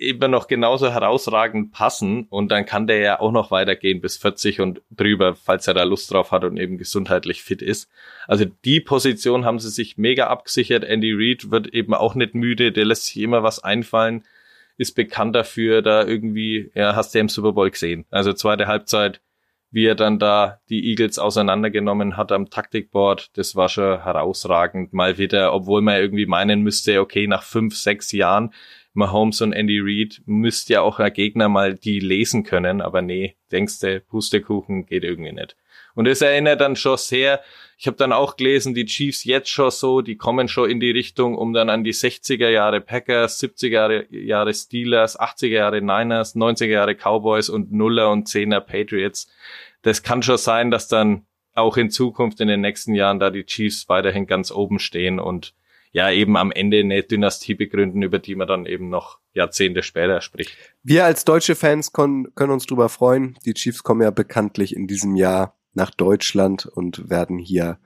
immer 0.00 0.28
noch 0.28 0.46
genauso 0.48 0.90
herausragend 0.90 1.72
passen 1.72 2.26
und 2.30 2.50
dann 2.50 2.64
kann 2.64 2.86
der 2.86 2.98
ja 2.98 3.20
auch 3.20 3.32
noch 3.32 3.50
weitergehen 3.50 4.00
bis 4.00 4.16
40 4.16 4.60
und 4.60 4.80
drüber, 4.90 5.34
falls 5.34 5.66
er 5.66 5.74
da 5.74 5.82
Lust 5.82 6.10
drauf 6.10 6.32
hat 6.32 6.44
und 6.44 6.56
eben 6.56 6.78
gesundheitlich 6.78 7.42
fit 7.42 7.60
ist. 7.60 7.90
Also 8.26 8.46
die 8.64 8.80
Position 8.80 9.44
haben 9.44 9.58
sie 9.58 9.68
sich 9.68 9.98
mega 9.98 10.28
abgesichert. 10.28 10.84
Andy 10.84 11.12
Reid 11.12 11.50
wird 11.50 11.68
eben 11.68 11.92
auch 11.92 12.14
nicht 12.14 12.34
müde, 12.34 12.72
der 12.72 12.86
lässt 12.86 13.06
sich 13.06 13.18
immer 13.18 13.42
was 13.42 13.62
einfallen, 13.62 14.24
ist 14.78 14.94
bekannt 14.94 15.36
dafür, 15.36 15.82
da 15.82 16.06
irgendwie, 16.06 16.70
ja, 16.74 16.96
hast 16.96 17.14
du 17.14 17.18
ja 17.18 17.20
im 17.20 17.28
Super 17.28 17.52
Bowl 17.52 17.70
gesehen. 17.70 18.06
Also 18.10 18.32
zweite 18.32 18.66
Halbzeit, 18.66 19.20
wie 19.70 19.84
er 19.84 19.94
dann 19.94 20.18
da 20.18 20.60
die 20.70 20.88
Eagles 20.88 21.18
auseinandergenommen 21.18 22.16
hat 22.16 22.32
am 22.32 22.48
Taktikboard, 22.48 23.36
das 23.36 23.54
war 23.54 23.68
schon 23.68 24.02
herausragend. 24.02 24.94
Mal 24.94 25.18
wieder, 25.18 25.52
obwohl 25.52 25.82
man 25.82 25.96
irgendwie 25.96 26.26
meinen 26.26 26.62
müsste, 26.62 27.00
okay, 27.00 27.26
nach 27.26 27.42
fünf, 27.42 27.76
sechs 27.76 28.10
Jahren 28.12 28.52
Mahomes 28.92 29.40
und 29.40 29.52
Andy 29.52 29.80
Reid 29.80 30.20
müsst 30.26 30.68
ja 30.68 30.80
auch 30.80 30.98
ein 30.98 31.12
Gegner 31.12 31.48
mal 31.48 31.74
die 31.74 32.00
lesen 32.00 32.42
können, 32.42 32.80
aber 32.80 33.02
nee, 33.02 33.36
denkst 33.52 33.80
du, 33.80 34.00
Pustekuchen 34.00 34.86
geht 34.86 35.04
irgendwie 35.04 35.32
nicht. 35.32 35.56
Und 35.94 36.06
es 36.06 36.22
erinnert 36.22 36.60
dann 36.60 36.76
schon 36.76 36.96
sehr, 36.96 37.40
ich 37.76 37.86
habe 37.86 37.96
dann 37.96 38.12
auch 38.12 38.36
gelesen, 38.36 38.74
die 38.74 38.84
Chiefs 38.84 39.24
jetzt 39.24 39.48
schon 39.48 39.70
so, 39.70 40.00
die 40.00 40.16
kommen 40.16 40.48
schon 40.48 40.70
in 40.70 40.80
die 40.80 40.90
Richtung, 40.90 41.36
um 41.36 41.52
dann 41.52 41.70
an 41.70 41.84
die 41.84 41.92
60er 41.92 42.48
Jahre 42.48 42.80
Packers, 42.80 43.42
70er 43.42 44.06
Jahre 44.10 44.54
Steelers, 44.54 45.18
80er 45.18 45.48
Jahre 45.48 45.80
Niners, 45.80 46.36
90er 46.36 46.66
Jahre 46.66 46.94
Cowboys 46.94 47.48
und 47.48 47.72
Nuller 47.72 48.10
und 48.10 48.28
Zehner 48.28 48.60
Patriots. 48.60 49.28
Das 49.82 50.02
kann 50.02 50.22
schon 50.22 50.38
sein, 50.38 50.70
dass 50.70 50.88
dann 50.88 51.26
auch 51.54 51.76
in 51.76 51.90
Zukunft 51.90 52.40
in 52.40 52.48
den 52.48 52.60
nächsten 52.60 52.94
Jahren 52.94 53.18
da 53.18 53.30
die 53.30 53.44
Chiefs 53.44 53.88
weiterhin 53.88 54.26
ganz 54.26 54.50
oben 54.52 54.78
stehen 54.78 55.18
und 55.18 55.54
ja 55.92 56.10
eben 56.10 56.36
am 56.36 56.52
Ende 56.52 56.80
eine 56.80 57.02
Dynastie 57.02 57.54
begründen, 57.54 58.02
über 58.02 58.18
die 58.18 58.34
man 58.34 58.48
dann 58.48 58.66
eben 58.66 58.88
noch 58.88 59.18
Jahrzehnte 59.32 59.82
später 59.82 60.20
spricht. 60.20 60.56
Wir 60.82 61.04
als 61.04 61.24
deutsche 61.24 61.54
Fans 61.54 61.92
können 61.92 62.30
uns 62.36 62.66
drüber 62.66 62.88
freuen. 62.88 63.38
Die 63.44 63.54
Chiefs 63.54 63.82
kommen 63.82 64.02
ja 64.02 64.10
bekanntlich 64.10 64.74
in 64.74 64.86
diesem 64.86 65.16
Jahr 65.16 65.56
nach 65.72 65.90
Deutschland 65.90 66.66
und 66.66 67.10
werden 67.10 67.38
hier 67.38 67.78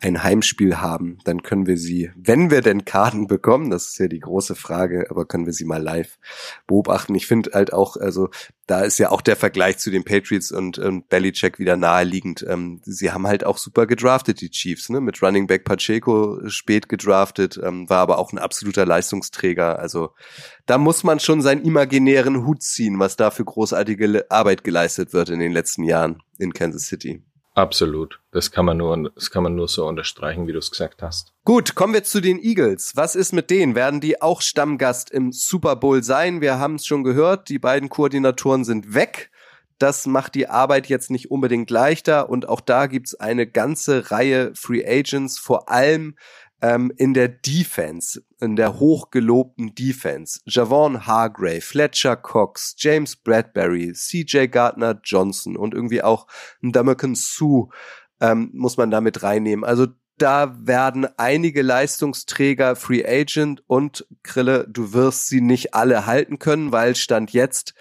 ein 0.00 0.22
Heimspiel 0.22 0.76
haben, 0.78 1.18
dann 1.24 1.42
können 1.42 1.66
wir 1.66 1.78
sie, 1.78 2.10
wenn 2.14 2.50
wir 2.50 2.60
denn 2.60 2.84
Karten 2.84 3.26
bekommen, 3.26 3.70
das 3.70 3.88
ist 3.88 3.98
ja 3.98 4.08
die 4.08 4.20
große 4.20 4.54
Frage, 4.54 5.06
aber 5.08 5.24
können 5.24 5.46
wir 5.46 5.52
sie 5.54 5.64
mal 5.64 5.82
live 5.82 6.18
beobachten. 6.66 7.14
Ich 7.14 7.26
finde 7.26 7.52
halt 7.54 7.72
auch, 7.72 7.96
also 7.96 8.28
da 8.66 8.82
ist 8.82 8.98
ja 8.98 9.10
auch 9.10 9.20
der 9.20 9.36
Vergleich 9.36 9.78
zu 9.78 9.90
den 9.90 10.04
Patriots 10.04 10.52
und, 10.52 10.78
und 10.78 11.08
Belichick 11.08 11.58
wieder 11.58 11.76
naheliegend. 11.76 12.44
Ähm, 12.48 12.80
sie 12.84 13.10
haben 13.10 13.26
halt 13.26 13.44
auch 13.44 13.58
super 13.58 13.86
gedraftet, 13.86 14.40
die 14.40 14.50
Chiefs, 14.50 14.88
ne? 14.88 15.00
Mit 15.00 15.20
Running 15.20 15.46
Back 15.46 15.64
Pacheco 15.64 16.38
spät 16.48 16.88
gedraftet, 16.88 17.58
ähm, 17.62 17.88
war 17.90 17.98
aber 17.98 18.18
auch 18.18 18.32
ein 18.32 18.38
absoluter 18.38 18.86
Leistungsträger. 18.86 19.78
Also 19.78 20.10
da 20.66 20.78
muss 20.78 21.02
man 21.02 21.18
schon 21.18 21.42
seinen 21.42 21.64
imaginären 21.64 22.46
Hut 22.46 22.62
ziehen, 22.62 22.98
was 22.98 23.16
da 23.16 23.30
für 23.30 23.44
großartige 23.44 24.26
Arbeit 24.30 24.62
geleistet 24.62 25.12
wird 25.12 25.30
in 25.30 25.40
den 25.40 25.52
letzten 25.52 25.82
Jahren 25.82 26.22
in 26.38 26.52
Kansas 26.52 26.86
City. 26.86 27.22
Absolut. 27.54 28.20
Das 28.30 28.50
kann 28.50 28.64
man 28.64 28.78
nur, 28.78 29.10
das 29.14 29.30
kann 29.30 29.42
man 29.42 29.54
nur 29.54 29.68
so 29.68 29.86
unterstreichen, 29.86 30.46
wie 30.46 30.52
du 30.52 30.58
es 30.58 30.70
gesagt 30.70 31.02
hast. 31.02 31.34
Gut, 31.44 31.74
kommen 31.74 31.92
wir 31.92 32.02
zu 32.02 32.20
den 32.20 32.42
Eagles. 32.42 32.92
Was 32.94 33.14
ist 33.14 33.32
mit 33.32 33.50
denen? 33.50 33.74
Werden 33.74 34.00
die 34.00 34.22
auch 34.22 34.40
Stammgast 34.40 35.10
im 35.10 35.32
Super 35.32 35.76
Bowl 35.76 36.02
sein? 36.02 36.40
Wir 36.40 36.58
haben 36.58 36.76
es 36.76 36.86
schon 36.86 37.04
gehört. 37.04 37.50
Die 37.50 37.58
beiden 37.58 37.90
Koordinatoren 37.90 38.64
sind 38.64 38.94
weg. 38.94 39.30
Das 39.78 40.06
macht 40.06 40.36
die 40.36 40.48
Arbeit 40.48 40.86
jetzt 40.86 41.10
nicht 41.10 41.30
unbedingt 41.32 41.68
leichter 41.68 42.30
und 42.30 42.48
auch 42.48 42.60
da 42.60 42.86
gibt's 42.86 43.16
eine 43.16 43.48
ganze 43.48 44.12
Reihe 44.12 44.52
Free 44.54 44.86
Agents, 44.86 45.40
vor 45.40 45.68
allem 45.68 46.14
ähm, 46.62 46.92
in 46.96 47.12
der 47.12 47.28
Defense, 47.28 48.22
in 48.40 48.56
der 48.56 48.78
hochgelobten 48.78 49.74
Defense. 49.74 50.40
Javon 50.46 51.06
Hargrave, 51.06 51.60
Fletcher 51.60 52.16
Cox, 52.16 52.74
James 52.78 53.16
Bradbury, 53.16 53.92
CJ 53.92 54.46
Gardner 54.46 55.00
Johnson 55.02 55.56
und 55.56 55.74
irgendwie 55.74 56.02
auch 56.02 56.26
Ndamukong 56.60 57.16
Sue 57.16 57.68
ähm, 58.20 58.50
muss 58.54 58.76
man 58.76 58.90
damit 58.90 59.22
reinnehmen. 59.22 59.64
Also 59.64 59.88
da 60.18 60.56
werden 60.60 61.08
einige 61.16 61.62
Leistungsträger 61.62 62.76
Free 62.76 63.04
Agent 63.04 63.64
und 63.66 64.06
Krille, 64.22 64.68
du 64.68 64.92
wirst 64.92 65.26
sie 65.26 65.40
nicht 65.40 65.74
alle 65.74 66.06
halten 66.06 66.38
können, 66.38 66.70
weil 66.70 66.94
Stand 66.94 67.32
jetzt 67.32 67.74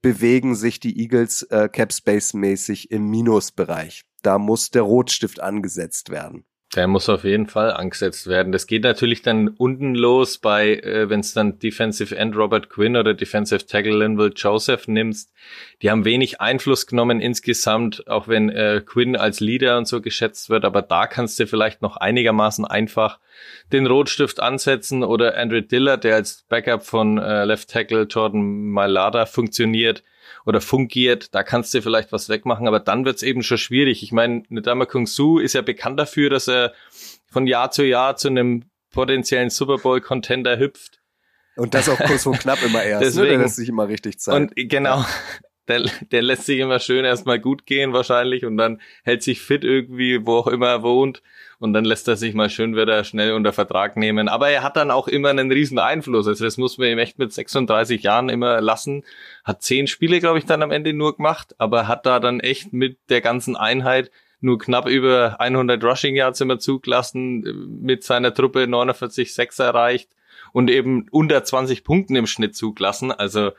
bewegen 0.00 0.54
sich 0.54 0.78
die 0.78 1.00
Eagles 1.00 1.42
äh, 1.42 1.68
Cap 1.68 1.92
Space 1.92 2.34
mäßig 2.34 2.92
im 2.92 3.10
Minusbereich. 3.10 4.02
Da 4.22 4.38
muss 4.38 4.70
der 4.70 4.82
Rotstift 4.82 5.40
angesetzt 5.40 6.10
werden. 6.10 6.44
Der 6.74 6.86
muss 6.86 7.08
auf 7.08 7.24
jeden 7.24 7.46
Fall 7.46 7.72
angesetzt 7.72 8.26
werden. 8.26 8.52
Das 8.52 8.66
geht 8.66 8.82
natürlich 8.82 9.22
dann 9.22 9.48
unten 9.48 9.94
los 9.94 10.36
bei, 10.36 10.74
äh, 10.74 11.08
wenn 11.08 11.20
es 11.20 11.32
dann 11.32 11.58
Defensive 11.58 12.14
End 12.14 12.36
Robert 12.36 12.68
Quinn 12.68 12.94
oder 12.94 13.14
Defensive 13.14 13.64
Tackle 13.64 13.96
Linville 13.96 14.32
Joseph 14.36 14.86
nimmst. 14.86 15.32
Die 15.80 15.90
haben 15.90 16.04
wenig 16.04 16.42
Einfluss 16.42 16.86
genommen 16.86 17.20
insgesamt, 17.20 18.06
auch 18.06 18.28
wenn 18.28 18.50
äh, 18.50 18.82
Quinn 18.84 19.16
als 19.16 19.40
Leader 19.40 19.78
und 19.78 19.88
so 19.88 20.02
geschätzt 20.02 20.50
wird. 20.50 20.66
Aber 20.66 20.82
da 20.82 21.06
kannst 21.06 21.40
du 21.40 21.46
vielleicht 21.46 21.80
noch 21.80 21.96
einigermaßen 21.96 22.66
einfach 22.66 23.18
den 23.72 23.86
Rotstift 23.86 24.40
ansetzen 24.40 25.02
oder 25.02 25.38
Andrew 25.38 25.62
Diller, 25.62 25.96
der 25.96 26.16
als 26.16 26.44
Backup 26.50 26.84
von 26.84 27.16
äh, 27.16 27.46
Left 27.46 27.70
Tackle 27.70 28.02
Jordan 28.02 28.42
Mailata 28.42 29.24
funktioniert 29.24 30.02
oder 30.48 30.62
fungiert, 30.62 31.34
da 31.34 31.42
kannst 31.42 31.74
du 31.74 31.82
vielleicht 31.82 32.10
was 32.10 32.30
wegmachen, 32.30 32.66
aber 32.66 32.80
dann 32.80 33.04
wird's 33.04 33.22
eben 33.22 33.42
schon 33.42 33.58
schwierig. 33.58 34.02
Ich 34.02 34.12
meine, 34.12 34.44
Nedama 34.48 34.86
Kung 34.86 35.06
Su 35.06 35.38
ist 35.38 35.52
ja 35.52 35.60
bekannt 35.60 36.00
dafür, 36.00 36.30
dass 36.30 36.48
er 36.48 36.72
von 37.30 37.46
Jahr 37.46 37.70
zu 37.70 37.84
Jahr 37.84 38.16
zu 38.16 38.28
einem 38.28 38.64
potenziellen 38.90 39.50
Super 39.50 39.76
Bowl 39.76 40.00
Contender 40.00 40.58
hüpft. 40.58 41.00
Und 41.54 41.74
das 41.74 41.90
auch 41.90 41.98
kurz 41.98 42.24
und 42.24 42.38
knapp 42.38 42.62
immer 42.62 42.82
erst, 42.82 43.04
Deswegen, 43.04 43.26
ne? 43.26 43.32
der 43.32 43.38
lässt 43.40 43.56
sich 43.56 43.68
immer 43.68 43.88
richtig 43.88 44.20
Zeit. 44.20 44.36
Und 44.36 44.52
genau, 44.56 45.04
der, 45.68 45.82
der 46.12 46.22
lässt 46.22 46.46
sich 46.46 46.60
immer 46.60 46.78
schön 46.78 47.04
erstmal 47.04 47.38
gut 47.38 47.66
gehen 47.66 47.92
wahrscheinlich 47.92 48.46
und 48.46 48.56
dann 48.56 48.80
hält 49.04 49.22
sich 49.22 49.42
fit 49.42 49.64
irgendwie, 49.64 50.24
wo 50.24 50.36
auch 50.36 50.46
immer 50.46 50.68
er 50.68 50.82
wohnt 50.82 51.22
und 51.60 51.72
dann 51.72 51.84
lässt 51.84 52.06
er 52.06 52.16
sich 52.16 52.34
mal 52.34 52.50
schön 52.50 52.76
wieder 52.76 53.02
schnell 53.02 53.32
unter 53.32 53.52
Vertrag 53.52 53.96
nehmen. 53.96 54.28
Aber 54.28 54.48
er 54.48 54.62
hat 54.62 54.76
dann 54.76 54.90
auch 54.90 55.08
immer 55.08 55.30
einen 55.30 55.50
riesen 55.50 55.78
Einfluss. 55.78 56.28
Also 56.28 56.44
das 56.44 56.56
muss 56.56 56.78
man 56.78 56.88
ihm 56.88 56.98
echt 56.98 57.18
mit 57.18 57.32
36 57.32 58.02
Jahren 58.02 58.28
immer 58.28 58.60
lassen. 58.60 59.04
Hat 59.44 59.62
zehn 59.62 59.88
Spiele, 59.88 60.20
glaube 60.20 60.38
ich, 60.38 60.46
dann 60.46 60.62
am 60.62 60.70
Ende 60.70 60.92
nur 60.92 61.16
gemacht, 61.16 61.54
aber 61.58 61.88
hat 61.88 62.06
da 62.06 62.20
dann 62.20 62.40
echt 62.40 62.72
mit 62.72 62.98
der 63.08 63.20
ganzen 63.20 63.56
Einheit 63.56 64.10
nur 64.40 64.58
knapp 64.58 64.88
über 64.88 65.40
100 65.40 65.82
Rushing 65.82 66.14
Yards 66.14 66.40
immer 66.40 66.60
zugelassen, 66.60 67.80
mit 67.82 68.04
seiner 68.04 68.32
Truppe 68.32 68.64
49,6 68.64 69.62
erreicht 69.62 70.10
und 70.52 70.70
eben 70.70 71.08
unter 71.10 71.42
20 71.42 71.82
Punkten 71.82 72.14
im 72.14 72.28
Schnitt 72.28 72.54
zugelassen. 72.54 73.10
Also 73.10 73.50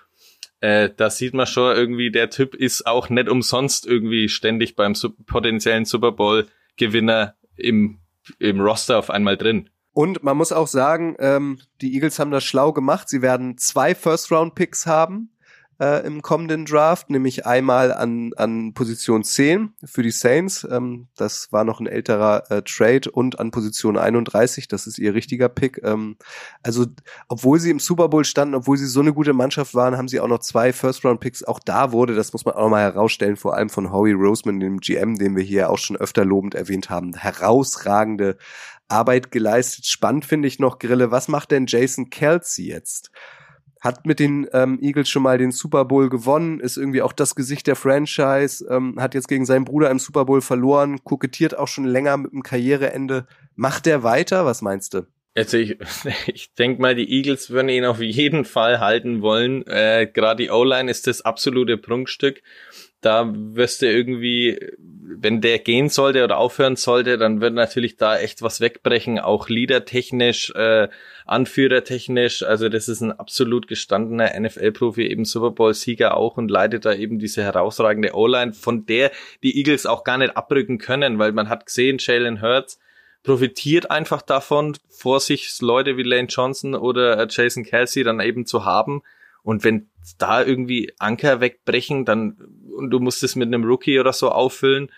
äh, 0.62 0.89
da 0.95 1.10
sieht 1.10 1.34
man 1.34 1.47
schon 1.47 1.76
irgendwie, 1.76 2.12
der 2.12 2.30
Typ 2.30 2.56
ist 2.56 2.88
auch 2.88 3.10
nicht 3.10 3.28
umsonst 3.28 3.86
irgendwie 3.86 4.30
ständig 4.30 4.78
beim 4.78 4.93
potenziellen 5.26 5.84
Super 5.84 6.14
Bowl 6.14 6.47
Gewinner 6.78 7.36
im, 7.60 7.99
im 8.39 8.62
Roster 8.62 8.97
auf 8.97 9.10
einmal 9.10 9.38
drin. 9.38 9.70
Und 9.91 10.24
man 10.24 10.38
muss 10.38 10.51
auch 10.51 10.68
sagen, 10.68 11.16
ähm, 11.20 11.60
die 11.82 11.93
Eagles 11.93 12.20
haben 12.20 12.32
das 12.32 12.43
schlau 12.43 12.72
gemacht. 12.74 13.10
Sie 13.10 13.22
werden 13.22 13.57
zwei 13.57 13.95
First-Round-Picks 13.95 14.86
haben. 14.86 15.32
Äh, 15.80 16.05
im 16.05 16.21
kommenden 16.21 16.65
Draft, 16.65 17.09
nämlich 17.09 17.45
einmal 17.45 17.93
an, 17.93 18.32
an 18.36 18.73
Position 18.73 19.23
10 19.23 19.73
für 19.86 20.03
die 20.03 20.11
Saints. 20.11 20.67
Ähm, 20.69 21.07
das 21.15 21.51
war 21.51 21.63
noch 21.63 21.80
ein 21.80 21.88
älterer 21.88 22.43
äh, 22.51 22.61
Trade 22.63 23.09
und 23.11 23.39
an 23.39 23.51
Position 23.51 23.97
31, 23.97 24.67
das 24.67 24.88
ist 24.88 24.99
ihr 24.99 25.13
richtiger 25.13 25.47
Pick. 25.47 25.82
Ähm, 25.84 26.17
also, 26.63 26.86
obwohl 27.30 27.59
sie 27.59 27.71
im 27.71 27.80
Super 27.80 28.09
Bowl 28.09 28.25
standen, 28.25 28.55
obwohl 28.55 28.77
sie 28.77 28.88
so 28.88 28.99
eine 28.99 29.13
gute 29.13 29.34
Mannschaft 29.34 29.73
waren, 29.73 29.97
haben 29.97 30.09
sie 30.09 30.19
auch 30.19 30.27
noch 30.27 30.39
zwei 30.39 30.73
First-Round-Picks. 30.73 31.45
Auch 31.45 31.59
da 31.59 31.91
wurde, 31.91 32.13
das 32.13 32.34
muss 32.34 32.45
man 32.45 32.55
auch 32.55 32.69
mal 32.69 32.82
herausstellen, 32.82 33.38
vor 33.38 33.55
allem 33.55 33.69
von 33.69 33.91
Howie 33.91 34.11
Roseman, 34.11 34.59
dem 34.59 34.80
GM, 34.80 35.17
den 35.17 35.36
wir 35.36 35.43
hier 35.43 35.69
auch 35.69 35.77
schon 35.77 35.95
öfter 35.95 36.25
lobend 36.25 36.55
erwähnt 36.55 36.89
haben, 36.89 37.13
herausragende 37.13 38.38
Arbeit 38.89 39.32
geleistet. 39.32 39.86
Spannend 39.86 40.25
finde 40.25 40.47
ich 40.47 40.59
noch, 40.59 40.80
Grille, 40.80 41.11
was 41.11 41.27
macht 41.27 41.51
denn 41.51 41.67
Jason 41.67 42.09
Kelsey 42.09 42.65
jetzt? 42.67 43.11
Hat 43.80 44.05
mit 44.05 44.19
den 44.19 44.47
ähm, 44.53 44.80
Eagles 44.82 45.09
schon 45.09 45.23
mal 45.23 45.38
den 45.38 45.51
Super 45.51 45.86
Bowl 45.86 46.09
gewonnen, 46.09 46.59
ist 46.59 46.77
irgendwie 46.77 47.01
auch 47.01 47.13
das 47.13 47.36
Gesicht 47.36 47.67
der 47.67 47.75
Franchise, 47.75 48.65
ähm, 48.69 48.95
hat 48.99 49.13
jetzt 49.13 49.27
gegen 49.27 49.45
seinen 49.45 49.65
Bruder 49.65 49.89
im 49.89 49.99
Super 49.99 50.25
Bowl 50.25 50.41
verloren, 50.41 51.03
kokettiert 51.03 51.57
auch 51.57 51.67
schon 51.67 51.86
länger 51.86 52.17
mit 52.17 52.34
dem 52.34 52.43
Karriereende. 52.43 53.25
Macht 53.55 53.86
der 53.86 54.03
weiter? 54.03 54.45
Was 54.45 54.61
meinst 54.61 54.93
du? 54.93 55.07
Also 55.36 55.57
ich, 55.57 55.77
ich 56.27 56.53
denke 56.55 56.82
mal, 56.82 56.95
die 56.95 57.09
Eagles 57.09 57.49
würden 57.49 57.69
ihn 57.69 57.86
auf 57.86 58.01
jeden 58.01 58.45
Fall 58.45 58.80
halten 58.80 59.21
wollen. 59.21 59.65
Äh, 59.67 60.07
Gerade 60.13 60.43
die 60.43 60.49
O-Line 60.49 60.91
ist 60.91 61.07
das 61.07 61.21
absolute 61.21 61.77
Prunkstück 61.77 62.41
da 63.02 63.32
wirst 63.34 63.82
du 63.82 63.89
irgendwie, 63.89 64.60
wenn 64.78 65.41
der 65.41 65.60
gehen 65.60 65.89
sollte 65.89 66.24
oder 66.24 66.38
aufhören 66.38 66.76
sollte, 66.76 67.18
dann 67.18 67.39
wird 67.39 67.54
natürlich 67.54 67.95
da 67.97 68.18
echt 68.18 68.41
was 68.41 68.60
wegbrechen, 68.60 69.20
auch 69.20 69.47
leadertechnisch, 69.47 70.52
äh, 70.56 70.89
anführertechnisch. 71.26 72.43
Also 72.43 72.68
das 72.68 72.89
ist 72.89 73.02
ein 73.02 73.12
absolut 73.12 73.68
gestandener 73.68 74.38
NFL-Profi, 74.38 75.08
eben 75.08 75.26
Super 75.26 75.52
Bowl-Sieger 75.52 76.18
auch 76.18 76.38
und 76.38 76.52
leitet 76.52 76.86
da 76.86 76.93
eben 76.93 77.20
diese 77.20 77.43
herausragende 77.43 78.14
O-Line, 78.14 78.54
von 78.54 78.86
der 78.86 79.12
die 79.43 79.58
Eagles 79.58 79.86
auch 79.86 80.04
gar 80.04 80.18
nicht 80.18 80.36
abrücken 80.36 80.78
können, 80.78 81.20
weil 81.20 81.32
man 81.32 81.47
hat 81.47 81.66
gesehen, 81.66 81.97
Jalen 82.00 82.41
Hurts 82.41 82.80
profitiert 83.24 83.91
einfach 83.91 84.22
davon, 84.22 84.78
vor 84.89 85.20
sich 85.20 85.62
Leute 85.62 85.97
wie 85.97 86.04
Lane 86.04 86.28
Johnson 86.28 86.76
oder 86.76 87.18
äh, 87.18 87.28
Jason 87.30 87.64
Kelsey 87.64 88.04
dann 88.04 88.20
eben 88.20 88.45
zu 88.45 88.66
haben. 88.66 89.02
Und 89.43 89.64
wenn 89.64 89.89
da 90.18 90.43
irgendwie 90.43 90.93
Anker 91.00 91.41
wegbrechen, 91.41 92.06
dann 92.06 92.38
und 92.80 92.89
du 92.89 92.99
musst 92.99 93.21
es 93.23 93.36
mit 93.36 93.47
einem 93.47 93.63
Rookie 93.63 93.99
oder 93.99 94.13
so 94.13 94.30
auffüllen, 94.32 94.91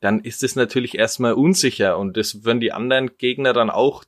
dann 0.00 0.20
ist 0.20 0.42
es 0.42 0.56
natürlich 0.56 0.96
erstmal 0.96 1.32
unsicher. 1.32 1.98
Und 1.98 2.16
das 2.16 2.44
würden 2.44 2.60
die 2.60 2.72
anderen 2.72 3.16
Gegner 3.18 3.52
dann 3.52 3.70
auch 3.70 4.04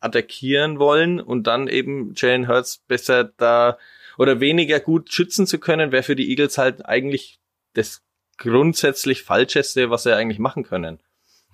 attackieren 0.00 0.78
wollen 0.78 1.20
und 1.20 1.46
dann 1.46 1.68
eben 1.68 2.14
Jalen 2.16 2.48
Hurts 2.48 2.78
besser 2.88 3.24
da 3.24 3.78
oder 4.16 4.40
weniger 4.40 4.80
gut 4.80 5.12
schützen 5.12 5.46
zu 5.46 5.58
können, 5.58 5.92
wäre 5.92 6.02
für 6.02 6.16
die 6.16 6.30
Eagles 6.30 6.58
halt 6.58 6.86
eigentlich 6.86 7.40
das 7.74 8.02
grundsätzlich 8.38 9.22
Falscheste, 9.22 9.90
was 9.90 10.02
sie 10.04 10.16
eigentlich 10.16 10.38
machen 10.38 10.62
können. 10.62 10.98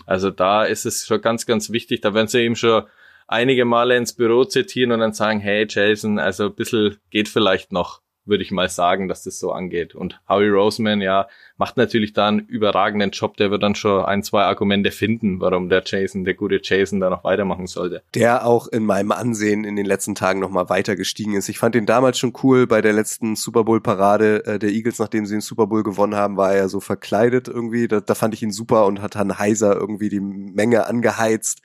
Also 0.06 0.30
da 0.30 0.64
ist 0.64 0.86
es 0.86 1.06
schon 1.06 1.20
ganz, 1.20 1.46
ganz 1.46 1.70
wichtig, 1.70 2.00
da 2.00 2.14
werden 2.14 2.28
sie 2.28 2.40
eben 2.40 2.56
schon 2.56 2.84
einige 3.26 3.64
Male 3.64 3.96
ins 3.96 4.14
Büro 4.14 4.44
zitieren 4.44 4.92
und 4.92 5.00
dann 5.00 5.12
sagen, 5.12 5.40
hey 5.40 5.66
Jason, 5.68 6.18
also 6.18 6.46
ein 6.46 6.54
bisschen 6.54 6.98
geht 7.10 7.28
vielleicht 7.28 7.72
noch 7.72 8.02
würde 8.27 8.43
ich 8.43 8.51
mal 8.51 8.68
sagen, 8.68 9.09
dass 9.09 9.22
das 9.22 9.39
so 9.39 9.53
angeht. 9.53 9.95
Und 9.95 10.20
Howie 10.29 10.49
Roseman, 10.49 11.01
ja, 11.01 11.29
macht 11.57 11.77
natürlich 11.77 12.12
da 12.12 12.29
einen 12.29 12.41
überragenden 12.41 13.11
Job. 13.11 13.37
Der 13.37 13.51
wird 13.51 13.62
dann 13.62 13.74
schon 13.74 14.05
ein, 14.05 14.22
zwei 14.22 14.43
Argumente 14.43 14.91
finden, 14.91 15.41
warum 15.41 15.68
der 15.68 15.83
Jason, 15.85 16.24
der 16.24 16.35
gute 16.35 16.61
Jason, 16.62 17.01
da 17.01 17.11
noch 17.11 17.24
weitermachen 17.24 17.66
sollte. 17.66 18.03
Der 18.14 18.47
auch 18.47 18.68
in 18.68 18.85
meinem 18.85 19.12
Ansehen 19.12 19.64
in 19.64 19.77
den 19.77 19.87
letzten 19.87 20.14
Tagen 20.14 20.41
nochmal 20.41 20.68
weiter 20.68 20.97
gestiegen 20.97 21.35
ist. 21.35 21.49
Ich 21.49 21.59
fand 21.59 21.74
ihn 21.74 21.87
damals 21.87 22.18
schon 22.18 22.33
cool 22.43 22.66
bei 22.66 22.83
der 22.83 22.93
letzten 22.93 23.37
Super 23.37 23.64
Bowl 23.64 23.81
Parade 23.81 24.45
äh, 24.45 24.59
der 24.59 24.70
Eagles, 24.70 24.99
nachdem 24.99 25.27
sie 25.27 25.35
den 25.35 25.41
Super 25.41 25.66
Bowl 25.66 25.83
gewonnen 25.83 26.16
haben, 26.16 26.37
war 26.37 26.55
er 26.55 26.68
so 26.68 26.81
verkleidet 26.81 27.49
irgendwie. 27.49 27.89
Da, 27.89 28.01
da 28.01 28.14
fand 28.14 28.35
ich 28.35 28.43
ihn 28.43 28.53
super 28.53 28.87
und 28.87 29.01
hat 29.01 29.14
dann 29.14 29.39
heiser 29.39 29.77
irgendwie 29.77 30.09
die 30.09 30.20
Menge 30.20 30.87
angeheizt 30.87 31.62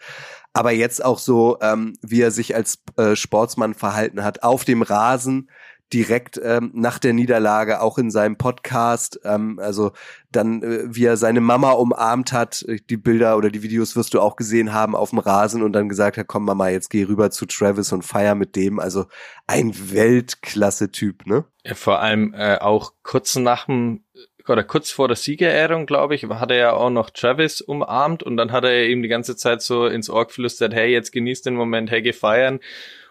aber 0.54 0.72
jetzt 0.72 1.04
auch 1.04 1.18
so, 1.18 1.58
ähm, 1.62 1.94
wie 2.02 2.22
er 2.22 2.32
sich 2.32 2.56
als 2.56 2.80
äh, 2.98 3.16
Sportsmann 3.16 3.74
verhalten 3.74 4.24
hat 4.24 4.44
auf 4.44 4.66
dem 4.66 4.82
Rasen, 4.82 5.50
direkt 5.94 6.40
ähm, 6.44 6.72
nach 6.74 7.00
der 7.00 7.14
Niederlage 7.14 7.82
auch 7.82 7.98
in 7.98 8.12
seinem 8.12 8.38
Podcast, 8.38 9.20
ähm, 9.24 9.60
also 9.60 9.92
dann, 10.32 10.64
äh, 10.64 10.84
wie 10.88 11.06
er 11.06 11.18
seine 11.18 11.42
Mama 11.42 11.72
umarmt 11.72 12.32
hat, 12.32 12.64
äh, 12.64 12.78
die 12.90 12.98
Bilder 12.98 13.38
oder 13.38 13.50
die 13.50 13.64
Videos 13.64 13.96
wirst 13.96 14.14
du 14.14 14.22
auch 14.22 14.36
gesehen 14.36 14.74
haben 14.74 14.96
auf 14.96 15.10
dem 15.10 15.20
Rasen 15.20 15.64
und 15.64 15.74
dann 15.74 15.90
gesagt 15.90 16.18
hat, 16.18 16.28
komm 16.28 16.46
Mama, 16.46 16.70
jetzt 16.70 16.90
geh 16.90 17.04
rüber 17.04 17.32
zu 17.32 17.46
Travis 17.46 17.92
und 17.92 18.04
feier 18.04 18.36
mit 18.36 18.56
dem. 18.56 18.80
Also 18.80 19.06
ein 19.48 19.74
Weltklasse-Typ, 19.92 21.26
ne? 21.26 21.46
Ja, 21.64 21.76
vor 21.76 22.00
allem 22.00 22.34
äh, 22.34 22.58
auch 22.58 22.94
kurz 23.04 23.36
nach 23.36 23.66
dem 23.66 24.04
oder 24.48 24.64
kurz 24.64 24.92
vor 24.92 25.08
der 25.08 25.18
Siegerehrung, 25.18 25.86
glaube 25.86 26.16
ich, 26.16 26.26
hat 26.26 26.52
er 26.52 26.58
ja 26.58 26.74
auch 26.74 26.90
noch 26.90 27.10
Travis 27.10 27.62
umarmt 27.62 28.24
und 28.24 28.38
dann 28.38 28.52
hat 28.52 28.64
er 28.64 28.88
ihm 28.88 29.02
die 29.02 29.08
ganze 29.08 29.36
Zeit 29.36 29.62
so 29.62 29.86
ins 29.86 30.10
Ohr 30.10 30.26
geflüstert, 30.26 30.74
hey, 30.74 30.92
jetzt 30.92 31.12
genießt 31.12 31.46
den 31.46 31.56
Moment, 31.56 31.92
hey, 31.92 32.02
geh 32.02 32.14
feiern. 32.14 32.60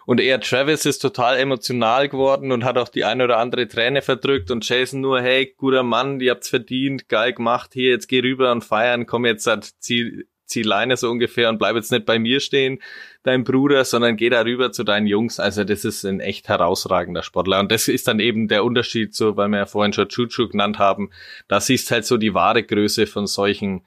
Und 0.05 0.19
eher 0.19 0.39
Travis 0.39 0.85
ist 0.85 0.99
total 0.99 1.37
emotional 1.37 2.09
geworden 2.09 2.51
und 2.51 2.63
hat 2.63 2.77
auch 2.77 2.89
die 2.89 3.05
eine 3.05 3.23
oder 3.23 3.37
andere 3.37 3.67
Träne 3.67 4.01
verdrückt 4.01 4.51
und 4.51 4.67
Jason 4.67 5.01
nur, 5.01 5.21
hey, 5.21 5.53
guter 5.57 5.83
Mann, 5.83 6.19
ihr 6.19 6.31
habt's 6.31 6.49
verdient, 6.49 7.07
geil 7.07 7.33
gemacht, 7.33 7.71
hier, 7.73 7.91
jetzt 7.91 8.07
geh 8.07 8.19
rüber 8.19 8.51
und 8.51 8.63
feiern, 8.63 9.05
komm 9.05 9.25
jetzt, 9.25 9.49
zieh, 9.79 10.25
zieh 10.51 10.61
Leine 10.63 10.97
so 10.97 11.09
ungefähr 11.09 11.49
und 11.49 11.57
bleib 11.57 11.75
jetzt 11.75 11.91
nicht 11.91 12.05
bei 12.05 12.19
mir 12.19 12.39
stehen, 12.39 12.79
dein 13.23 13.43
Bruder, 13.43 13.85
sondern 13.85 14.17
geh 14.17 14.29
da 14.29 14.41
rüber 14.41 14.71
zu 14.71 14.83
deinen 14.83 15.07
Jungs. 15.07 15.39
Also 15.39 15.63
das 15.63 15.85
ist 15.85 16.03
ein 16.03 16.19
echt 16.19 16.49
herausragender 16.49 17.23
Sportler. 17.23 17.59
Und 17.59 17.71
das 17.71 17.87
ist 17.87 18.07
dann 18.07 18.19
eben 18.19 18.47
der 18.47 18.63
Unterschied 18.63 19.15
so, 19.15 19.37
weil 19.37 19.47
wir 19.49 19.59
ja 19.59 19.65
vorhin 19.65 19.93
schon 19.93 20.09
Chuchu 20.09 20.49
genannt 20.49 20.77
haben. 20.77 21.09
Da 21.47 21.61
siehst 21.61 21.89
halt 21.91 22.05
so 22.05 22.17
die 22.17 22.33
wahre 22.33 22.63
Größe 22.63 23.07
von 23.07 23.27
solchen 23.27 23.83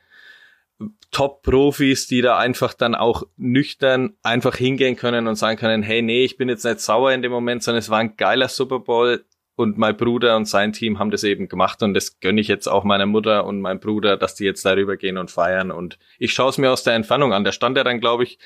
Top-Profis, 1.11 2.09
die 2.09 2.22
da 2.22 2.39
einfach 2.39 2.75
dann 2.75 2.95
auch 2.95 3.22
nüchtern 3.37 4.16
einfach 4.22 4.57
hingehen 4.57 4.97
können 4.97 5.29
und 5.29 5.37
sagen 5.37 5.59
können, 5.59 5.83
hey, 5.83 6.03
nee, 6.03 6.25
ich 6.25 6.37
bin 6.37 6.49
jetzt 6.49 6.64
nicht 6.64 6.81
sauer 6.81 7.12
in 7.12 7.22
dem 7.22 7.31
Moment, 7.31 7.62
sondern 7.62 7.79
es 7.79 7.91
war 7.91 8.01
ein 8.01 8.16
geiler 8.16 8.49
Super 8.49 8.81
Bowl 8.81 9.25
und 9.57 9.79
mein 9.79 9.97
Bruder 9.97 10.37
und 10.37 10.47
sein 10.47 10.72
Team 10.72 10.99
haben 10.99 11.12
das 11.12 11.22
eben 11.22 11.49
gemacht 11.49 11.83
und 11.85 11.95
das 11.95 12.18
gönne 12.18 12.41
ich 12.41 12.49
jetzt 12.49 12.66
auch 12.66 12.83
meiner 12.83 13.07
Mutter 13.07 13.45
und 13.45 13.61
meinem 13.61 13.79
Bruder, 13.79 14.16
dass 14.16 14.35
die 14.35 14.45
jetzt 14.45 14.64
darüber 14.64 14.97
gehen 14.97 15.16
und 15.16 15.31
feiern 15.31 15.70
und 15.70 15.99
ich 16.18 16.33
schaue 16.33 16.51
es 16.51 16.59
mir 16.59 16.72
aus 16.72 16.83
der 16.83 16.95
Entfernung 16.95 17.33
an. 17.33 17.45
Da 17.45 17.53
stand 17.53 17.77
er 17.77 17.85
dann, 17.85 18.01
glaube 18.01 18.25
ich, 18.25 18.39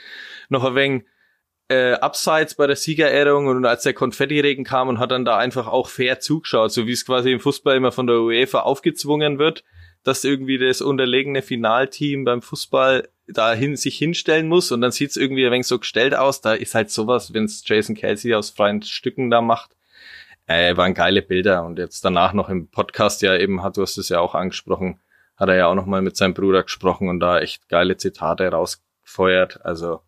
noch 0.51 0.65
ein 0.65 0.75
wenig 0.75 1.05
äh, 1.71 1.93
abseits 1.95 2.55
bei 2.55 2.67
der 2.67 2.77
Siegerehrung 2.77 3.47
und 3.47 3.65
als 3.65 3.83
der 3.83 3.95
Konfettiregen 3.95 4.65
kam 4.65 4.89
und 4.89 4.99
hat 4.99 5.11
dann 5.11 5.25
da 5.25 5.39
einfach 5.39 5.67
auch 5.67 5.89
fair 5.89 6.21
zugeschaut, 6.21 6.73
so 6.73 6.87
wie 6.87 6.93
es 6.93 7.07
quasi 7.07 7.33
im 7.33 7.41
Fußball 7.41 7.77
immer 7.77 7.93
von 7.93 8.07
der 8.07 8.21
UEFA 8.21 8.61
aufgezwungen 8.61 9.39
wird 9.39 9.65
dass 10.05 10.25
irgendwie 10.25 10.59
das 10.59 10.81
unterlegene 10.81 11.43
Finalteam 11.43 12.25
beim 12.25 12.43
Fußball 12.43 13.09
dahin 13.27 13.77
sich 13.77 13.99
hinstellen 13.99 14.49
muss 14.49 14.73
und 14.73 14.81
dann 14.81 14.91
sieht's 14.91 15.17
irgendwie 15.17 15.45
ein 15.47 15.53
wenig 15.53 15.67
so 15.67 15.79
gestellt 15.79 16.15
aus. 16.15 16.41
Da 16.41 16.55
ist 16.55 16.75
halt 16.75 16.91
sowas, 16.91 17.35
wenn's 17.35 17.63
Jason 17.67 17.95
Kelsey 17.95 18.35
aus 18.35 18.51
freien 18.51 18.83
Stücken 18.83 19.31
da 19.31 19.43
macht. 19.43 19.77
Äh, 20.47 20.77
waren 20.79 20.95
geile 20.95 21.21
Bilder 21.21 21.65
und 21.65 21.79
jetzt 21.79 22.03
danach 22.05 22.33
noch 22.33 22.49
im 22.49 22.69
Podcast 22.69 23.21
ja 23.21 23.37
eben, 23.37 23.63
hat 23.63 23.77
du 23.77 23.83
hast 23.83 23.99
es 23.99 24.09
ja 24.09 24.21
auch 24.21 24.35
angesprochen, 24.35 24.99
hat 25.37 25.51
er 25.51 25.57
ja 25.57 25.67
auch 25.67 25.75
noch 25.75 25.85
mal 25.85 26.01
mit 26.01 26.17
seinem 26.17 26.33
Bruder 26.33 26.63
gesprochen 26.63 27.11
und 27.11 27.21
da 27.21 27.39
echt 27.39 27.69
geile 27.69 27.99
Zitate 27.99 28.49
rausgefeuert. 28.49 29.65
Also 29.67 30.01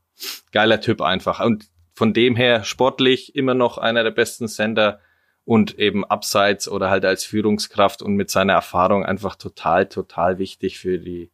geiler 0.51 0.81
Typ 0.81 1.03
einfach. 1.03 1.45
Und 1.45 1.67
von 1.93 2.15
dem 2.15 2.37
her 2.37 2.65
sportlich 2.65 3.37
immer 3.37 3.53
noch 3.53 3.77
einer 3.77 4.03
der 4.03 4.13
besten 4.13 4.49
Sender 4.49 5.01
und 5.45 5.79
eben 5.79 6.05
abseits 6.05 6.69
oder 6.69 6.91
halt 6.91 7.05
als 7.05 7.25
Führungskraft 7.25 8.03
und 8.03 8.15
mit 8.15 8.31
seiner 8.31 8.53
Erfahrung 8.55 9.05
einfach 9.05 9.37
total, 9.37 9.89
total 9.89 10.39
wichtig 10.39 10.79
für 10.79 10.99
die 10.99 11.31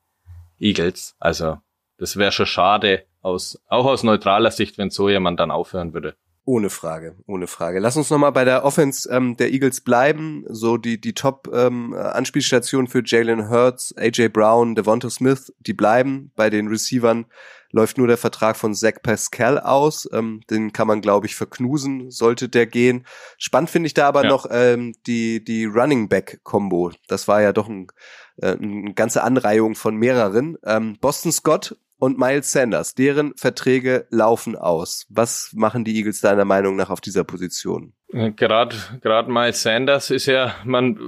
Eagles. 0.59 1.17
Also 1.19 1.59
das 1.99 2.17
wäre 2.17 2.33
schon 2.33 2.47
schade, 2.47 3.05
aus, 3.23 3.61
auch 3.67 3.87
aus 3.87 4.03
neutraler 4.03 4.51
Sicht, 4.51 4.79
wenn 4.79 4.91
so 4.91 5.09
jemand 5.09 5.41
dann 5.41 5.51
aufhören 5.51 5.93
würde. 5.93 6.17
Ohne 6.49 6.71
Frage, 6.71 7.17
ohne 7.27 7.49
Frage. 7.49 7.81
Lass 7.81 7.97
uns 7.97 8.09
nochmal 8.09 8.31
bei 8.31 8.45
der 8.45 8.65
Offense 8.65 9.11
ähm, 9.11 9.37
der 9.37 9.53
Eagles 9.53 9.81
bleiben. 9.81 10.45
So 10.49 10.77
die, 10.77 11.01
die 11.01 11.13
Top-Anspielstation 11.13 12.85
ähm, 12.85 12.87
für 12.87 13.03
Jalen 13.05 13.51
Hurts, 13.51 13.93
AJ 13.97 14.29
Brown, 14.29 14.77
Devonta 14.77 15.11
Smith, 15.11 15.53
die 15.59 15.73
bleiben. 15.73 16.31
Bei 16.37 16.49
den 16.49 16.69
Receivern 16.69 17.27
läuft 17.73 17.99
nur 17.99 18.07
der 18.07 18.17
Vertrag 18.17 18.57
von 18.57 18.75
Zach 18.75 19.03
Pascal 19.03 19.59
aus. 19.59 20.09
Ähm, 20.13 20.41
den 20.49 20.73
kann 20.73 20.87
man, 20.87 21.01
glaube 21.01 21.27
ich, 21.27 21.35
verknusen, 21.35 22.13
sollte 22.13 22.49
der 22.49 22.67
gehen. 22.67 23.05
Spannend 23.39 23.71
finde 23.71 23.89
ich 23.89 23.95
da 23.95 24.07
aber 24.07 24.23
ja. 24.23 24.29
noch 24.29 24.47
ähm, 24.49 24.95
die, 25.09 25.43
die 25.43 25.65
Running 25.65 26.09
Back-Kombo. 26.09 26.93
Das 27.09 27.27
war 27.27 27.43
ja 27.43 27.53
doch 27.53 27.69
ein, 27.69 27.89
äh, 28.37 28.53
eine 28.53 28.95
ganze 28.95 29.25
Anreihung 29.25 29.75
von 29.75 29.97
mehreren. 29.97 30.59
Ähm, 30.65 30.97
Boston 31.01 31.33
Scott 31.33 31.77
und 31.99 32.19
Miles 32.19 32.53
Sanders, 32.53 32.95
deren 32.95 33.35
Verträge 33.37 34.07
laufen 34.11 34.57
aus. 34.57 35.07
Was 35.09 35.51
machen 35.55 35.85
die 35.85 35.97
Eagles 35.97 36.21
deiner 36.21 36.45
Meinung 36.45 36.77
nach 36.77 36.91
auf 36.91 37.01
dieser 37.01 37.25
Position? 37.25 37.93
Gerade 38.13 38.77
gerade 39.01 39.31
Miles 39.31 39.63
Sanders 39.63 40.11
ist 40.11 40.27
ja, 40.27 40.55
man 40.65 40.99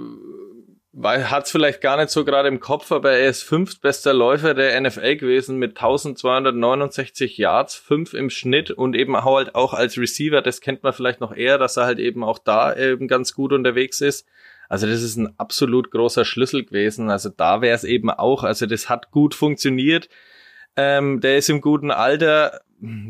hat 1.05 1.45
es 1.45 1.53
vielleicht 1.53 1.80
gar 1.80 1.97
nicht 1.97 2.11
so 2.11 2.24
gerade 2.24 2.49
im 2.49 2.61
Kopf, 2.61 2.91
aber 2.91 3.12
er 3.12 3.28
ist 3.28 3.43
fünftbester 3.43 4.12
Läufer 4.12 4.55
der 4.55 4.80
NFL 4.80 5.16
gewesen 5.16 5.59
mit 5.59 5.76
1269 5.76 7.39
Yards, 7.39 7.76
fünf 7.76 8.14
im 8.14 8.30
Schnitt 8.30 8.70
und 8.70 8.97
eben 8.97 9.16
halt 9.24 9.55
auch 9.55 9.74
als 9.74 9.97
Receiver, 9.97 10.43
das 10.43 10.61
kennt 10.61 10.82
man 10.82 10.93
vielleicht 10.93 11.20
noch 11.20 11.34
eher, 11.34 11.59
dass 11.59 11.76
er 11.76 11.84
halt 11.84 11.99
eben 11.99 12.24
auch 12.24 12.39
da 12.39 12.74
eben 12.74 13.07
ganz 13.07 13.34
gut 13.34 13.53
unterwegs 13.53 14.01
ist. 14.01 14.26
Also 14.68 14.86
das 14.86 15.03
ist 15.03 15.16
ein 15.16 15.39
absolut 15.39 15.91
großer 15.91 16.24
Schlüssel 16.24 16.64
gewesen. 16.64 17.11
Also 17.11 17.30
da 17.30 17.62
wäre 17.62 17.74
es 17.74 17.84
eben 17.84 18.11
auch, 18.11 18.45
also 18.45 18.66
das 18.66 18.89
hat 18.89 19.11
gut 19.11 19.34
funktioniert. 19.34 20.09
Ähm, 20.79 21.20
der 21.20 21.39
ist 21.39 21.51
im 21.51 21.61
guten 21.61 21.91
Alter. 21.91 22.61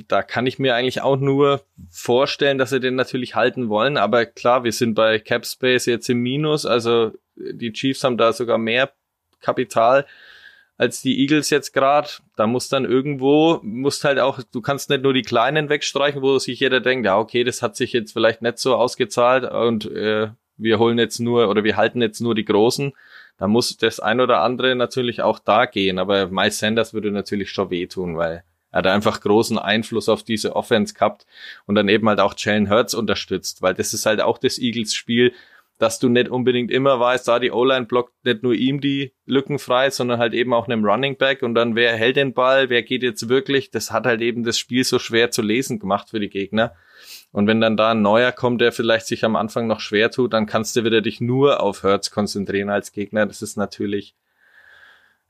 Da 0.08 0.22
kann 0.22 0.46
ich 0.46 0.58
mir 0.58 0.74
eigentlich 0.74 1.02
auch 1.02 1.18
nur 1.18 1.60
vorstellen, 1.90 2.56
dass 2.56 2.70
sie 2.70 2.80
den 2.80 2.94
natürlich 2.94 3.34
halten 3.34 3.68
wollen. 3.68 3.98
Aber 3.98 4.24
klar, 4.24 4.64
wir 4.64 4.72
sind 4.72 4.94
bei 4.94 5.18
Capspace 5.18 5.84
jetzt 5.84 6.08
im 6.08 6.20
Minus. 6.22 6.64
Also 6.64 7.12
die 7.36 7.74
Chiefs 7.74 8.04
haben 8.04 8.16
da 8.16 8.32
sogar 8.32 8.56
mehr 8.56 8.90
Kapital 9.40 10.06
als 10.78 11.02
die 11.02 11.20
Eagles 11.20 11.50
jetzt 11.50 11.74
gerade. 11.74 12.08
Da 12.36 12.46
muss 12.46 12.70
dann 12.70 12.86
irgendwo, 12.86 13.60
musst 13.62 14.02
halt 14.04 14.18
auch, 14.18 14.40
du 14.50 14.62
kannst 14.62 14.88
nicht 14.88 15.02
nur 15.02 15.12
die 15.12 15.22
Kleinen 15.22 15.68
wegstreichen, 15.68 16.22
wo 16.22 16.38
sich 16.38 16.60
jeder 16.60 16.80
denkt, 16.80 17.04
ja, 17.04 17.18
okay, 17.18 17.44
das 17.44 17.60
hat 17.60 17.76
sich 17.76 17.92
jetzt 17.92 18.12
vielleicht 18.12 18.40
nicht 18.40 18.58
so 18.58 18.76
ausgezahlt 18.76 19.44
und 19.44 19.90
äh, 19.90 20.28
wir 20.56 20.78
holen 20.78 20.98
jetzt 20.98 21.18
nur 21.18 21.48
oder 21.50 21.64
wir 21.64 21.76
halten 21.76 22.00
jetzt 22.00 22.20
nur 22.20 22.34
die 22.34 22.44
Großen. 22.44 22.94
Da 23.38 23.46
muss 23.46 23.76
das 23.76 24.00
ein 24.00 24.20
oder 24.20 24.42
andere 24.42 24.74
natürlich 24.74 25.22
auch 25.22 25.38
da 25.38 25.64
gehen. 25.66 25.98
Aber 25.98 26.26
Miles 26.28 26.58
Sanders 26.58 26.92
würde 26.92 27.10
natürlich 27.10 27.50
schon 27.50 27.70
wehtun, 27.70 28.16
weil 28.16 28.44
er 28.70 28.78
hat 28.78 28.86
einfach 28.86 29.20
großen 29.20 29.58
Einfluss 29.58 30.08
auf 30.08 30.22
diese 30.22 30.54
Offense 30.54 30.92
gehabt 30.92 31.24
und 31.66 31.74
dann 31.74 31.88
eben 31.88 32.08
halt 32.08 32.20
auch 32.20 32.34
Jalen 32.36 32.68
Hurts 32.68 32.94
unterstützt, 32.94 33.62
weil 33.62 33.74
das 33.74 33.94
ist 33.94 34.04
halt 34.04 34.20
auch 34.20 34.36
das 34.38 34.58
Eagles 34.58 34.94
Spiel, 34.94 35.32
dass 35.78 36.00
du 36.00 36.08
nicht 36.08 36.28
unbedingt 36.28 36.70
immer 36.70 36.98
weißt, 36.98 37.28
da 37.28 37.38
die 37.38 37.52
O-Line 37.52 37.86
blockt 37.86 38.12
nicht 38.24 38.42
nur 38.42 38.52
ihm 38.52 38.80
die 38.80 39.14
Lücken 39.24 39.58
frei, 39.58 39.90
sondern 39.90 40.18
halt 40.18 40.34
eben 40.34 40.52
auch 40.52 40.66
einem 40.66 40.84
Running 40.84 41.16
Back 41.16 41.42
und 41.42 41.54
dann 41.54 41.76
wer 41.76 41.96
hält 41.96 42.16
den 42.16 42.34
Ball, 42.34 42.68
wer 42.68 42.82
geht 42.82 43.04
jetzt 43.04 43.28
wirklich, 43.28 43.70
das 43.70 43.92
hat 43.92 44.04
halt 44.04 44.20
eben 44.20 44.42
das 44.42 44.58
Spiel 44.58 44.84
so 44.84 44.98
schwer 44.98 45.30
zu 45.30 45.40
lesen 45.40 45.78
gemacht 45.78 46.10
für 46.10 46.20
die 46.20 46.28
Gegner. 46.28 46.74
Und 47.38 47.46
wenn 47.46 47.60
dann 47.60 47.76
da 47.76 47.92
ein 47.92 48.02
neuer 48.02 48.32
kommt, 48.32 48.60
der 48.60 48.72
vielleicht 48.72 49.06
sich 49.06 49.24
am 49.24 49.36
Anfang 49.36 49.68
noch 49.68 49.78
schwer 49.78 50.10
tut, 50.10 50.32
dann 50.32 50.46
kannst 50.46 50.74
du 50.74 50.82
wieder 50.82 51.00
dich 51.00 51.20
nur 51.20 51.62
auf 51.62 51.84
Hurts 51.84 52.10
konzentrieren 52.10 52.68
als 52.68 52.90
Gegner. 52.90 53.26
Das 53.26 53.42
ist 53.42 53.56
natürlich, 53.56 54.16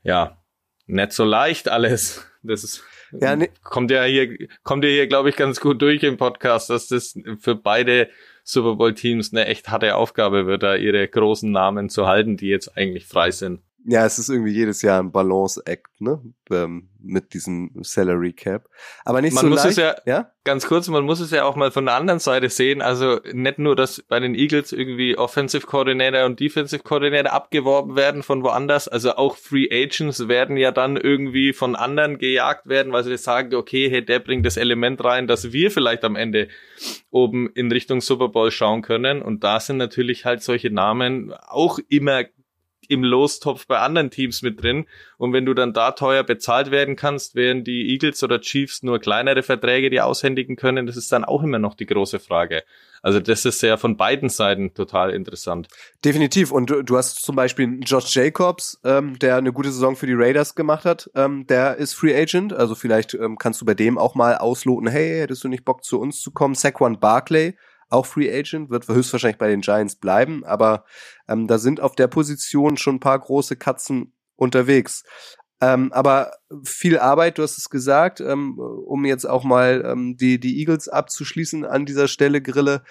ja, 0.01 0.41
nicht 0.87 1.11
so 1.11 1.23
leicht 1.23 1.69
alles. 1.69 2.25
Das 2.41 2.63
ist, 2.63 2.83
ja, 3.11 3.35
ne 3.35 3.49
kommt 3.61 3.91
ja 3.91 4.05
hier, 4.05 4.47
kommt 4.63 4.83
ja 4.85 4.89
hier, 4.89 5.05
glaube 5.05 5.29
ich, 5.29 5.35
ganz 5.35 5.59
gut 5.59 5.83
durch 5.83 6.01
im 6.01 6.17
Podcast, 6.17 6.71
dass 6.71 6.87
das 6.87 7.15
für 7.37 7.53
beide 7.53 8.09
Super 8.43 8.77
Bowl 8.77 8.95
Teams 8.95 9.31
eine 9.31 9.45
echt 9.45 9.69
harte 9.69 9.95
Aufgabe 9.95 10.47
wird, 10.47 10.63
da 10.63 10.73
ihre 10.73 11.07
großen 11.07 11.51
Namen 11.51 11.89
zu 11.89 12.07
halten, 12.07 12.37
die 12.37 12.47
jetzt 12.47 12.75
eigentlich 12.75 13.05
frei 13.05 13.29
sind. 13.29 13.61
Ja, 13.85 14.05
es 14.05 14.19
ist 14.19 14.29
irgendwie 14.29 14.51
jedes 14.51 14.81
Jahr 14.81 15.01
ein 15.01 15.11
Balance-Act, 15.11 16.01
ne? 16.01 16.21
Ähm, 16.51 16.89
mit 17.01 17.33
diesem 17.33 17.71
Salary 17.81 18.33
Cap. 18.33 18.67
Aber 19.05 19.21
nicht 19.21 19.33
man 19.33 19.43
so 19.43 19.49
muss 19.49 19.63
leicht. 19.63 19.77
es 19.77 19.77
ja, 19.77 19.95
ja, 20.05 20.31
ganz 20.43 20.67
kurz, 20.67 20.89
man 20.89 21.05
muss 21.05 21.21
es 21.21 21.31
ja 21.31 21.45
auch 21.45 21.55
mal 21.55 21.71
von 21.71 21.85
der 21.85 21.95
anderen 21.95 22.19
Seite 22.19 22.49
sehen. 22.49 22.81
Also 22.81 23.19
nicht 23.31 23.57
nur, 23.57 23.75
dass 23.75 24.01
bei 24.01 24.19
den 24.19 24.35
Eagles 24.35 24.73
irgendwie 24.73 25.17
Offensive 25.17 25.65
Coordinator 25.65 26.25
und 26.25 26.39
Defensive 26.39 26.83
Coordinator 26.83 27.31
abgeworben 27.31 27.95
werden 27.95 28.21
von 28.21 28.43
woanders. 28.43 28.89
Also 28.89 29.15
auch 29.15 29.37
Free 29.37 29.69
Agents 29.71 30.27
werden 30.27 30.57
ja 30.57 30.71
dann 30.71 30.97
irgendwie 30.97 31.53
von 31.53 31.75
anderen 31.75 32.17
gejagt 32.17 32.67
werden, 32.67 32.91
weil 32.91 33.03
sie 33.05 33.17
sagen, 33.17 33.55
okay, 33.55 33.89
hey, 33.89 34.03
der 34.03 34.19
bringt 34.19 34.45
das 34.45 34.57
Element 34.57 35.03
rein, 35.03 35.27
dass 35.27 35.53
wir 35.53 35.71
vielleicht 35.71 36.03
am 36.03 36.17
Ende 36.17 36.49
oben 37.11 37.49
in 37.53 37.71
Richtung 37.71 38.01
Super 38.01 38.27
Bowl 38.27 38.51
schauen 38.51 38.81
können. 38.81 39.21
Und 39.21 39.43
da 39.43 39.59
sind 39.59 39.77
natürlich 39.77 40.25
halt 40.25 40.43
solche 40.43 40.69
Namen 40.69 41.33
auch 41.33 41.79
immer 41.87 42.23
im 42.89 43.03
Lostopf 43.03 43.67
bei 43.67 43.79
anderen 43.79 44.09
Teams 44.09 44.41
mit 44.41 44.61
drin. 44.61 44.85
Und 45.17 45.31
wenn 45.31 45.45
du 45.45 45.53
dann 45.53 45.73
da 45.73 45.91
teuer 45.91 46.23
bezahlt 46.23 46.71
werden 46.71 46.95
kannst, 46.95 47.35
während 47.35 47.67
die 47.67 47.89
Eagles 47.91 48.23
oder 48.23 48.41
Chiefs 48.41 48.83
nur 48.83 48.99
kleinere 48.99 49.43
Verträge 49.43 49.89
die 49.89 50.01
aushändigen 50.01 50.55
können, 50.55 50.87
das 50.87 50.97
ist 50.97 51.11
dann 51.11 51.23
auch 51.23 51.43
immer 51.43 51.59
noch 51.59 51.75
die 51.75 51.85
große 51.85 52.19
Frage. 52.19 52.63
Also 53.01 53.19
das 53.19 53.45
ist 53.45 53.61
ja 53.61 53.77
von 53.77 53.95
beiden 53.95 54.29
Seiten 54.29 54.73
total 54.73 55.11
interessant. 55.11 55.67
Definitiv. 56.03 56.51
Und 56.51 56.69
du, 56.69 56.81
du 56.81 56.97
hast 56.97 57.23
zum 57.23 57.35
Beispiel 57.35 57.79
Josh 57.85 58.13
Jacobs, 58.13 58.79
ähm, 58.83 59.17
der 59.19 59.37
eine 59.37 59.53
gute 59.53 59.71
Saison 59.71 59.95
für 59.95 60.07
die 60.07 60.15
Raiders 60.15 60.55
gemacht 60.55 60.83
hat. 60.83 61.09
Ähm, 61.15 61.45
der 61.47 61.77
ist 61.77 61.93
Free 61.93 62.19
Agent. 62.19 62.53
Also 62.53 62.75
vielleicht 62.75 63.13
ähm, 63.13 63.37
kannst 63.37 63.61
du 63.61 63.65
bei 63.65 63.75
dem 63.75 63.97
auch 63.97 64.15
mal 64.15 64.35
ausloten, 64.35 64.89
hey, 64.89 65.19
hättest 65.19 65.43
du 65.43 65.47
nicht 65.47 65.63
Bock 65.63 65.83
zu 65.83 65.99
uns 65.99 66.21
zu 66.21 66.31
kommen? 66.31 66.55
Saquon 66.55 66.99
Barkley 66.99 67.55
auch 67.89 68.05
Free 68.05 68.31
Agent, 68.31 68.69
wird 68.69 68.87
höchstwahrscheinlich 68.87 69.37
bei 69.37 69.49
den 69.49 69.61
Giants 69.61 69.95
bleiben, 69.95 70.45
aber 70.45 70.85
ähm, 71.27 71.47
da 71.47 71.57
sind 71.57 71.81
auf 71.81 71.95
der 71.95 72.07
Position 72.07 72.77
schon 72.77 72.95
ein 72.95 72.99
paar 72.99 73.19
große 73.19 73.55
Katzen 73.55 74.13
unterwegs. 74.35 75.03
Ähm, 75.61 75.91
aber 75.91 76.31
viel 76.63 76.97
Arbeit, 76.97 77.37
du 77.37 77.43
hast 77.43 77.57
es 77.57 77.69
gesagt, 77.69 78.21
ähm, 78.21 78.57
um 78.57 79.03
jetzt 79.05 79.25
auch 79.25 79.43
mal 79.43 79.83
ähm, 79.85 80.15
die, 80.15 80.39
die 80.39 80.59
Eagles 80.59 80.87
abzuschließen 80.87 81.65
an 81.65 81.85
dieser 81.85 82.07
Stelle, 82.07 82.41
Grille 82.41 82.83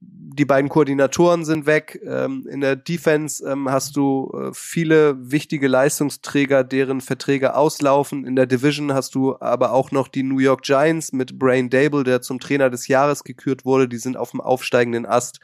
die 0.00 0.44
beiden 0.44 0.68
Koordinatoren 0.68 1.44
sind 1.44 1.66
weg. 1.66 2.00
Ähm, 2.04 2.46
in 2.50 2.60
der 2.60 2.76
Defense 2.76 3.46
ähm, 3.48 3.70
hast 3.70 3.96
du 3.96 4.30
äh, 4.34 4.50
viele 4.52 5.30
wichtige 5.30 5.68
Leistungsträger, 5.68 6.64
deren 6.64 7.00
Verträge 7.00 7.54
auslaufen. 7.54 8.26
In 8.26 8.36
der 8.36 8.46
Division 8.46 8.92
hast 8.92 9.14
du 9.14 9.36
aber 9.40 9.72
auch 9.72 9.90
noch 9.90 10.08
die 10.08 10.22
New 10.22 10.38
York 10.38 10.62
Giants 10.62 11.12
mit 11.12 11.38
Brain 11.38 11.70
Dable, 11.70 12.04
der 12.04 12.20
zum 12.20 12.38
Trainer 12.38 12.68
des 12.68 12.88
Jahres 12.88 13.24
gekürt 13.24 13.64
wurde. 13.64 13.88
Die 13.88 13.96
sind 13.96 14.16
auf 14.16 14.32
dem 14.32 14.40
aufsteigenden 14.40 15.06
Ast. 15.06 15.40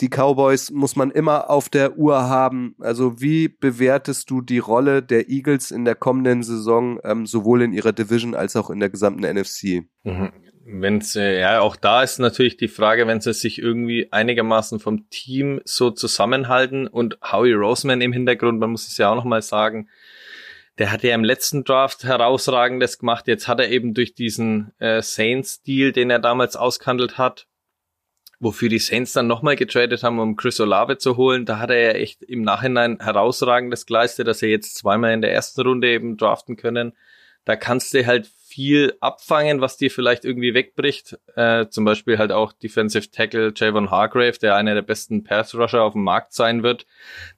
Die 0.00 0.08
Cowboys 0.08 0.70
muss 0.70 0.96
man 0.96 1.10
immer 1.10 1.48
auf 1.48 1.68
der 1.68 1.96
Uhr 1.96 2.28
haben. 2.28 2.74
Also 2.80 3.20
wie 3.20 3.48
bewertest 3.48 4.30
du 4.30 4.42
die 4.42 4.58
Rolle 4.58 5.02
der 5.02 5.30
Eagles 5.30 5.70
in 5.70 5.84
der 5.84 5.94
kommenden 5.94 6.42
Saison, 6.42 6.98
ähm, 7.04 7.24
sowohl 7.24 7.62
in 7.62 7.72
ihrer 7.72 7.92
Division 7.92 8.34
als 8.34 8.56
auch 8.56 8.68
in 8.68 8.80
der 8.80 8.90
gesamten 8.90 9.22
NFC? 9.22 9.84
Mhm 10.02 10.32
wenn 10.64 11.00
sie, 11.00 11.38
ja, 11.38 11.60
auch 11.60 11.76
da 11.76 12.02
ist 12.02 12.18
natürlich 12.18 12.56
die 12.56 12.68
Frage, 12.68 13.06
wenn 13.06 13.20
sie 13.20 13.32
sich 13.32 13.58
irgendwie 13.58 14.08
einigermaßen 14.12 14.78
vom 14.78 15.08
Team 15.10 15.60
so 15.64 15.90
zusammenhalten 15.90 16.86
und 16.86 17.18
Howie 17.20 17.52
Roseman 17.52 18.00
im 18.00 18.12
Hintergrund, 18.12 18.60
man 18.60 18.70
muss 18.70 18.86
es 18.86 18.96
ja 18.96 19.10
auch 19.10 19.16
nochmal 19.16 19.42
sagen, 19.42 19.88
der 20.78 20.92
hat 20.92 21.02
ja 21.02 21.14
im 21.14 21.24
letzten 21.24 21.64
Draft 21.64 22.04
herausragendes 22.04 22.98
gemacht. 22.98 23.26
Jetzt 23.28 23.46
hat 23.46 23.60
er 23.60 23.70
eben 23.70 23.92
durch 23.92 24.14
diesen 24.14 24.72
äh, 24.78 25.02
Saints-Deal, 25.02 25.92
den 25.92 26.10
er 26.10 26.18
damals 26.18 26.56
ausgehandelt 26.56 27.18
hat, 27.18 27.46
wofür 28.40 28.68
die 28.68 28.78
Saints 28.78 29.12
dann 29.12 29.26
nochmal 29.26 29.56
getradet 29.56 30.02
haben, 30.02 30.18
um 30.18 30.36
Chris 30.36 30.60
Olave 30.60 30.98
zu 30.98 31.16
holen, 31.16 31.44
da 31.44 31.58
hat 31.58 31.70
er 31.70 31.80
ja 31.80 31.90
echt 31.92 32.22
im 32.22 32.42
Nachhinein 32.42 32.98
herausragendes 33.00 33.86
geleistet, 33.86 34.26
dass 34.26 34.42
er 34.42 34.48
jetzt 34.48 34.76
zweimal 34.76 35.12
in 35.12 35.22
der 35.22 35.32
ersten 35.32 35.60
Runde 35.60 35.88
eben 35.90 36.16
draften 36.16 36.56
können. 36.56 36.92
Da 37.44 37.56
kannst 37.56 37.92
du 37.92 38.06
halt 38.06 38.30
viel 38.52 38.94
abfangen, 39.00 39.62
was 39.62 39.78
dir 39.78 39.90
vielleicht 39.90 40.24
irgendwie 40.24 40.52
wegbricht. 40.52 41.18
Äh, 41.36 41.68
zum 41.68 41.84
Beispiel 41.84 42.18
halt 42.18 42.32
auch 42.32 42.52
Defensive 42.52 43.10
Tackle 43.10 43.52
Javon 43.56 43.90
Hargrave, 43.90 44.38
der 44.38 44.56
einer 44.56 44.74
der 44.74 44.82
besten 44.82 45.24
Pass 45.24 45.54
Rusher 45.54 45.82
auf 45.82 45.94
dem 45.94 46.04
Markt 46.04 46.34
sein 46.34 46.62
wird. 46.62 46.86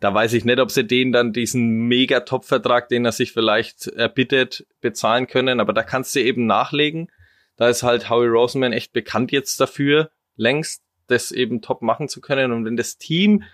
Da 0.00 0.12
weiß 0.12 0.32
ich 0.32 0.44
nicht, 0.44 0.58
ob 0.58 0.72
sie 0.72 0.84
den 0.84 1.12
dann 1.12 1.32
diesen 1.32 1.86
mega 1.86 2.20
Top-Vertrag, 2.20 2.88
den 2.88 3.04
er 3.04 3.12
sich 3.12 3.32
vielleicht 3.32 3.86
erbittet, 3.86 4.66
bezahlen 4.80 5.28
können. 5.28 5.60
Aber 5.60 5.72
da 5.72 5.84
kannst 5.84 6.16
du 6.16 6.20
eben 6.20 6.46
nachlegen. 6.46 7.10
Da 7.56 7.68
ist 7.68 7.84
halt 7.84 8.10
Howie 8.10 8.26
Roseman 8.26 8.72
echt 8.72 8.92
bekannt 8.92 9.30
jetzt 9.30 9.60
dafür, 9.60 10.10
längst 10.36 10.82
das 11.06 11.30
eben 11.30 11.62
top 11.62 11.82
machen 11.82 12.08
zu 12.08 12.20
können. 12.20 12.50
Und 12.50 12.64
wenn 12.64 12.76
das 12.76 12.98
Team 12.98 13.44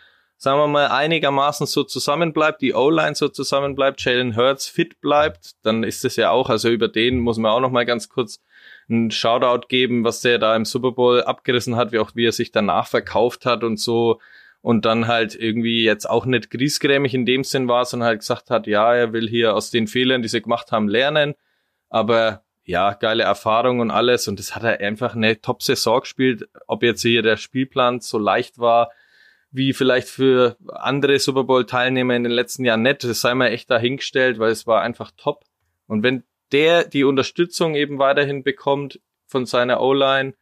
sagen 0.43 0.59
wir 0.59 0.69
mal, 0.69 0.89
einigermaßen 0.89 1.67
so 1.67 1.85
zusammenbleibt, 1.85 2.63
die 2.63 2.73
O-Line 2.73 3.15
so 3.15 3.29
zusammenbleibt, 3.29 4.03
Jalen 4.03 4.37
Hurts 4.37 4.69
fit 4.69 4.99
bleibt, 5.03 5.51
dann 5.63 5.83
ist 5.85 6.03
es 6.07 6.17
ja 6.17 6.31
auch, 6.31 6.49
also 6.49 6.71
über 6.71 6.89
den 6.89 7.21
muss 7.21 7.37
man 7.37 7.53
auch 7.53 7.61
noch 7.61 7.71
mal 7.71 7.85
ganz 7.85 8.09
kurz 8.09 8.43
einen 8.89 9.11
Shoutout 9.11 9.69
geben, 9.69 10.03
was 10.03 10.23
der 10.23 10.39
da 10.39 10.57
im 10.57 10.65
Super 10.65 10.93
Bowl 10.93 11.23
abgerissen 11.23 11.77
hat, 11.77 11.93
wie 11.93 11.99
auch 11.99 12.13
wie 12.15 12.25
er 12.25 12.33
sich 12.33 12.53
danach 12.53 12.87
verkauft 12.87 13.45
hat 13.45 13.63
und 13.65 13.79
so 13.79 14.19
und 14.63 14.87
dann 14.87 15.09
halt 15.09 15.35
irgendwie 15.35 15.85
jetzt 15.85 16.09
auch 16.09 16.25
nicht 16.25 16.51
griesgrämig 16.51 17.13
in 17.13 17.27
dem 17.27 17.45
Sinn 17.45 17.69
war, 17.69 17.85
sondern 17.85 18.09
halt 18.09 18.21
gesagt 18.21 18.49
hat, 18.49 18.67
ja, 18.67 18.95
er 18.95 19.13
will 19.13 19.29
hier 19.29 19.55
aus 19.55 19.71
den 19.71 19.89
Fehlern, 19.89 20.23
die 20.23 20.29
sie 20.29 20.41
gemacht 20.41 20.73
haben, 20.73 20.89
lernen, 20.89 21.35
aber 21.91 22.45
ja, 22.65 22.95
geile 22.95 23.25
Erfahrung 23.25 23.81
und 23.81 23.91
alles 23.91 24.27
und 24.27 24.39
das 24.39 24.57
hat 24.57 24.63
er 24.63 24.81
einfach 24.81 25.15
eine 25.15 25.39
Top-Saison 25.39 26.01
gespielt, 26.01 26.49
ob 26.67 26.83
jetzt 26.83 27.03
hier 27.03 27.21
der 27.21 27.37
Spielplan 27.37 28.01
so 28.01 28.17
leicht 28.17 28.59
war, 28.59 28.91
wie 29.51 29.73
vielleicht 29.73 30.09
für 30.09 30.57
andere 30.69 31.19
Super 31.19 31.45
Bowl-Teilnehmer 31.45 32.15
in 32.15 32.23
den 32.23 32.33
letzten 32.33 32.65
Jahren 32.65 32.83
nicht. 32.83 33.05
Das 33.05 33.21
sei 33.21 33.35
mal 33.35 33.49
echt 33.49 33.71
dahingestellt, 33.71 34.39
weil 34.39 34.53
es 34.53 34.67
war 34.67 34.83
einfach 34.83 35.11
top. 35.17 35.45
Und 35.87 36.03
wenn 36.03 36.23
der 36.53 36.85
die 36.85 37.05
Unterstützung 37.05 37.75
eben 37.75 37.99
weiterhin 37.99 38.43
bekommt 38.43 39.01
von 39.27 39.47
seiner 39.47 39.81
O-Line, 39.81 40.35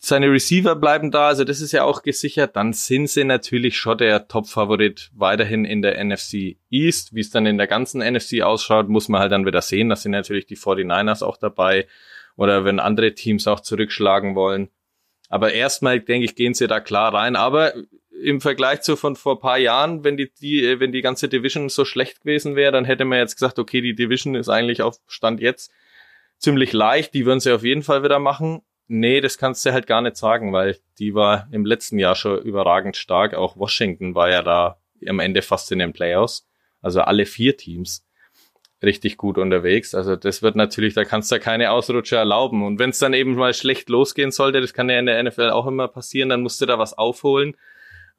seine 0.00 0.30
Receiver 0.30 0.76
bleiben 0.76 1.10
da, 1.10 1.26
also 1.26 1.42
das 1.42 1.60
ist 1.60 1.72
ja 1.72 1.82
auch 1.82 2.02
gesichert, 2.02 2.54
dann 2.54 2.72
sind 2.72 3.08
sie 3.08 3.24
natürlich 3.24 3.76
schon 3.76 3.98
der 3.98 4.28
Top-Favorit 4.28 5.10
weiterhin 5.12 5.64
in 5.64 5.82
der 5.82 6.02
NFC 6.02 6.56
East. 6.70 7.14
Wie 7.14 7.20
es 7.20 7.30
dann 7.30 7.46
in 7.46 7.58
der 7.58 7.66
ganzen 7.66 8.00
NFC 8.00 8.42
ausschaut, 8.42 8.88
muss 8.88 9.08
man 9.08 9.20
halt 9.20 9.32
dann 9.32 9.44
wieder 9.44 9.60
sehen. 9.60 9.88
Da 9.88 9.96
sind 9.96 10.12
natürlich 10.12 10.46
die 10.46 10.56
49ers 10.56 11.24
auch 11.24 11.36
dabei 11.36 11.88
oder 12.36 12.64
wenn 12.64 12.78
andere 12.78 13.14
Teams 13.14 13.48
auch 13.48 13.58
zurückschlagen 13.58 14.36
wollen. 14.36 14.68
Aber 15.28 15.52
erstmal, 15.52 15.98
denke 16.00 16.24
ich, 16.24 16.36
gehen 16.36 16.54
sie 16.54 16.68
da 16.68 16.78
klar 16.78 17.12
rein. 17.12 17.34
Aber 17.34 17.74
im 18.22 18.40
Vergleich 18.40 18.82
zu 18.82 18.96
von 18.96 19.16
vor 19.16 19.40
paar 19.40 19.58
Jahren, 19.58 20.04
wenn 20.04 20.16
die, 20.16 20.30
die, 20.40 20.80
wenn 20.80 20.92
die 20.92 21.02
ganze 21.02 21.28
Division 21.28 21.68
so 21.68 21.84
schlecht 21.84 22.20
gewesen 22.20 22.56
wäre, 22.56 22.72
dann 22.72 22.84
hätte 22.84 23.04
man 23.04 23.18
jetzt 23.18 23.36
gesagt, 23.36 23.58
okay, 23.58 23.80
die 23.80 23.94
Division 23.94 24.34
ist 24.34 24.48
eigentlich 24.48 24.82
auf 24.82 24.98
Stand 25.06 25.40
jetzt 25.40 25.72
ziemlich 26.38 26.72
leicht, 26.72 27.14
die 27.14 27.26
würden 27.26 27.40
sie 27.40 27.52
auf 27.52 27.64
jeden 27.64 27.82
Fall 27.82 28.02
wieder 28.02 28.18
machen. 28.18 28.62
Nee, 28.86 29.20
das 29.20 29.36
kannst 29.38 29.66
du 29.66 29.72
halt 29.72 29.86
gar 29.86 30.00
nicht 30.00 30.16
sagen, 30.16 30.52
weil 30.52 30.78
die 30.98 31.14
war 31.14 31.48
im 31.52 31.66
letzten 31.66 31.98
Jahr 31.98 32.14
schon 32.14 32.40
überragend 32.40 32.96
stark. 32.96 33.34
Auch 33.34 33.56
Washington 33.56 34.14
war 34.14 34.30
ja 34.30 34.42
da 34.42 34.78
am 35.06 35.20
Ende 35.20 35.42
fast 35.42 35.70
in 35.72 35.78
den 35.78 35.92
Playoffs. 35.92 36.48
Also 36.80 37.02
alle 37.02 37.26
vier 37.26 37.56
Teams 37.56 38.06
richtig 38.82 39.16
gut 39.16 39.38
unterwegs. 39.38 39.94
Also 39.94 40.16
das 40.16 40.42
wird 40.42 40.56
natürlich, 40.56 40.94
da 40.94 41.04
kannst 41.04 41.30
du 41.32 41.40
keine 41.40 41.70
Ausrutscher 41.70 42.18
erlauben. 42.18 42.64
Und 42.64 42.78
wenn 42.78 42.90
es 42.90 42.98
dann 42.98 43.12
eben 43.12 43.34
mal 43.34 43.52
schlecht 43.52 43.88
losgehen 43.88 44.30
sollte, 44.30 44.60
das 44.60 44.72
kann 44.72 44.88
ja 44.88 44.98
in 44.98 45.06
der 45.06 45.22
NFL 45.22 45.50
auch 45.50 45.66
immer 45.66 45.88
passieren, 45.88 46.28
dann 46.28 46.42
musst 46.42 46.60
du 46.60 46.66
da 46.66 46.78
was 46.78 46.96
aufholen. 46.96 47.56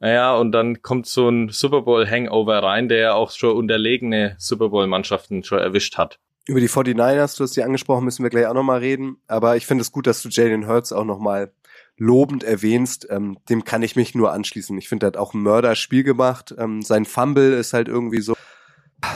Naja, 0.00 0.34
und 0.34 0.52
dann 0.52 0.80
kommt 0.80 1.06
so 1.06 1.28
ein 1.28 1.50
Super 1.50 1.82
Bowl 1.82 2.08
Hangover 2.08 2.62
rein, 2.62 2.88
der 2.88 2.98
ja 2.98 3.12
auch 3.12 3.30
schon 3.30 3.54
unterlegene 3.54 4.34
Super 4.38 4.70
Bowl 4.70 4.86
Mannschaften 4.86 5.44
schon 5.44 5.58
erwischt 5.58 5.98
hat. 5.98 6.18
Über 6.46 6.58
die 6.58 6.70
49ers, 6.70 7.36
du 7.36 7.44
hast 7.44 7.54
die 7.54 7.62
angesprochen, 7.62 8.04
müssen 8.04 8.22
wir 8.22 8.30
gleich 8.30 8.46
auch 8.46 8.54
nochmal 8.54 8.78
reden. 8.78 9.18
Aber 9.28 9.56
ich 9.56 9.66
finde 9.66 9.82
es 9.82 9.92
gut, 9.92 10.06
dass 10.06 10.22
du 10.22 10.30
Jalen 10.30 10.66
Hurts 10.66 10.92
auch 10.92 11.04
nochmal 11.04 11.52
lobend 11.98 12.42
erwähnst. 12.42 13.06
Ähm, 13.10 13.36
dem 13.50 13.64
kann 13.64 13.82
ich 13.82 13.94
mich 13.94 14.14
nur 14.14 14.32
anschließen. 14.32 14.76
Ich 14.78 14.88
finde, 14.88 15.04
er 15.04 15.08
hat 15.08 15.16
auch 15.18 15.34
ein 15.34 15.42
Mörderspiel 15.42 16.02
gemacht. 16.02 16.54
Ähm, 16.56 16.80
sein 16.80 17.04
Fumble 17.04 17.52
ist 17.52 17.74
halt 17.74 17.88
irgendwie 17.88 18.22
so, 18.22 18.34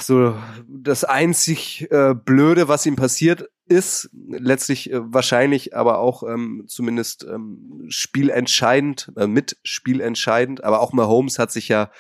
so 0.01 0.37
das 0.67 1.05
einzig 1.05 1.89
äh, 1.91 2.15
Blöde, 2.15 2.69
was 2.69 2.87
ihm 2.87 2.97
passiert 2.97 3.49
ist. 3.67 4.11
Letztlich 4.29 4.93
äh, 4.93 5.01
wahrscheinlich 5.13 5.77
aber 5.77 5.99
auch 5.99 6.23
ähm, 6.23 6.65
zumindest 6.67 7.25
ähm, 7.25 7.87
spielentscheidend, 7.89 9.13
äh, 9.17 9.27
mit 9.27 9.57
spielentscheidend. 9.63 10.65
Aber 10.65 10.81
auch 10.81 10.93
Mahomes 10.93 11.39
hat 11.39 11.53
sich 11.53 11.69
ja 11.69 11.91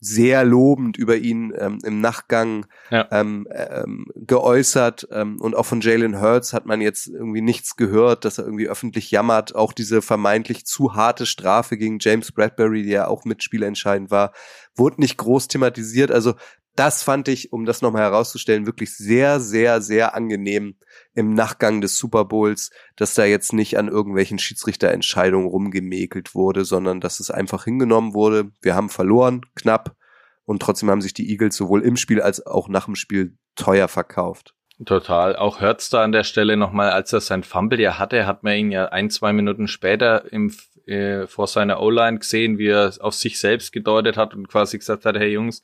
sehr 0.00 0.44
lobend 0.44 0.98
über 0.98 1.16
ihn 1.16 1.54
ähm, 1.56 1.78
im 1.82 2.00
Nachgang 2.02 2.66
ja. 2.90 3.08
ähm, 3.10 3.48
ähm, 3.50 4.06
geäußert 4.14 5.08
ähm, 5.10 5.40
und 5.40 5.56
auch 5.56 5.64
von 5.64 5.80
Jalen 5.80 6.20
Hurts 6.20 6.52
hat 6.52 6.66
man 6.66 6.82
jetzt 6.82 7.06
irgendwie 7.06 7.40
nichts 7.40 7.76
gehört, 7.76 8.26
dass 8.26 8.36
er 8.36 8.44
irgendwie 8.44 8.68
öffentlich 8.68 9.10
jammert. 9.10 9.54
Auch 9.54 9.72
diese 9.72 10.02
vermeintlich 10.02 10.66
zu 10.66 10.94
harte 10.94 11.24
Strafe 11.24 11.78
gegen 11.78 11.98
James 12.00 12.32
Bradbury, 12.32 12.82
die 12.82 12.90
ja 12.90 13.06
auch 13.06 13.24
mitspielentscheidend 13.24 14.10
war, 14.10 14.32
wurde 14.74 15.00
nicht 15.00 15.16
groß 15.16 15.48
thematisiert. 15.48 16.10
Also 16.10 16.34
das 16.76 17.02
fand 17.02 17.28
ich, 17.28 17.52
um 17.52 17.64
das 17.64 17.82
nochmal 17.82 18.02
herauszustellen, 18.02 18.66
wirklich 18.66 18.96
sehr, 18.96 19.40
sehr, 19.40 19.80
sehr 19.80 20.14
angenehm 20.14 20.76
im 21.14 21.34
Nachgang 21.34 21.80
des 21.80 21.96
Super 21.96 22.24
Bowls, 22.24 22.70
dass 22.96 23.14
da 23.14 23.24
jetzt 23.24 23.52
nicht 23.52 23.78
an 23.78 23.88
irgendwelchen 23.88 24.38
Schiedsrichterentscheidungen 24.38 25.46
rumgemäkelt 25.46 26.34
wurde, 26.34 26.64
sondern 26.64 27.00
dass 27.00 27.20
es 27.20 27.30
einfach 27.30 27.64
hingenommen 27.64 28.14
wurde. 28.14 28.50
Wir 28.60 28.74
haben 28.74 28.88
verloren, 28.88 29.42
knapp, 29.54 29.96
und 30.44 30.60
trotzdem 30.60 30.90
haben 30.90 31.00
sich 31.00 31.14
die 31.14 31.30
Eagles 31.30 31.56
sowohl 31.56 31.82
im 31.82 31.96
Spiel 31.96 32.20
als 32.20 32.44
auch 32.46 32.68
nach 32.68 32.86
dem 32.86 32.96
Spiel 32.96 33.36
teuer 33.56 33.88
verkauft. 33.88 34.54
Total. 34.84 35.36
Auch 35.36 35.60
Hurts 35.60 35.88
da 35.88 36.02
an 36.02 36.12
der 36.12 36.24
Stelle 36.24 36.56
nochmal, 36.56 36.90
als 36.90 37.12
er 37.12 37.20
sein 37.20 37.44
Fumble 37.44 37.80
ja 37.80 37.98
hatte, 37.98 38.26
hat 38.26 38.42
man 38.42 38.56
ihn 38.56 38.72
ja 38.72 38.86
ein, 38.86 39.08
zwei 39.08 39.32
Minuten 39.32 39.68
später 39.68 40.30
im, 40.32 40.52
äh, 40.86 41.26
vor 41.28 41.46
seiner 41.46 41.80
O-Line 41.80 42.18
gesehen, 42.18 42.58
wie 42.58 42.68
er 42.68 42.92
auf 43.00 43.14
sich 43.14 43.38
selbst 43.38 43.72
gedeutet 43.72 44.16
hat 44.16 44.34
und 44.34 44.48
quasi 44.48 44.76
gesagt 44.78 45.04
hat, 45.04 45.16
hey 45.16 45.30
Jungs, 45.30 45.62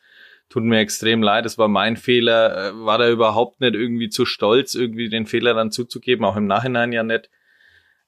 tut 0.51 0.65
mir 0.65 0.81
extrem 0.81 1.23
leid, 1.23 1.47
es 1.47 1.57
war 1.57 1.69
mein 1.69 1.97
Fehler, 1.97 2.69
äh, 2.69 2.85
war 2.85 2.99
da 2.99 3.09
überhaupt 3.09 3.61
nicht 3.61 3.75
irgendwie 3.75 4.11
zu 4.11 4.27
stolz, 4.27 4.75
irgendwie 4.75 5.09
den 5.09 5.27
Fehler 5.27 5.55
dann 5.55 5.71
zuzugeben, 5.71 6.25
auch 6.27 6.37
im 6.37 6.47
Nachhinein 6.47 6.93
ja 6.93 7.03
nicht. 7.03 7.31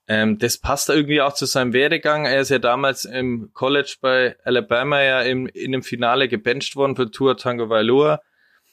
Ähm, 0.08 0.38
das 0.38 0.58
passt 0.58 0.90
irgendwie 0.90 1.22
auch 1.22 1.32
zu 1.32 1.46
seinem 1.46 1.72
Werdegang. 1.72 2.26
Er 2.26 2.40
ist 2.40 2.50
ja 2.50 2.58
damals 2.58 3.04
im 3.04 3.50
College 3.54 3.96
bei 4.00 4.36
Alabama 4.44 5.00
ja 5.00 5.22
im, 5.22 5.46
in 5.46 5.72
dem 5.72 5.84
Finale 5.84 6.28
gebencht 6.28 6.74
worden 6.74 6.96
für 6.96 7.10
Tour 7.10 7.36
Tango 7.36 7.70
Valor. 7.70 8.20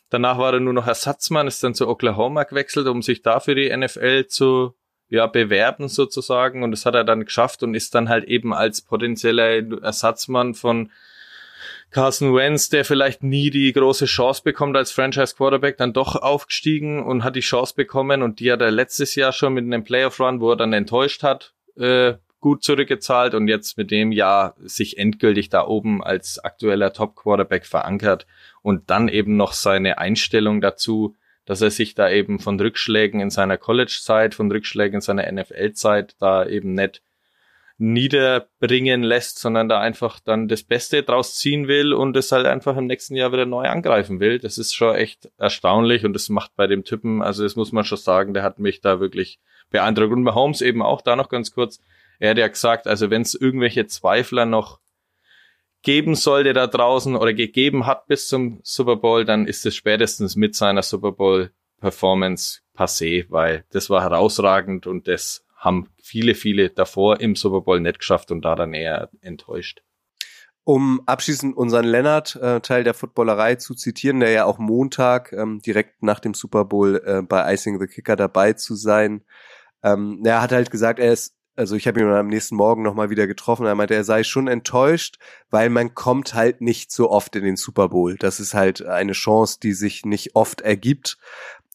Danach 0.10 0.40
war 0.40 0.54
er 0.54 0.60
nur 0.60 0.74
noch 0.74 0.88
Ersatzmann, 0.88 1.46
ist 1.46 1.64
dann 1.64 1.76
zu 1.76 1.88
Oklahoma 1.88 2.44
gewechselt, 2.44 2.88
um 2.88 3.04
sich 3.04 3.22
da 3.22 3.40
für 3.40 3.54
die 3.54 3.76
NFL 3.76 4.26
zu 4.26 4.74
ja, 5.08 5.28
bewerben 5.28 5.88
sozusagen. 5.88 6.64
Und 6.64 6.72
das 6.72 6.88
hat 6.88 6.96
er 6.96 7.04
dann 7.04 7.26
geschafft 7.26 7.62
und 7.62 7.76
ist 7.76 7.94
dann 7.94 8.10
halt 8.10 8.26
eben 8.26 8.52
als 8.52 8.82
potenzieller 8.82 9.82
Ersatzmann 9.84 10.56
von 10.56 10.92
Carson 11.92 12.36
Wentz, 12.36 12.70
der 12.70 12.86
vielleicht 12.86 13.24
nie 13.24 13.50
die 13.50 13.74
große 13.74 14.06
Chance 14.06 14.42
bekommt 14.44 14.78
als 14.78 14.92
Franchise 14.92 15.36
Quarterback, 15.36 15.78
dann 15.78 15.94
doch 15.94 16.16
aufgestiegen 16.16 17.04
und 17.04 17.24
hat 17.24 17.36
die 17.36 17.42
Chance 17.42 17.74
bekommen 17.76 18.22
und 18.22 18.40
die 18.40 18.52
hat 18.52 18.62
er 18.62 18.72
letztes 18.72 19.16
Jahr 19.16 19.32
schon 19.32 19.54
mit 19.54 19.66
einem 19.66 19.84
Playoff 19.84 20.20
Run, 20.20 20.40
wo 20.40 20.52
er 20.52 20.56
dann 20.56 20.74
enttäuscht 20.74 21.24
hat, 21.24 21.54
äh, 21.78 22.14
gut 22.40 22.64
zurückgezahlt 22.64 23.34
und 23.34 23.48
jetzt 23.48 23.78
mit 23.78 23.92
dem 23.92 24.12
Jahr 24.12 24.56
sich 24.60 24.98
endgültig 24.98 25.50
da 25.50 25.66
oben 25.66 26.04
als 26.04 26.40
aktueller 26.40 26.94
Top 26.94 27.16
Quarterback 27.16 27.66
verankert 27.66 28.28
und 28.62 28.90
dann 28.90 29.08
eben 29.08 29.36
noch 29.36 29.54
seine 29.54 29.98
Einstellung 29.98 30.62
dazu, 30.62 31.16
dass 31.46 31.62
er 31.62 31.72
sich 31.72 31.96
da 31.96 32.10
eben 32.10 32.40
von 32.40 32.60
Rückschlägen 32.60 33.20
in 33.20 33.32
seiner 33.32 33.58
College-Zeit, 33.58 34.36
von 34.36 34.52
Rückschlägen 34.52 34.96
in 34.96 35.02
seiner 35.02 35.30
NFL-Zeit 35.32 36.16
da 36.20 36.46
eben 36.46 36.74
nicht 36.74 37.02
niederbringen 37.80 39.04
lässt, 39.04 39.40
sondern 39.40 39.70
da 39.70 39.80
einfach 39.80 40.20
dann 40.20 40.50
das 40.50 40.64
Beste 40.64 41.02
draus 41.02 41.36
ziehen 41.36 41.70
will 41.70 41.94
und 41.94 42.16
es 42.18 42.32
halt 42.32 42.46
einfach 42.46 42.76
im 42.76 42.88
nächsten 42.88 43.16
Jahr 43.16 43.32
wieder 43.32 43.46
neu 43.46 43.68
angreifen 43.68 44.20
will. 44.20 44.38
Das 44.38 44.58
ist 44.58 44.76
schon 44.76 44.96
echt 44.96 45.32
erstaunlich 45.38 46.06
und 46.06 46.12
das 46.12 46.28
macht 46.28 46.56
bei 46.58 46.68
dem 46.68 46.84
Typen, 46.84 47.22
also 47.22 47.42
das 47.44 47.56
muss 47.56 47.72
man 47.72 47.86
schon 47.86 47.98
sagen, 47.98 48.34
der 48.34 48.44
hat 48.44 48.60
mich 48.60 48.82
da 48.82 49.00
wirklich 49.00 49.40
beeindruckt. 49.70 50.12
Und 50.12 50.26
bei 50.26 50.34
Holmes 50.34 50.62
eben 50.62 50.82
auch 50.82 51.02
da 51.02 51.16
noch 51.16 51.30
ganz 51.30 51.52
kurz, 51.52 51.80
er 52.20 52.32
hat 52.32 52.38
ja 52.38 52.50
gesagt, 52.50 52.86
also 52.86 53.10
wenn 53.10 53.22
es 53.22 53.34
irgendwelche 53.34 53.88
Zweifler 53.88 54.46
noch 54.46 54.80
geben 55.82 56.16
sollte 56.16 56.52
da 56.52 56.68
draußen 56.68 57.16
oder 57.16 57.34
gegeben 57.34 57.86
hat 57.86 58.08
bis 58.08 58.28
zum 58.28 58.60
Super 58.62 58.98
Bowl, 58.98 59.24
dann 59.24 59.48
ist 59.48 59.66
es 59.66 59.74
spätestens 59.74 60.36
mit 60.36 60.54
seiner 60.54 60.84
Super 60.84 61.14
Bowl 61.14 61.52
Performance 61.80 62.60
passé, 62.78 63.26
weil 63.30 63.64
das 63.72 63.90
war 63.90 64.02
herausragend 64.02 64.86
und 64.86 65.08
das 65.08 65.46
haben 65.60 65.90
viele, 66.02 66.36
viele 66.36 66.70
davor 66.70 67.20
im 67.20 67.36
Super 67.36 67.62
Bowl 67.62 67.80
nicht 67.82 68.00
geschafft 68.00 68.32
und 68.32 68.42
da 68.44 68.56
dann 68.56 68.74
eher 68.74 69.10
enttäuscht. 69.22 69.82
Um 70.64 71.02
abschließend 71.06 71.58
unseren 71.58 71.86
Lennart, 71.86 72.36
äh, 72.36 72.62
Teil 72.62 72.84
der 72.84 72.94
Footballerei, 72.94 73.56
zu 73.56 73.74
zitieren, 73.76 74.20
der 74.20 74.32
ja 74.32 74.46
auch 74.46 74.58
Montag 74.58 75.34
ähm, 75.34 75.60
direkt 75.60 76.04
nach 76.04 76.20
dem 76.20 76.34
Super 76.34 76.64
Bowl 76.66 77.02
äh, 77.06 77.22
bei 77.22 77.54
Icing 77.54 77.80
the 77.80 77.88
Kicker 77.88 78.16
dabei 78.16 78.54
zu 78.54 78.76
sein. 78.76 79.24
Ähm, 79.84 80.22
er 80.24 80.42
hat 80.42 80.52
halt 80.52 80.72
gesagt, 80.72 81.00
er 81.00 81.12
ist, 81.12 81.36
also 81.56 81.76
ich 81.76 81.88
habe 81.88 82.00
ihn 82.00 82.08
am 82.08 82.28
nächsten 82.28 82.56
Morgen 82.56 82.84
nochmal 82.84 83.10
wieder 83.10 83.28
getroffen, 83.28 83.66
er 83.66 83.76
meinte, 83.76 83.96
er 83.96 84.04
sei 84.04 84.24
schon 84.24 84.48
enttäuscht, 84.48 85.18
weil 85.50 85.70
man 85.70 85.94
kommt 85.94 86.36
halt 86.36 86.62
nicht 86.62 86.92
so 86.92 87.10
oft 87.10 87.36
in 87.36 87.44
den 87.44 87.58
Super 87.58 87.90
Bowl. 87.90 88.16
Das 88.16 88.40
ist 88.40 88.54
halt 88.54 88.86
eine 88.86 89.14
Chance, 89.14 89.58
die 89.62 89.74
sich 89.74 90.06
nicht 90.06 90.36
oft 90.36 90.62
ergibt. 90.62 91.18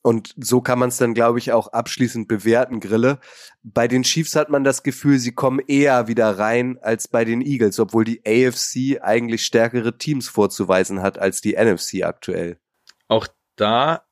Und 0.07 0.35
so 0.37 0.61
kann 0.61 0.79
man 0.79 0.91
es 0.91 0.99
dann, 0.99 1.15
glaube 1.15 1.39
ich, 1.39 1.53
auch 1.53 1.69
abschließend 1.69 2.29
bewerten, 2.29 2.79
Grille. 2.79 3.19
Bei 3.63 3.89
den 3.89 4.03
Chiefs 4.03 4.37
hat 4.37 4.51
man 4.51 4.63
das 4.63 4.83
Gefühl, 4.83 5.19
sie 5.19 5.33
kommen 5.33 5.61
eher 5.67 6.09
wieder 6.09 6.39
rein 6.39 6.79
als 6.83 7.09
bei 7.09 7.25
den 7.25 7.41
Eagles, 7.41 7.81
obwohl 7.81 8.05
die 8.05 8.21
AFC 8.27 9.01
eigentlich 9.03 9.47
stärkere 9.47 9.97
Teams 9.97 10.29
vorzuweisen 10.29 11.01
hat 11.01 11.19
als 11.19 11.41
die 11.41 11.55
NFC 11.55 12.05
aktuell. 12.05 12.59
Auch 13.09 13.27
da 13.57 14.05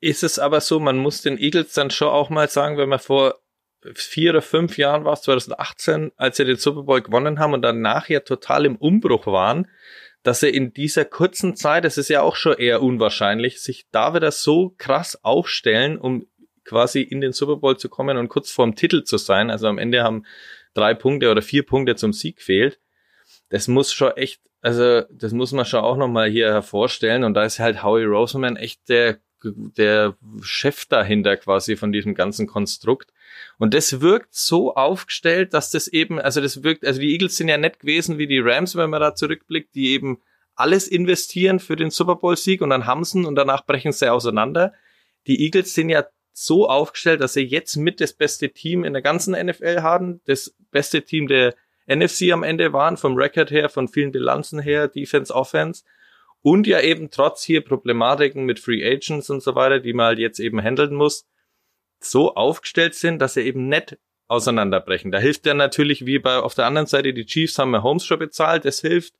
ist 0.00 0.22
es 0.22 0.38
aber 0.38 0.60
so, 0.60 0.78
man 0.78 0.98
muss 0.98 1.22
den 1.22 1.38
Eagles 1.38 1.72
dann 1.72 1.90
schon 1.90 2.08
auch 2.08 2.28
mal 2.28 2.50
sagen, 2.50 2.76
wenn 2.76 2.90
man 2.90 2.98
vor 2.98 3.38
vier 3.94 4.32
oder 4.32 4.42
fünf 4.42 4.76
Jahren 4.76 5.06
war, 5.06 5.18
2018, 5.18 6.12
als 6.18 6.36
sie 6.36 6.44
den 6.44 6.58
Super 6.58 6.82
Bowl 6.82 7.00
gewonnen 7.00 7.38
haben 7.38 7.54
und 7.54 7.62
danach 7.62 8.10
ja 8.10 8.20
total 8.20 8.66
im 8.66 8.76
Umbruch 8.76 9.26
waren, 9.26 9.66
dass 10.22 10.42
er 10.42 10.54
in 10.54 10.72
dieser 10.72 11.04
kurzen 11.04 11.56
Zeit, 11.56 11.84
das 11.84 11.98
ist 11.98 12.08
ja 12.08 12.22
auch 12.22 12.36
schon 12.36 12.56
eher 12.56 12.82
unwahrscheinlich, 12.82 13.60
sich 13.60 13.86
da 13.90 14.14
wieder 14.14 14.30
so 14.30 14.74
krass 14.78 15.22
aufstellen, 15.24 15.98
um 15.98 16.26
quasi 16.64 17.02
in 17.02 17.20
den 17.20 17.32
Super 17.32 17.56
Bowl 17.56 17.76
zu 17.76 17.88
kommen 17.88 18.16
und 18.16 18.28
kurz 18.28 18.50
vorm 18.50 18.76
Titel 18.76 19.02
zu 19.02 19.18
sein. 19.18 19.50
Also 19.50 19.66
am 19.66 19.78
Ende 19.78 20.02
haben 20.02 20.24
drei 20.74 20.94
Punkte 20.94 21.30
oder 21.30 21.42
vier 21.42 21.64
Punkte 21.64 21.96
zum 21.96 22.12
Sieg 22.12 22.40
fehlt. 22.40 22.78
Das 23.48 23.68
muss 23.68 23.92
schon 23.92 24.12
echt, 24.12 24.40
also 24.60 25.02
das 25.10 25.32
muss 25.32 25.52
man 25.52 25.64
schon 25.64 25.80
auch 25.80 25.96
nochmal 25.96 26.30
hier 26.30 26.52
hervorstellen. 26.52 27.24
Und 27.24 27.34
da 27.34 27.44
ist 27.44 27.58
halt 27.58 27.82
Howie 27.82 28.04
Roseman 28.04 28.56
echt 28.56 28.88
der, 28.88 29.18
der 29.42 30.16
Chef 30.40 30.86
dahinter 30.86 31.36
quasi 31.36 31.76
von 31.76 31.92
diesem 31.92 32.14
ganzen 32.14 32.46
Konstrukt. 32.46 33.12
Und 33.58 33.74
das 33.74 34.00
wirkt 34.00 34.34
so 34.34 34.74
aufgestellt, 34.74 35.54
dass 35.54 35.70
das 35.70 35.88
eben, 35.88 36.20
also 36.20 36.40
das 36.40 36.62
wirkt, 36.62 36.84
also 36.84 37.00
die 37.00 37.12
Eagles 37.12 37.36
sind 37.36 37.48
ja 37.48 37.58
nett 37.58 37.80
gewesen 37.80 38.18
wie 38.18 38.26
die 38.26 38.40
Rams, 38.40 38.76
wenn 38.76 38.90
man 38.90 39.00
da 39.00 39.14
zurückblickt, 39.14 39.74
die 39.74 39.92
eben 39.92 40.20
alles 40.54 40.88
investieren 40.88 41.60
für 41.60 41.76
den 41.76 41.90
Super 41.90 42.16
Bowl 42.16 42.36
Sieg 42.36 42.60
und 42.60 42.70
dann 42.70 42.86
haben 42.86 43.04
sie 43.04 43.24
und 43.24 43.34
danach 43.36 43.64
brechen 43.64 43.92
sie 43.92 44.10
auseinander. 44.10 44.72
Die 45.26 45.44
Eagles 45.44 45.74
sind 45.74 45.88
ja 45.88 46.04
so 46.32 46.68
aufgestellt, 46.68 47.20
dass 47.20 47.34
sie 47.34 47.42
jetzt 47.42 47.76
mit 47.76 48.00
das 48.00 48.12
beste 48.12 48.50
Team 48.50 48.84
in 48.84 48.92
der 48.92 49.02
ganzen 49.02 49.32
NFL 49.34 49.82
haben, 49.82 50.20
das 50.24 50.54
beste 50.70 51.02
Team 51.02 51.28
der 51.28 51.54
NFC 51.86 52.32
am 52.32 52.42
Ende 52.42 52.72
waren, 52.72 52.96
vom 52.96 53.16
Record 53.16 53.50
her, 53.50 53.68
von 53.68 53.88
vielen 53.88 54.12
Bilanzen 54.12 54.60
her, 54.60 54.88
Defense, 54.88 55.34
Offense. 55.34 55.84
Und 56.40 56.66
ja 56.66 56.80
eben 56.80 57.10
trotz 57.10 57.44
hier 57.44 57.60
Problematiken 57.60 58.44
mit 58.44 58.58
Free 58.58 58.84
Agents 58.84 59.30
und 59.30 59.42
so 59.42 59.54
weiter, 59.54 59.78
die 59.78 59.92
man 59.92 60.06
halt 60.06 60.18
jetzt 60.18 60.40
eben 60.40 60.60
handeln 60.60 60.94
muss, 60.94 61.26
so 62.04 62.34
aufgestellt 62.34 62.94
sind, 62.94 63.18
dass 63.20 63.34
sie 63.34 63.42
eben 63.42 63.68
nicht 63.68 63.98
auseinanderbrechen. 64.28 65.12
Da 65.12 65.18
hilft 65.18 65.46
ja 65.46 65.54
natürlich, 65.54 66.06
wie 66.06 66.18
bei 66.18 66.38
auf 66.38 66.54
der 66.54 66.66
anderen 66.66 66.86
Seite, 66.86 67.12
die 67.12 67.26
Chiefs 67.26 67.58
haben 67.58 67.82
Holmes 67.82 68.04
schon 68.04 68.18
bezahlt, 68.18 68.64
das 68.64 68.80
hilft. 68.80 69.14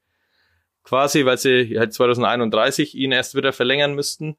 quasi, 0.85 1.25
weil 1.25 1.39
sie 1.39 1.79
halt 1.79 1.93
2031 1.95 2.97
ihn 2.97 3.13
erst 3.13 3.37
wieder 3.37 3.53
verlängern 3.53 3.95
müssten. 3.95 4.37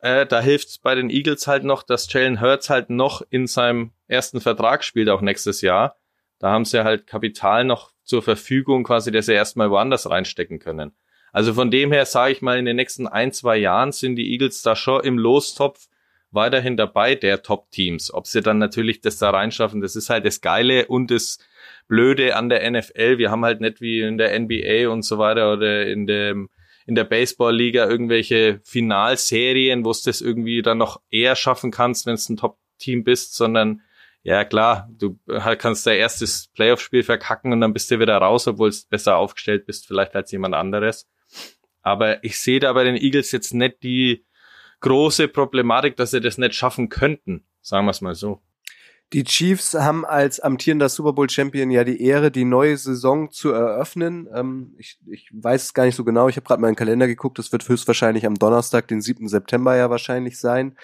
Äh, 0.00 0.26
da 0.26 0.40
hilft's 0.40 0.78
bei 0.78 0.94
den 0.94 1.10
Eagles 1.10 1.46
halt 1.46 1.64
noch, 1.64 1.82
dass 1.82 2.12
Jalen 2.12 2.40
Hurts 2.40 2.68
halt 2.68 2.90
noch 2.90 3.22
in 3.30 3.46
seinem 3.46 3.92
ersten 4.08 4.40
Vertrag 4.40 4.84
spielt, 4.84 5.08
auch 5.08 5.20
nächstes 5.20 5.60
Jahr. 5.62 5.96
Da 6.38 6.50
haben 6.50 6.64
sie 6.64 6.84
halt 6.84 7.06
Kapital 7.06 7.64
noch 7.64 7.92
zur 8.02 8.22
Verfügung, 8.22 8.84
quasi, 8.84 9.10
dass 9.12 9.26
sie 9.26 9.34
erstmal 9.34 9.70
woanders 9.70 10.08
reinstecken 10.08 10.58
können. 10.58 10.92
Also 11.32 11.54
von 11.54 11.70
dem 11.70 11.92
her 11.92 12.06
sage 12.06 12.32
ich 12.32 12.42
mal, 12.42 12.58
in 12.58 12.64
den 12.64 12.76
nächsten 12.76 13.06
ein, 13.06 13.32
zwei 13.32 13.56
Jahren 13.56 13.92
sind 13.92 14.16
die 14.16 14.32
Eagles 14.32 14.62
da 14.62 14.74
schon 14.74 15.04
im 15.04 15.18
Lostopf 15.18 15.88
weiterhin 16.30 16.76
dabei, 16.76 17.14
der 17.14 17.42
Top-Teams. 17.42 18.12
Ob 18.12 18.26
sie 18.26 18.40
dann 18.40 18.58
natürlich 18.58 19.00
das 19.00 19.18
da 19.18 19.30
reinschaffen, 19.30 19.80
das 19.80 19.96
ist 19.96 20.10
halt 20.10 20.24
das 20.24 20.40
Geile 20.40 20.86
und 20.86 21.10
das 21.10 21.38
Blöde 21.88 22.36
an 22.36 22.48
der 22.48 22.68
NFL. 22.70 23.18
Wir 23.18 23.30
haben 23.30 23.44
halt 23.44 23.60
nicht 23.60 23.80
wie 23.80 24.00
in 24.00 24.18
der 24.18 24.38
NBA 24.38 24.88
und 24.90 25.02
so 25.02 25.18
weiter 25.18 25.52
oder 25.52 25.86
in 25.86 26.06
dem 26.06 26.48
in 26.86 26.94
der 26.96 27.04
Baseball-Liga 27.04 27.88
irgendwelche 27.88 28.60
Finalserien, 28.64 29.84
wo 29.84 29.90
es 29.90 30.02
das 30.02 30.20
irgendwie 30.20 30.62
dann 30.62 30.78
noch 30.78 31.00
eher 31.10 31.36
schaffen 31.36 31.70
kannst, 31.70 32.06
wenn 32.06 32.14
es 32.14 32.28
ein 32.28 32.36
Top-Team 32.36 33.04
bist, 33.04 33.36
sondern 33.36 33.82
ja 34.22 34.44
klar, 34.44 34.88
du 34.98 35.18
halt 35.28 35.60
kannst 35.60 35.86
dein 35.86 35.98
erstes 35.98 36.48
Playoff-Spiel 36.54 37.02
verkacken 37.04 37.52
und 37.52 37.60
dann 37.60 37.72
bist 37.72 37.90
du 37.90 38.00
wieder 38.00 38.16
raus, 38.16 38.48
obwohl 38.48 38.70
du 38.70 38.76
besser 38.88 39.16
aufgestellt 39.16 39.66
bist, 39.66 39.86
vielleicht 39.86 40.16
als 40.16 40.32
jemand 40.32 40.54
anderes. 40.54 41.08
Aber 41.82 42.22
ich 42.24 42.38
sehe 42.38 42.60
da 42.60 42.72
bei 42.72 42.84
den 42.84 42.96
Eagles 42.96 43.32
jetzt 43.32 43.54
nicht 43.54 43.82
die 43.82 44.24
große 44.80 45.28
Problematik, 45.28 45.96
dass 45.96 46.10
sie 46.10 46.20
das 46.20 46.38
nicht 46.38 46.54
schaffen 46.54 46.88
könnten. 46.88 47.44
Sagen 47.62 47.86
wir 47.86 47.90
es 47.90 48.00
mal 48.00 48.14
so. 48.14 48.40
Die 49.12 49.24
Chiefs 49.24 49.74
haben 49.74 50.04
als 50.04 50.38
amtierender 50.38 50.88
Super 50.88 51.12
Bowl 51.12 51.28
Champion 51.28 51.72
ja 51.72 51.82
die 51.82 52.00
Ehre, 52.00 52.30
die 52.30 52.44
neue 52.44 52.76
Saison 52.76 53.32
zu 53.32 53.50
eröffnen. 53.50 54.28
Ähm, 54.32 54.74
ich, 54.78 55.00
ich 55.10 55.28
weiß 55.32 55.64
es 55.64 55.74
gar 55.74 55.84
nicht 55.84 55.96
so 55.96 56.04
genau. 56.04 56.28
Ich 56.28 56.36
habe 56.36 56.46
gerade 56.46 56.60
mal 56.60 56.68
in 56.68 56.74
den 56.74 56.78
Kalender 56.78 57.08
geguckt. 57.08 57.38
Das 57.40 57.50
wird 57.50 57.68
höchstwahrscheinlich 57.68 58.24
am 58.24 58.36
Donnerstag, 58.36 58.86
den 58.86 59.00
7. 59.00 59.26
September 59.26 59.74
ja 59.74 59.90
wahrscheinlich 59.90 60.38
sein. 60.38 60.76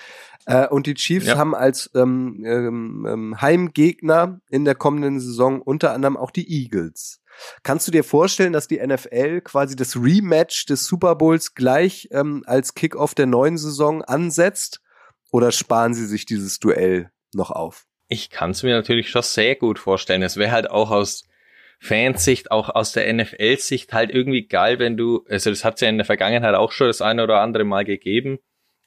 Äh, 0.45 0.67
und 0.67 0.89
die 0.89 0.95
Chiefs 0.95 1.27
ja. 1.27 1.37
haben 1.37 1.55
als 1.55 1.89
ähm, 1.95 2.43
ähm, 2.45 3.07
ähm, 3.09 3.41
Heimgegner 3.41 4.41
in 4.51 4.65
der 4.65 4.75
kommenden 4.75 5.21
Saison 5.21 5.63
unter 5.63 5.93
anderem 5.93 6.17
auch 6.17 6.33
die 6.33 6.51
Eagles. 6.51 7.21
Kannst 7.63 7.87
du 7.87 7.93
dir 7.93 8.05
vorstellen, 8.05 8.53
dass 8.53 8.69
die 8.69 8.85
NFL 8.85 9.41
quasi 9.43 9.77
das 9.77 9.97
Rematch 9.97 10.67
des 10.67 10.87
Super 10.87 11.15
Bowls 11.15 11.55
gleich 11.55 12.09
ähm, 12.11 12.43
als 12.47 12.75
Kickoff 12.75 13.15
der 13.15 13.27
neuen 13.27 13.59
Saison 13.59 14.03
ansetzt? 14.03 14.81
Oder 15.33 15.53
sparen 15.53 15.95
sie 15.95 16.07
sich 16.07 16.25
dieses 16.25 16.59
Duell 16.59 17.11
noch 17.33 17.51
auf? 17.51 17.87
Ich 18.09 18.31
kann 18.31 18.53
es 18.53 18.63
mir 18.63 18.75
natürlich 18.75 19.11
schon 19.11 19.23
sehr 19.23 19.57
gut 19.57 19.79
vorstellen. 19.79 20.23
Es 20.23 20.37
wäre 20.37 20.53
halt 20.53 20.71
auch 20.71 20.91
aus 20.91 21.25
Fansicht, 21.81 22.51
auch 22.51 22.71
aus 22.71 22.93
der 22.93 23.13
NFL-Sicht 23.13 23.93
halt 23.93 24.11
irgendwie 24.11 24.47
geil, 24.47 24.79
wenn 24.79 24.97
du, 24.97 25.25
also 25.29 25.51
das 25.51 25.65
hat 25.65 25.75
es 25.75 25.81
ja 25.83 25.89
in 25.89 25.99
der 25.99 26.07
Vergangenheit 26.07 26.55
auch 26.55 26.73
schon 26.73 26.87
das 26.87 27.03
eine 27.03 27.23
oder 27.23 27.41
andere 27.41 27.65
Mal 27.65 27.85
gegeben, 27.85 28.39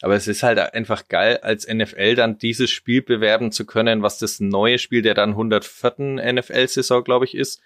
aber 0.01 0.15
es 0.15 0.27
ist 0.27 0.43
halt 0.43 0.59
einfach 0.59 1.07
geil, 1.07 1.37
als 1.41 1.67
NFL 1.67 2.15
dann 2.15 2.37
dieses 2.37 2.69
Spiel 2.69 3.01
bewerben 3.01 3.51
zu 3.51 3.65
können, 3.65 4.01
was 4.01 4.17
das 4.17 4.39
neue 4.39 4.79
Spiel 4.79 5.01
der 5.01 5.13
dann 5.13 5.31
104. 5.31 6.33
NFL-Saison, 6.33 7.03
glaube 7.03 7.25
ich, 7.25 7.35
ist, 7.35 7.61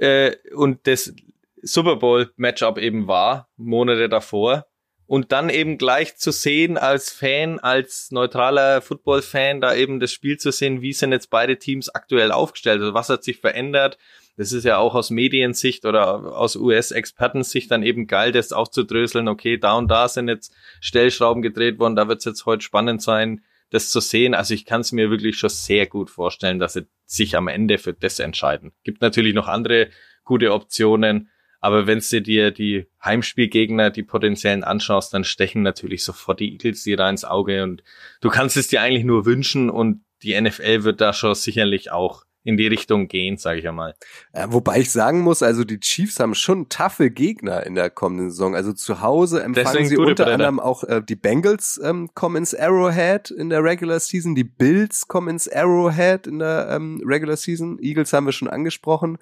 äh, 0.00 0.36
und 0.54 0.86
das 0.86 1.14
Super 1.62 1.96
Bowl 1.96 2.32
Matchup 2.36 2.78
eben 2.78 3.06
war, 3.06 3.48
Monate 3.56 4.08
davor. 4.08 4.66
Und 5.06 5.32
dann 5.32 5.50
eben 5.50 5.76
gleich 5.76 6.16
zu 6.16 6.30
sehen 6.30 6.78
als 6.78 7.10
Fan, 7.10 7.58
als 7.58 8.12
neutraler 8.12 8.80
Football-Fan, 8.80 9.60
da 9.60 9.74
eben 9.74 9.98
das 9.98 10.12
Spiel 10.12 10.38
zu 10.38 10.52
sehen, 10.52 10.82
wie 10.82 10.92
sind 10.92 11.10
jetzt 11.10 11.30
beide 11.30 11.58
Teams 11.58 11.88
aktuell 11.88 12.30
aufgestellt, 12.30 12.80
also 12.80 12.94
was 12.94 13.08
hat 13.08 13.24
sich 13.24 13.38
verändert. 13.38 13.98
Das 14.36 14.52
ist 14.52 14.64
ja 14.64 14.78
auch 14.78 14.94
aus 14.94 15.10
Mediensicht 15.10 15.84
oder 15.84 16.36
aus 16.36 16.54
US-Expertensicht 16.54 17.70
dann 17.72 17.82
eben 17.82 18.06
geil, 18.06 18.30
das 18.30 18.52
aufzudröseln. 18.52 19.26
Okay, 19.26 19.58
da 19.58 19.76
und 19.76 19.88
da 19.88 20.06
sind 20.08 20.28
jetzt 20.28 20.54
Stellschrauben 20.80 21.42
gedreht 21.42 21.80
worden, 21.80 21.96
da 21.96 22.06
wird 22.06 22.20
es 22.20 22.24
jetzt 22.24 22.46
heute 22.46 22.62
spannend 22.62 23.02
sein, 23.02 23.42
das 23.70 23.90
zu 23.90 24.00
sehen. 24.00 24.34
Also 24.34 24.54
ich 24.54 24.64
kann 24.64 24.80
es 24.82 24.92
mir 24.92 25.10
wirklich 25.10 25.38
schon 25.38 25.50
sehr 25.50 25.86
gut 25.86 26.10
vorstellen, 26.10 26.58
dass 26.58 26.74
sie 26.74 26.86
sich 27.04 27.36
am 27.36 27.48
Ende 27.48 27.78
für 27.78 27.92
das 27.92 28.18
entscheiden. 28.18 28.72
Gibt 28.84 29.00
natürlich 29.00 29.34
noch 29.34 29.48
andere 29.48 29.90
gute 30.24 30.52
Optionen, 30.52 31.30
aber 31.60 31.86
wenn 31.86 32.00
du 32.00 32.22
dir 32.22 32.50
die 32.50 32.86
Heimspielgegner, 33.04 33.90
die 33.90 34.02
potenziellen 34.02 34.64
anschaust, 34.64 35.12
dann 35.12 35.24
stechen 35.24 35.62
natürlich 35.62 36.04
sofort 36.04 36.40
die 36.40 36.52
Eagles 36.52 36.84
dir 36.84 36.96
da 36.96 37.08
ins 37.10 37.24
Auge 37.24 37.62
und 37.62 37.82
du 38.20 38.30
kannst 38.30 38.56
es 38.56 38.68
dir 38.68 38.80
eigentlich 38.80 39.04
nur 39.04 39.26
wünschen 39.26 39.68
und 39.68 40.04
die 40.22 40.38
NFL 40.40 40.84
wird 40.84 41.00
da 41.00 41.12
schon 41.12 41.34
sicherlich 41.34 41.92
auch 41.92 42.24
in 42.42 42.56
die 42.56 42.66
Richtung 42.66 43.08
gehen, 43.08 43.36
sage 43.36 43.60
ich 43.60 43.68
einmal. 43.68 43.94
Ja, 44.34 44.52
wobei 44.52 44.80
ich 44.80 44.90
sagen 44.90 45.20
muss, 45.20 45.42
also 45.42 45.64
die 45.64 45.78
Chiefs 45.78 46.20
haben 46.20 46.34
schon 46.34 46.68
taffe 46.68 47.10
Gegner 47.10 47.66
in 47.66 47.74
der 47.74 47.90
kommenden 47.90 48.30
Saison. 48.30 48.54
Also 48.54 48.72
zu 48.72 49.02
Hause 49.02 49.42
empfangen 49.42 49.66
Deswegen 49.66 49.88
sie 49.88 49.96
unter 49.98 50.24
Brenner. 50.24 50.32
anderem 50.32 50.60
auch 50.60 50.84
äh, 50.84 51.02
die 51.06 51.16
Bengals 51.16 51.80
ähm, 51.82 52.10
kommen 52.14 52.36
ins 52.36 52.54
Arrowhead 52.54 53.30
in 53.30 53.50
der 53.50 53.62
Regular 53.62 54.00
Season, 54.00 54.34
die 54.34 54.44
Bills 54.44 55.06
kommen 55.06 55.28
ins 55.28 55.48
Arrowhead 55.48 56.26
in 56.26 56.38
der 56.38 56.68
ähm, 56.70 57.02
Regular 57.04 57.36
Season, 57.36 57.78
Eagles 57.80 58.12
haben 58.12 58.26
wir 58.26 58.32
schon 58.32 58.48
angesprochen. 58.48 59.18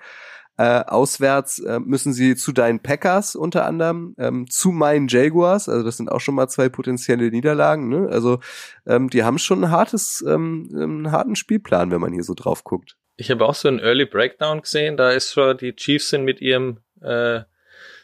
Äh, 0.61 0.85
auswärts 0.87 1.61
äh, 1.61 1.79
müssen 1.79 2.13
sie 2.13 2.35
zu 2.35 2.51
deinen 2.51 2.81
Packers 2.81 3.37
unter 3.37 3.65
anderem, 3.65 4.17
ähm, 4.19 4.51
zu 4.51 4.73
meinen 4.73 5.07
Jaguars, 5.07 5.69
also 5.69 5.85
das 5.85 5.97
sind 5.97 6.11
auch 6.11 6.19
schon 6.19 6.35
mal 6.35 6.49
zwei 6.49 6.69
potenzielle 6.69 7.31
Niederlagen. 7.31 7.89
Ne? 7.89 8.09
Also 8.11 8.41
ähm, 8.85 9.09
die 9.09 9.23
haben 9.23 9.39
schon 9.39 9.63
ein 9.63 9.71
hartes, 9.71 10.25
ähm, 10.27 10.69
einen 10.75 11.13
harten 11.13 11.37
Spielplan, 11.37 11.93
wenn 11.93 12.01
man 12.01 12.13
hier 12.13 12.25
so 12.25 12.35
drauf 12.35 12.65
guckt. 12.65 12.97
Ich 13.19 13.31
habe 13.31 13.45
auch 13.45 13.55
so 13.55 13.69
einen 13.69 13.81
Early 13.81 14.07
Breakdown 14.07 14.63
gesehen, 14.63 14.97
da 14.97 15.11
ist 15.11 15.33
schon, 15.33 15.59
die 15.59 15.75
Chiefs 15.75 16.11
sind 16.11 16.25
mit 16.25 16.41
ihrem 16.41 16.79
äh, 17.03 17.41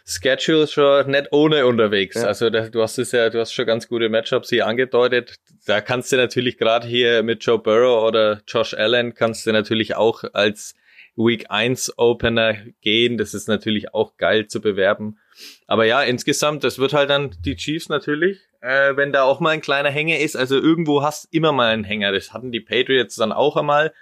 Schedule 0.05 0.67
schon 0.67 1.11
nicht 1.11 1.33
ohne 1.33 1.67
unterwegs. 1.67 2.17
Ja. 2.17 2.25
Also 2.25 2.51
da, 2.51 2.69
du 2.69 2.83
hast 2.83 2.99
es 2.99 3.13
ja, 3.13 3.31
du 3.31 3.41
hast 3.41 3.53
schon 3.53 3.65
ganz 3.65 3.89
gute 3.89 4.09
Matchups 4.09 4.51
hier 4.51 4.67
angedeutet. 4.67 5.37
Da 5.67 5.81
kannst 5.81 6.13
du 6.13 6.17
natürlich 6.17 6.59
gerade 6.59 6.87
hier 6.87 7.23
mit 7.23 7.43
Joe 7.45 7.59
Burrow 7.59 8.07
oder 8.07 8.43
Josh 8.47 8.75
Allen 8.75 9.15
kannst 9.15 9.47
du 9.47 9.53
natürlich 9.53 9.97
auch 9.97 10.25
als 10.35 10.75
Week 11.17 11.47
1 11.49 11.97
Opener 11.97 12.55
gehen. 12.83 13.17
Das 13.17 13.33
ist 13.33 13.49
natürlich 13.49 13.95
auch 13.95 14.17
geil 14.19 14.47
zu 14.47 14.61
bewerben. 14.61 15.19
Aber 15.67 15.87
ja, 15.87 16.03
insgesamt, 16.03 16.65
das 16.65 16.79
wird 16.79 16.93
halt 16.93 17.09
dann 17.09 17.35
die 17.45 17.57
Chiefs 17.57 17.89
natürlich, 17.89 18.41
äh, 18.61 18.97
wenn 18.97 19.13
da 19.13 19.23
auch 19.23 19.41
mal 19.41 19.51
ein 19.51 19.61
kleiner 19.63 19.91
Hänger 19.91 20.19
ist. 20.19 20.37
Also 20.37 20.57
irgendwo 20.57 21.03
hast 21.03 21.33
immer 21.33 21.53
mal 21.53 21.73
einen 21.73 21.85
Hänger. 21.85 22.13
Das 22.13 22.33
hatten 22.33 22.53
die 22.53 22.61
Patriots 22.61 23.15
dann 23.15 23.33
auch 23.33 23.57
einmal. 23.57 23.95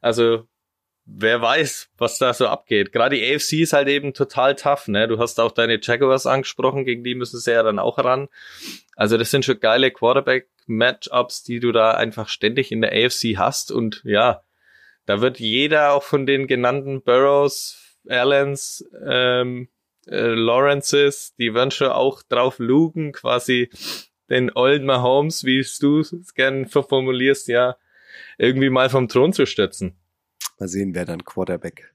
Also 0.00 0.46
wer 1.06 1.40
weiß, 1.40 1.90
was 1.96 2.18
da 2.18 2.34
so 2.34 2.48
abgeht. 2.48 2.92
Gerade 2.92 3.16
die 3.16 3.34
AFC 3.34 3.54
ist 3.54 3.72
halt 3.72 3.88
eben 3.88 4.12
total 4.12 4.56
tough, 4.56 4.88
ne? 4.88 5.06
Du 5.06 5.18
hast 5.18 5.38
auch 5.38 5.52
deine 5.52 5.78
Jaguars 5.80 6.26
angesprochen, 6.26 6.84
gegen 6.84 7.04
die 7.04 7.14
müssen 7.14 7.38
sie 7.38 7.52
ja 7.52 7.62
dann 7.62 7.78
auch 7.78 7.98
ran. 7.98 8.28
Also 8.96 9.16
das 9.16 9.30
sind 9.30 9.44
schon 9.44 9.60
geile 9.60 9.90
Quarterback-Matchups, 9.90 11.44
die 11.44 11.60
du 11.60 11.72
da 11.72 11.92
einfach 11.92 12.28
ständig 12.28 12.72
in 12.72 12.82
der 12.82 12.92
AFC 12.92 13.36
hast 13.36 13.70
und 13.70 14.02
ja, 14.04 14.42
da 15.06 15.20
wird 15.20 15.38
jeder 15.38 15.92
auch 15.92 16.02
von 16.02 16.26
den 16.26 16.48
genannten 16.48 17.02
Burrows, 17.02 17.98
Allens, 18.08 18.84
ähm, 19.06 19.68
äh, 20.08 20.34
Lawrences, 20.34 21.34
die 21.36 21.54
werden 21.54 21.70
schon 21.70 21.88
auch 21.88 22.22
drauf 22.22 22.58
lugen, 22.58 23.12
quasi 23.12 23.70
den 24.28 24.50
Old 24.54 24.82
Mahomes, 24.82 25.44
wie 25.44 25.64
du 25.80 26.00
es 26.00 26.34
gern 26.34 26.66
formulierst, 26.66 27.46
ja, 27.46 27.76
irgendwie 28.38 28.70
mal 28.70 28.90
vom 28.90 29.08
Thron 29.08 29.32
zu 29.32 29.46
stürzen. 29.46 29.96
Mal 30.58 30.68
sehen, 30.68 30.94
wer 30.94 31.04
dann 31.04 31.24
Quarterback 31.24 31.92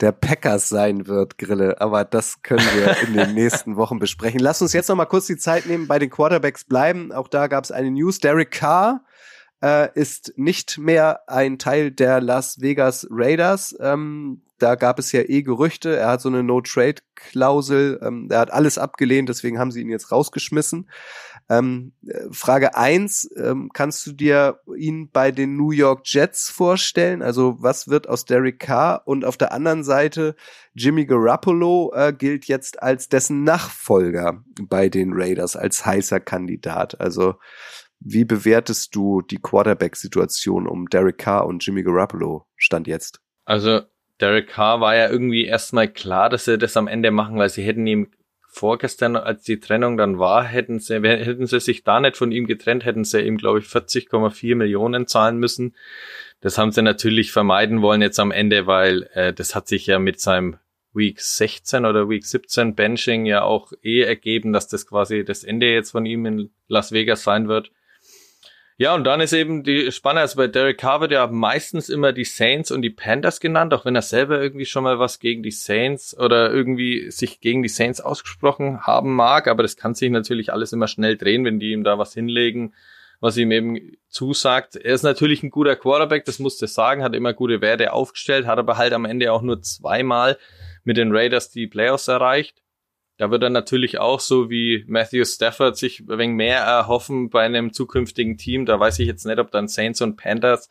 der 0.00 0.12
Packers 0.12 0.68
sein 0.68 1.06
wird, 1.06 1.38
Grille. 1.38 1.80
Aber 1.80 2.04
das 2.04 2.42
können 2.42 2.66
wir 2.74 2.96
in 3.06 3.14
den 3.14 3.34
nächsten 3.34 3.76
Wochen 3.76 3.98
besprechen. 3.98 4.40
Lass 4.40 4.62
uns 4.62 4.72
jetzt 4.72 4.88
noch 4.88 4.96
mal 4.96 5.06
kurz 5.06 5.26
die 5.26 5.36
Zeit 5.36 5.66
nehmen, 5.66 5.86
bei 5.86 5.98
den 5.98 6.10
Quarterbacks 6.10 6.64
bleiben. 6.64 7.12
Auch 7.12 7.28
da 7.28 7.46
gab 7.46 7.64
es 7.64 7.72
eine 7.72 7.90
News. 7.90 8.18
Derek 8.18 8.50
Carr 8.50 9.04
äh, 9.62 9.88
ist 9.98 10.34
nicht 10.36 10.78
mehr 10.78 11.20
ein 11.28 11.58
Teil 11.58 11.90
der 11.90 12.20
Las 12.20 12.60
Vegas 12.60 13.06
Raiders. 13.10 13.74
Ähm, 13.80 14.42
da 14.58 14.74
gab 14.74 14.98
es 14.98 15.12
ja 15.12 15.20
eh 15.20 15.42
Gerüchte. 15.42 15.96
Er 15.96 16.08
hat 16.08 16.20
so 16.22 16.28
eine 16.28 16.42
No-Trade-Klausel. 16.42 18.00
Ähm, 18.02 18.28
er 18.30 18.40
hat 18.40 18.52
alles 18.52 18.78
abgelehnt, 18.78 19.28
deswegen 19.28 19.58
haben 19.58 19.70
sie 19.70 19.80
ihn 19.80 19.90
jetzt 19.90 20.12
rausgeschmissen. 20.12 20.88
Ähm, 21.48 21.92
Frage 22.32 22.76
eins: 22.76 23.28
ähm, 23.36 23.70
kannst 23.72 24.06
du 24.06 24.12
dir 24.12 24.60
ihn 24.76 25.10
bei 25.10 25.30
den 25.30 25.56
New 25.56 25.70
York 25.70 26.02
Jets 26.04 26.50
vorstellen? 26.50 27.22
Also 27.22 27.56
was 27.60 27.88
wird 27.88 28.08
aus 28.08 28.24
Derek 28.24 28.58
Carr? 28.58 29.02
Und 29.06 29.24
auf 29.24 29.36
der 29.36 29.52
anderen 29.52 29.84
Seite, 29.84 30.34
Jimmy 30.74 31.06
Garoppolo 31.06 31.92
äh, 31.94 32.12
gilt 32.12 32.46
jetzt 32.46 32.82
als 32.82 33.08
dessen 33.08 33.44
Nachfolger 33.44 34.42
bei 34.62 34.88
den 34.88 35.12
Raiders, 35.12 35.56
als 35.56 35.86
heißer 35.86 36.20
Kandidat. 36.20 37.00
Also 37.00 37.36
wie 38.00 38.24
bewertest 38.24 38.94
du 38.94 39.22
die 39.22 39.38
Quarterback-Situation 39.38 40.66
um 40.66 40.86
Derek 40.88 41.18
Carr 41.18 41.46
und 41.46 41.64
Jimmy 41.64 41.82
Garoppolo 41.82 42.46
stand 42.56 42.86
jetzt? 42.86 43.20
Also 43.44 43.82
Derek 44.20 44.48
Carr 44.48 44.80
war 44.80 44.96
ja 44.96 45.08
irgendwie 45.08 45.44
erstmal 45.44 45.88
klar, 45.88 46.28
dass 46.30 46.44
sie 46.44 46.58
das 46.58 46.76
am 46.76 46.88
Ende 46.88 47.10
machen, 47.10 47.38
weil 47.38 47.50
sie 47.50 47.62
hätten 47.62 47.86
ihm 47.86 48.10
vorgestern, 48.56 49.16
als 49.16 49.42
die 49.42 49.60
Trennung 49.60 49.96
dann 49.96 50.18
war, 50.18 50.42
hätten 50.44 50.78
sie, 50.78 50.94
hätten 50.94 51.46
sie 51.46 51.60
sich 51.60 51.84
da 51.84 52.00
nicht 52.00 52.16
von 52.16 52.32
ihm 52.32 52.46
getrennt, 52.46 52.84
hätten 52.84 53.04
sie 53.04 53.20
ihm, 53.20 53.36
glaube 53.36 53.58
ich, 53.58 53.66
40,4 53.66 54.56
Millionen 54.56 55.06
zahlen 55.06 55.38
müssen. 55.38 55.74
Das 56.40 56.56
haben 56.56 56.72
sie 56.72 56.82
natürlich 56.82 57.32
vermeiden 57.32 57.82
wollen 57.82 58.00
jetzt 58.00 58.18
am 58.18 58.30
Ende, 58.30 58.66
weil 58.66 59.08
äh, 59.12 59.32
das 59.32 59.54
hat 59.54 59.68
sich 59.68 59.86
ja 59.86 59.98
mit 59.98 60.20
seinem 60.20 60.56
Week 60.94 61.20
16 61.20 61.84
oder 61.84 62.08
Week 62.08 62.24
17 62.24 62.74
Benching 62.74 63.26
ja 63.26 63.42
auch 63.42 63.72
eh 63.82 64.00
ergeben, 64.00 64.54
dass 64.54 64.68
das 64.68 64.86
quasi 64.86 65.24
das 65.24 65.44
Ende 65.44 65.66
jetzt 65.66 65.90
von 65.90 66.06
ihm 66.06 66.24
in 66.24 66.50
Las 66.66 66.92
Vegas 66.92 67.24
sein 67.24 67.48
wird. 67.48 67.70
Ja, 68.78 68.94
und 68.94 69.04
dann 69.04 69.22
ist 69.22 69.32
eben 69.32 69.62
die 69.62 69.90
Spanne, 69.90 70.20
also 70.20 70.36
bei 70.36 70.48
Derek 70.48 70.76
Carr 70.76 71.00
wird 71.00 71.12
ja 71.12 71.26
meistens 71.28 71.88
immer 71.88 72.12
die 72.12 72.26
Saints 72.26 72.70
und 72.70 72.82
die 72.82 72.90
Panthers 72.90 73.40
genannt, 73.40 73.72
auch 73.72 73.86
wenn 73.86 73.96
er 73.96 74.02
selber 74.02 74.38
irgendwie 74.38 74.66
schon 74.66 74.84
mal 74.84 74.98
was 74.98 75.18
gegen 75.18 75.42
die 75.42 75.50
Saints 75.50 76.14
oder 76.18 76.52
irgendwie 76.52 77.10
sich 77.10 77.40
gegen 77.40 77.62
die 77.62 77.70
Saints 77.70 78.02
ausgesprochen 78.02 78.82
haben 78.82 79.14
mag, 79.14 79.48
aber 79.48 79.62
das 79.62 79.78
kann 79.78 79.94
sich 79.94 80.10
natürlich 80.10 80.52
alles 80.52 80.74
immer 80.74 80.88
schnell 80.88 81.16
drehen, 81.16 81.46
wenn 81.46 81.58
die 81.58 81.72
ihm 81.72 81.84
da 81.84 81.98
was 81.98 82.12
hinlegen, 82.12 82.74
was 83.18 83.38
ihm 83.38 83.50
eben 83.50 83.96
zusagt. 84.10 84.76
Er 84.76 84.92
ist 84.92 85.04
natürlich 85.04 85.42
ein 85.42 85.50
guter 85.50 85.76
Quarterback, 85.76 86.26
das 86.26 86.38
musste 86.38 86.66
sagen, 86.66 87.02
hat 87.02 87.14
immer 87.14 87.32
gute 87.32 87.62
Werte 87.62 87.94
aufgestellt, 87.94 88.46
hat 88.46 88.58
aber 88.58 88.76
halt 88.76 88.92
am 88.92 89.06
Ende 89.06 89.32
auch 89.32 89.40
nur 89.40 89.62
zweimal 89.62 90.36
mit 90.84 90.98
den 90.98 91.16
Raiders 91.16 91.50
die 91.50 91.66
Playoffs 91.66 92.08
erreicht. 92.08 92.62
Da 93.16 93.30
wird 93.30 93.42
er 93.42 93.50
natürlich 93.50 93.98
auch 93.98 94.20
so 94.20 94.50
wie 94.50 94.84
Matthew 94.86 95.24
Stafford 95.24 95.76
sich 95.76 96.00
ein 96.00 96.18
wenig 96.18 96.36
mehr 96.36 96.58
erhoffen 96.60 97.30
bei 97.30 97.44
einem 97.44 97.72
zukünftigen 97.72 98.36
Team. 98.36 98.66
Da 98.66 98.78
weiß 98.78 98.98
ich 98.98 99.06
jetzt 99.06 99.24
nicht, 99.24 99.38
ob 99.38 99.50
dann 99.50 99.68
Saints 99.68 100.02
und 100.02 100.16
Panthers 100.16 100.68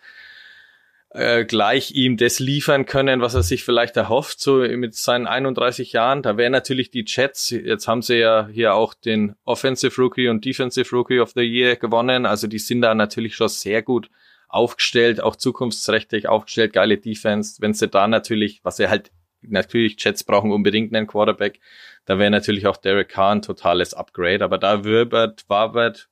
äh, 1.16 1.46
gleich 1.46 1.92
ihm 1.92 2.18
das 2.18 2.40
liefern 2.40 2.86
können, 2.86 3.22
was 3.22 3.34
er 3.34 3.42
sich 3.42 3.64
vielleicht 3.64 3.96
erhofft, 3.98 4.40
so 4.40 4.58
mit 4.58 4.96
seinen 4.96 5.28
31 5.28 5.94
Jahren. 5.94 6.22
Da 6.22 6.38
wären 6.38 6.52
natürlich 6.52 6.92
die 6.92 7.06
Jets, 7.08 7.50
jetzt 7.50 7.88
haben 7.88 8.02
sie 8.02 8.18
ja 8.18 8.48
hier 8.52 8.76
auch 8.76 8.94
den 8.94 9.36
Offensive 9.46 10.00
Rookie 10.00 10.28
und 10.28 10.44
Defensive 10.44 10.94
Rookie 10.96 11.20
of 11.20 11.32
the 11.34 11.42
Year 11.42 11.78
gewonnen. 11.78 12.26
Also 12.26 12.48
die 12.48 12.60
sind 12.60 12.82
da 12.82 12.94
natürlich 12.94 13.36
schon 13.36 13.48
sehr 13.48 13.82
gut 13.82 14.10
aufgestellt, 14.50 15.22
auch 15.22 15.36
zukunftsträchtig 15.36 16.28
aufgestellt, 16.28 16.74
geile 16.74 16.98
Defense. 16.98 17.62
Wenn 17.62 17.74
sie 17.74 17.88
da 17.88 18.08
natürlich, 18.08 18.60
was 18.64 18.80
er 18.80 18.90
halt 18.90 19.12
natürlich 19.50 19.96
Jets 20.04 20.24
brauchen 20.24 20.52
unbedingt 20.52 20.94
einen 20.94 21.08
Quarterback. 21.08 21.60
Da 22.06 22.20
wäre 22.20 22.32
natürlich 22.32 22.68
auch 22.68 22.78
Derek 22.78 23.10
Carr 23.10 23.36
ein 23.36 23.42
totales 23.42 23.94
Upgrade, 23.94 24.44
aber 24.44 24.58
da 24.58 24.84
wirbert, 24.84 25.46
wabert 25.48 26.10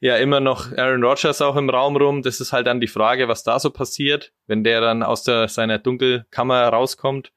ja 0.00 0.16
immer 0.16 0.40
noch 0.40 0.72
Aaron 0.76 1.02
Rodgers 1.02 1.40
auch 1.40 1.56
im 1.56 1.70
Raum 1.70 1.96
rum. 1.96 2.22
Das 2.22 2.40
ist 2.40 2.52
halt 2.52 2.66
dann 2.66 2.80
die 2.80 2.86
Frage, 2.86 3.28
was 3.28 3.42
da 3.42 3.58
so 3.58 3.70
passiert, 3.70 4.32
wenn 4.46 4.64
der 4.64 4.80
dann 4.80 5.02
aus 5.02 5.22
der, 5.22 5.48
seiner 5.48 5.78
Dunkelkammer 5.78 6.68
rauskommt. 6.68 7.32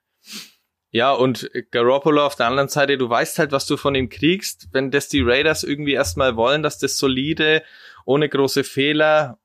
Ja, 0.91 1.11
und 1.11 1.51
Garoppolo 1.71 2.25
auf 2.25 2.35
der 2.35 2.47
anderen 2.47 2.69
Seite, 2.69 2.97
du 2.97 3.09
weißt 3.09 3.37
halt, 3.37 3.51
was 3.51 3.67
du 3.67 3.77
von 3.77 3.93
ihm 3.93 4.09
kriegst, 4.09 4.69
wenn 4.71 4.89
das 4.89 5.07
die 5.07 5.21
Raiders 5.21 5.63
irgendwie 5.63 5.93
erstmal 5.93 6.35
wollen, 6.35 6.63
dass 6.63 6.79
das 6.79 6.97
solide, 6.97 7.63
ohne 8.05 8.27
große 8.27 8.63
Fehler 8.63 9.37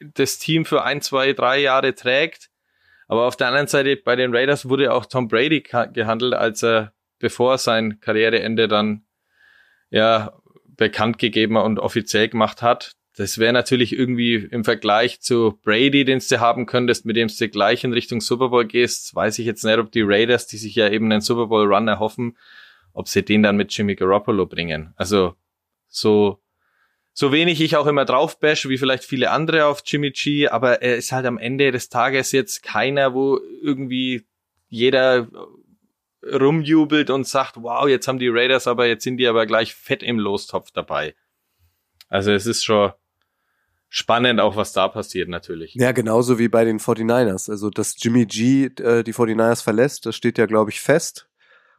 das 0.00 0.38
Team 0.38 0.64
für 0.64 0.84
ein, 0.84 1.00
zwei, 1.00 1.32
drei 1.32 1.60
Jahre 1.60 1.94
trägt, 1.94 2.47
aber 3.08 3.26
auf 3.26 3.36
der 3.36 3.48
anderen 3.48 3.66
Seite, 3.66 3.96
bei 3.96 4.14
den 4.16 4.34
Raiders 4.34 4.68
wurde 4.68 4.92
auch 4.92 5.06
Tom 5.06 5.28
Brady 5.28 5.62
gehandelt, 5.62 6.34
als 6.34 6.62
er, 6.62 6.92
bevor 7.18 7.58
sein 7.58 8.00
Karriereende 8.00 8.68
dann, 8.68 9.06
ja, 9.90 10.32
bekannt 10.76 11.18
gegeben 11.18 11.56
und 11.56 11.80
offiziell 11.80 12.28
gemacht 12.28 12.62
hat. 12.62 12.92
Das 13.16 13.38
wäre 13.38 13.52
natürlich 13.52 13.98
irgendwie 13.98 14.34
im 14.36 14.62
Vergleich 14.62 15.20
zu 15.20 15.58
Brady, 15.64 16.04
den 16.04 16.20
du 16.20 16.38
haben 16.38 16.66
könntest, 16.66 17.04
mit 17.04 17.16
dem 17.16 17.28
du 17.28 17.48
gleich 17.48 17.82
in 17.82 17.92
Richtung 17.92 18.20
Super 18.20 18.50
Bowl 18.50 18.64
gehst, 18.64 19.12
weiß 19.14 19.40
ich 19.40 19.46
jetzt 19.46 19.64
nicht, 19.64 19.78
ob 19.78 19.90
die 19.90 20.02
Raiders, 20.02 20.46
die 20.46 20.58
sich 20.58 20.76
ja 20.76 20.88
eben 20.88 21.10
einen 21.10 21.20
Super 21.20 21.46
Bowl 21.46 21.66
Run 21.66 21.88
erhoffen, 21.88 22.36
ob 22.92 23.08
sie 23.08 23.24
den 23.24 23.42
dann 23.42 23.56
mit 23.56 23.76
Jimmy 23.76 23.96
Garoppolo 23.96 24.46
bringen. 24.46 24.92
Also 24.96 25.34
so 25.88 26.38
so 27.18 27.32
wenig 27.32 27.60
ich 27.60 27.74
auch 27.74 27.88
immer 27.88 28.04
drauf 28.04 28.38
bash, 28.38 28.68
wie 28.68 28.78
vielleicht 28.78 29.02
viele 29.02 29.32
andere 29.32 29.66
auf 29.66 29.82
Jimmy 29.84 30.12
G, 30.12 30.46
aber 30.46 30.82
er 30.82 30.94
ist 30.94 31.10
halt 31.10 31.26
am 31.26 31.36
Ende 31.36 31.72
des 31.72 31.88
Tages 31.88 32.30
jetzt 32.30 32.62
keiner, 32.62 33.12
wo 33.12 33.40
irgendwie 33.60 34.24
jeder 34.68 35.26
rumjubelt 36.22 37.10
und 37.10 37.26
sagt, 37.26 37.56
wow, 37.56 37.88
jetzt 37.88 38.06
haben 38.06 38.20
die 38.20 38.28
Raiders, 38.28 38.68
aber 38.68 38.86
jetzt 38.86 39.02
sind 39.02 39.16
die 39.16 39.26
aber 39.26 39.46
gleich 39.46 39.74
fett 39.74 40.04
im 40.04 40.20
Lostopf 40.20 40.70
dabei. 40.70 41.16
Also 42.08 42.30
es 42.30 42.46
ist 42.46 42.62
schon 42.62 42.92
spannend 43.88 44.38
auch, 44.38 44.54
was 44.54 44.72
da 44.72 44.86
passiert 44.86 45.28
natürlich. 45.28 45.74
Ja, 45.74 45.90
genauso 45.90 46.38
wie 46.38 46.46
bei 46.46 46.64
den 46.64 46.78
49ers. 46.78 47.50
Also, 47.50 47.68
dass 47.68 47.96
Jimmy 47.98 48.26
G 48.26 48.66
äh, 48.66 49.02
die 49.02 49.12
49ers 49.12 49.64
verlässt, 49.64 50.06
das 50.06 50.14
steht 50.14 50.38
ja, 50.38 50.46
glaube 50.46 50.70
ich, 50.70 50.80
fest. 50.80 51.28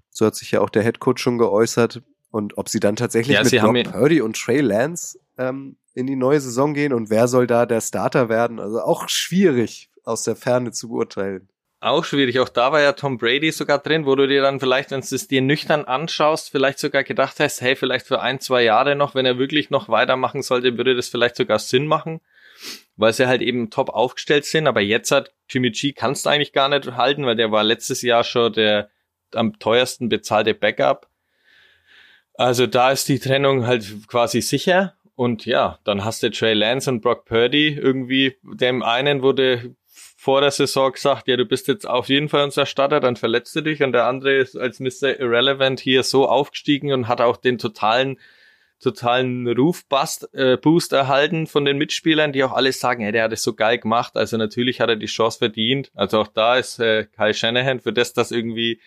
So 0.10 0.26
hat 0.26 0.36
sich 0.36 0.52
ja 0.52 0.60
auch 0.60 0.70
der 0.70 0.84
Head 0.84 1.00
Coach 1.00 1.24
schon 1.24 1.38
geäußert. 1.38 2.02
Und 2.30 2.58
ob 2.58 2.68
sie 2.68 2.82
dann 2.82 2.98
tatsächlich 2.98 3.38
ja, 3.38 3.72
mit 3.72 3.86
Brock 3.86 4.00
Purdy 4.00 4.22
und 4.22 4.36
Trey 4.36 4.60
Lance 4.60 5.18
ähm, 5.40 5.78
in 5.96 6.06
die 6.06 6.16
neue 6.16 6.40
Saison 6.40 6.74
gehen 6.76 6.94
und 6.94 7.10
wer 7.10 7.28
soll 7.28 7.48
da 7.48 7.66
der 7.66 7.82
Starter 7.82 8.30
werden? 8.30 8.60
Also 8.60 8.82
auch 8.82 9.10
schwierig 9.10 9.90
aus 10.04 10.24
der 10.24 10.36
Ferne 10.36 10.72
zu 10.72 10.90
beurteilen. 10.90 11.50
Auch 11.82 12.04
schwierig. 12.04 12.40
Auch 12.40 12.50
da 12.50 12.74
war 12.74 12.82
ja 12.82 12.92
Tom 12.92 13.18
Brady 13.18 13.52
sogar 13.54 13.80
drin, 13.80 14.06
wo 14.06 14.14
du 14.16 14.28
dir 14.28 14.42
dann 14.42 14.60
vielleicht, 14.60 14.92
wenn 14.92 15.00
du 15.00 15.16
es 15.16 15.28
dir 15.30 15.42
nüchtern 15.42 15.86
anschaust, 15.86 16.52
vielleicht 16.52 16.78
sogar 16.78 17.06
gedacht 17.06 17.40
hast, 17.40 17.62
hey, 17.62 17.78
vielleicht 17.78 18.06
für 18.06 18.20
ein, 18.20 18.42
zwei 18.42 18.64
Jahre 18.64 18.96
noch, 18.96 19.16
wenn 19.16 19.26
er 19.26 19.38
wirklich 19.38 19.70
noch 19.70 19.88
weitermachen 19.88 20.42
sollte, 20.42 20.78
würde 20.78 20.96
das 20.96 21.08
vielleicht 21.08 21.38
sogar 21.38 21.58
Sinn 21.58 21.88
machen, 21.88 22.20
weil 22.98 23.14
sie 23.14 23.28
halt 23.28 23.42
eben 23.42 23.70
top 23.70 23.90
aufgestellt 23.90 24.44
sind. 24.44 24.68
Aber 24.68 24.82
jetzt 24.82 25.12
hat 25.12 25.34
Jimmy 25.50 25.72
G 25.72 25.94
kannst 25.94 26.26
du 26.26 26.30
eigentlich 26.30 26.52
gar 26.52 26.68
nicht 26.68 26.98
halten, 26.98 27.26
weil 27.26 27.38
der 27.38 27.52
war 27.52 27.64
letztes 27.64 28.02
Jahr 28.02 28.26
schon 28.26 28.52
der 28.52 28.90
am 29.34 29.58
teuersten 29.60 30.10
bezahlte 30.10 30.54
Backup. 30.54 31.08
Also 32.34 32.68
da 32.68 32.92
ist 32.92 33.08
die 33.08 33.20
Trennung 33.20 33.68
halt 33.68 34.08
quasi 34.08 34.42
sicher. 34.42 34.96
Und 35.20 35.46
ja, 35.46 35.80
dann 35.84 36.06
hast 36.06 36.24
du 36.24 36.32
Trey 36.32 36.54
Lance 36.54 36.90
und 36.90 37.02
Brock 37.02 37.26
Purdy 37.26 37.74
irgendwie, 37.78 38.38
dem 38.42 38.82
einen 38.82 39.22
wurde 39.22 39.76
vor 40.16 40.40
der 40.40 40.52
Saison 40.52 40.94
gesagt, 40.94 41.28
ja, 41.28 41.36
du 41.36 41.44
bist 41.44 41.68
jetzt 41.68 41.86
auf 41.86 42.08
jeden 42.08 42.30
Fall 42.30 42.46
unser 42.46 42.66
Starter, 42.66 43.02
dann 43.02 43.18
verletzt 43.18 43.54
du 43.54 43.60
dich 43.60 43.84
und 43.84 43.92
der 43.92 44.06
andere 44.06 44.36
ist 44.36 44.56
als 44.56 44.80
Mr. 44.80 45.20
Irrelevant 45.20 45.82
hier 45.82 46.04
so 46.04 46.26
aufgestiegen 46.26 46.94
und 46.94 47.10
hat 47.10 47.20
auch 47.20 47.36
den 47.36 47.58
totalen 47.58 48.18
totalen 48.80 49.46
Rufboost 49.46 50.34
äh, 50.34 50.56
Boost 50.56 50.94
erhalten 50.94 51.48
von 51.48 51.66
den 51.66 51.78
Mitspielern, 51.78 52.32
die 52.32 52.46
auch 52.46 52.54
alle 52.54 52.72
sagen, 52.72 53.04
hey, 53.04 53.12
der 53.12 53.26
hat 53.26 53.34
es 53.34 53.44
so 53.44 53.54
geil 53.54 53.78
gemacht. 53.78 54.16
Also 54.16 54.38
natürlich 54.38 54.80
hat 54.80 54.88
er 54.88 54.96
die 54.96 55.08
Chance 55.08 55.40
verdient. 55.40 55.92
Also 55.96 56.22
auch 56.22 56.30
da 56.30 56.56
ist 56.56 56.80
äh, 56.80 57.08
Kyle 57.14 57.34
Shanahan 57.34 57.82
für 57.82 57.92
das, 57.92 58.14
dass 58.14 58.32
irgendwie 58.32 58.80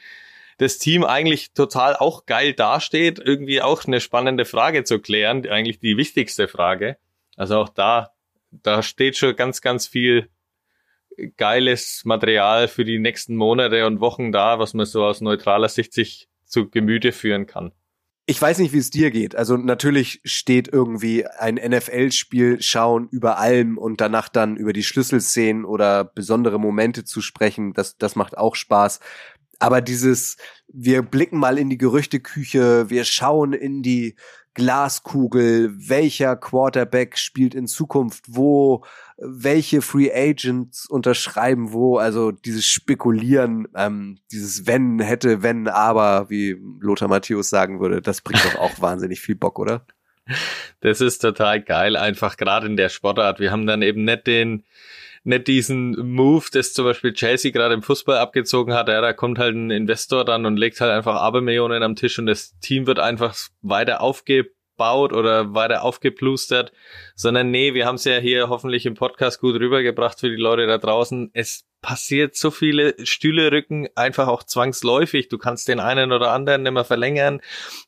das 0.63 0.79
Team 0.79 1.05
eigentlich 1.05 1.53
total 1.53 1.97
auch 1.97 2.25
geil 2.27 2.53
dasteht, 2.55 3.19
irgendwie 3.19 3.61
auch 3.61 3.85
eine 3.85 4.01
spannende 4.01 4.45
Frage 4.45 4.85
zu 4.85 5.01
klären, 5.01 5.47
eigentlich 5.47 5.81
die 5.81 5.97
wichtigste 5.97 6.49
Frage. 6.49 6.97
Also 7.37 7.59
auch 7.59 7.69
da, 7.69 8.13
da 8.51 8.83
steht 8.83 9.17
schon 9.17 9.35
ganz, 9.35 9.61
ganz 9.61 9.87
viel 9.87 10.29
geiles 11.37 12.03
Material 12.05 12.69
für 12.69 12.85
die 12.85 12.99
nächsten 12.99 13.37
Monate 13.37 13.87
und 13.87 14.01
Wochen 14.01 14.33
da, 14.33 14.59
was 14.59 14.73
man 14.75 14.87
so 14.87 15.05
aus 15.05 15.21
neutraler 15.21 15.69
Sicht 15.69 15.93
sich 15.93 16.29
zu 16.45 16.69
Gemüte 16.71 17.13
führen 17.13 17.47
kann. 17.47 17.73
Ich 18.27 18.41
weiß 18.41 18.59
nicht, 18.59 18.73
wie 18.73 18.79
es 18.79 18.91
dir 18.91 19.11
geht. 19.11 19.35
Also 19.35 19.57
natürlich 19.57 20.21
steht 20.25 20.69
irgendwie 20.69 21.27
ein 21.27 21.57
NFL-Spiel 21.57 22.63
schauen 22.63 23.09
über 23.11 23.39
allem 23.39 23.77
und 23.79 24.01
danach 24.01 24.29
dann 24.29 24.57
über 24.57 24.73
die 24.73 24.85
Schlüsselszenen 24.85 25.65
oder 25.65 26.05
besondere 26.05 26.61
Momente 26.61 27.05
zu 27.05 27.21
sprechen. 27.21 27.73
Das, 27.73 27.99
das 27.99 28.15
macht 28.15 28.39
auch 28.39 28.55
Spaß. 28.55 29.01
Aber 29.63 29.81
dieses, 29.81 30.39
wir 30.67 31.03
blicken 31.03 31.39
mal 31.39 31.57
in 31.57 31.71
die 31.71 31.79
Gerüchteküche, 31.79 32.91
wir 32.91 33.05
schauen 33.05 33.53
in 33.53 33.81
die 33.85 34.17
Glaskugel, 34.55 35.73
welcher 35.89 36.35
Quarterback 36.35 37.17
spielt 37.17 37.55
in 37.55 37.69
Zukunft 37.69 38.25
wo, 38.27 38.85
welche 39.17 39.81
Free 39.81 40.11
Agents 40.13 40.87
unterschreiben 40.91 41.73
wo, 41.73 41.97
also 41.97 42.33
dieses 42.33 42.67
Spekulieren, 42.67 43.69
ähm, 43.77 44.19
dieses 44.33 44.67
Wenn, 44.67 44.99
hätte, 44.99 45.45
wenn, 45.45 45.69
aber, 45.69 46.29
wie 46.29 46.57
Lothar 46.81 47.07
Matthäus 47.07 47.49
sagen 47.49 47.79
würde, 47.79 48.03
das 48.03 48.21
bringt 48.21 48.45
doch 48.45 48.57
auch 48.57 48.73
wahnsinnig 48.81 49.21
viel 49.21 49.37
Bock, 49.37 49.61
oder? 49.61 49.87
Das 50.81 51.01
ist 51.01 51.19
total 51.19 51.63
geil, 51.63 51.97
einfach 51.97 52.37
gerade 52.37 52.67
in 52.67 52.77
der 52.77 52.89
Sportart. 52.89 53.39
Wir 53.39 53.53
haben 53.53 53.67
dann 53.67 53.83
eben 53.83 54.03
nicht 54.03 54.27
den, 54.27 54.65
nicht 55.25 55.47
diesen 55.47 55.93
Move, 56.15 56.47
das 56.53 56.73
zum 56.73 56.85
Beispiel 56.85 57.13
Chelsea 57.13 57.53
gerade 57.53 57.75
im 57.75 57.83
Fußball 57.83 58.19
abgezogen 58.19 58.75
hat. 58.75 58.89
Ja, 58.89 59.01
da 59.01 59.13
kommt 59.13 59.39
halt 59.39 59.55
ein 59.55 59.71
Investor 59.71 60.25
dann 60.25 60.47
und 60.47 60.57
legt 60.57 60.81
halt 60.81 60.91
einfach 60.91 61.17
Abermillionen 61.17 61.83
am 61.83 61.97
Tisch 61.97 62.19
und 62.19 62.27
das 62.27 62.59
Team 62.59 62.87
wird 62.87 62.99
einfach 62.99 63.37
weiter 63.61 64.01
aufgebaut 64.73 65.13
oder 65.13 65.55
weiter 65.55 65.83
aufgeplustert, 65.83 66.73
sondern 67.15 67.51
nee, 67.51 67.75
wir 67.75 67.87
haben 67.87 67.97
es 67.97 68.05
ja 68.05 68.19
hier 68.19 68.49
hoffentlich 68.49 68.87
im 68.87 68.95
Podcast 68.95 69.41
gut 69.41 69.57
rübergebracht 69.57 70.21
für 70.21 70.29
die 70.29 70.37
Leute 70.37 70.67
da 70.67 70.79
draußen. 70.79 71.31
Es 71.35 71.65
passiert 71.81 72.37
so 72.37 72.53
viele 72.53 72.95
Stühle 73.05 73.51
rücken 73.51 73.89
einfach 73.97 74.29
auch 74.29 74.45
zwangsläufig. 74.45 75.29
Du 75.29 75.37
kannst 75.37 75.67
den 75.67 75.81
einen 75.81 76.13
oder 76.13 76.31
anderen 76.31 76.63
nicht 76.63 76.87
verlängern. 76.87 77.41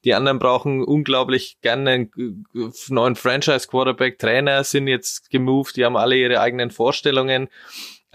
Die 0.05 0.14
anderen 0.14 0.41
brauchen 0.41 0.82
unglaublich 0.82 1.59
gerne 1.62 1.91
einen 1.91 2.45
neuen 2.89 3.14
Franchise 3.14 3.68
Quarterback. 3.68 4.18
Trainer 4.18 4.64
sind 4.64 4.89
jetzt 4.89 5.30
gemoved. 5.30 5.76
Die 5.76 5.85
haben 5.85 5.97
alle 5.97 6.16
ihre 6.16 6.41
eigenen 6.41 6.72
Vorstellungen. 6.72 7.49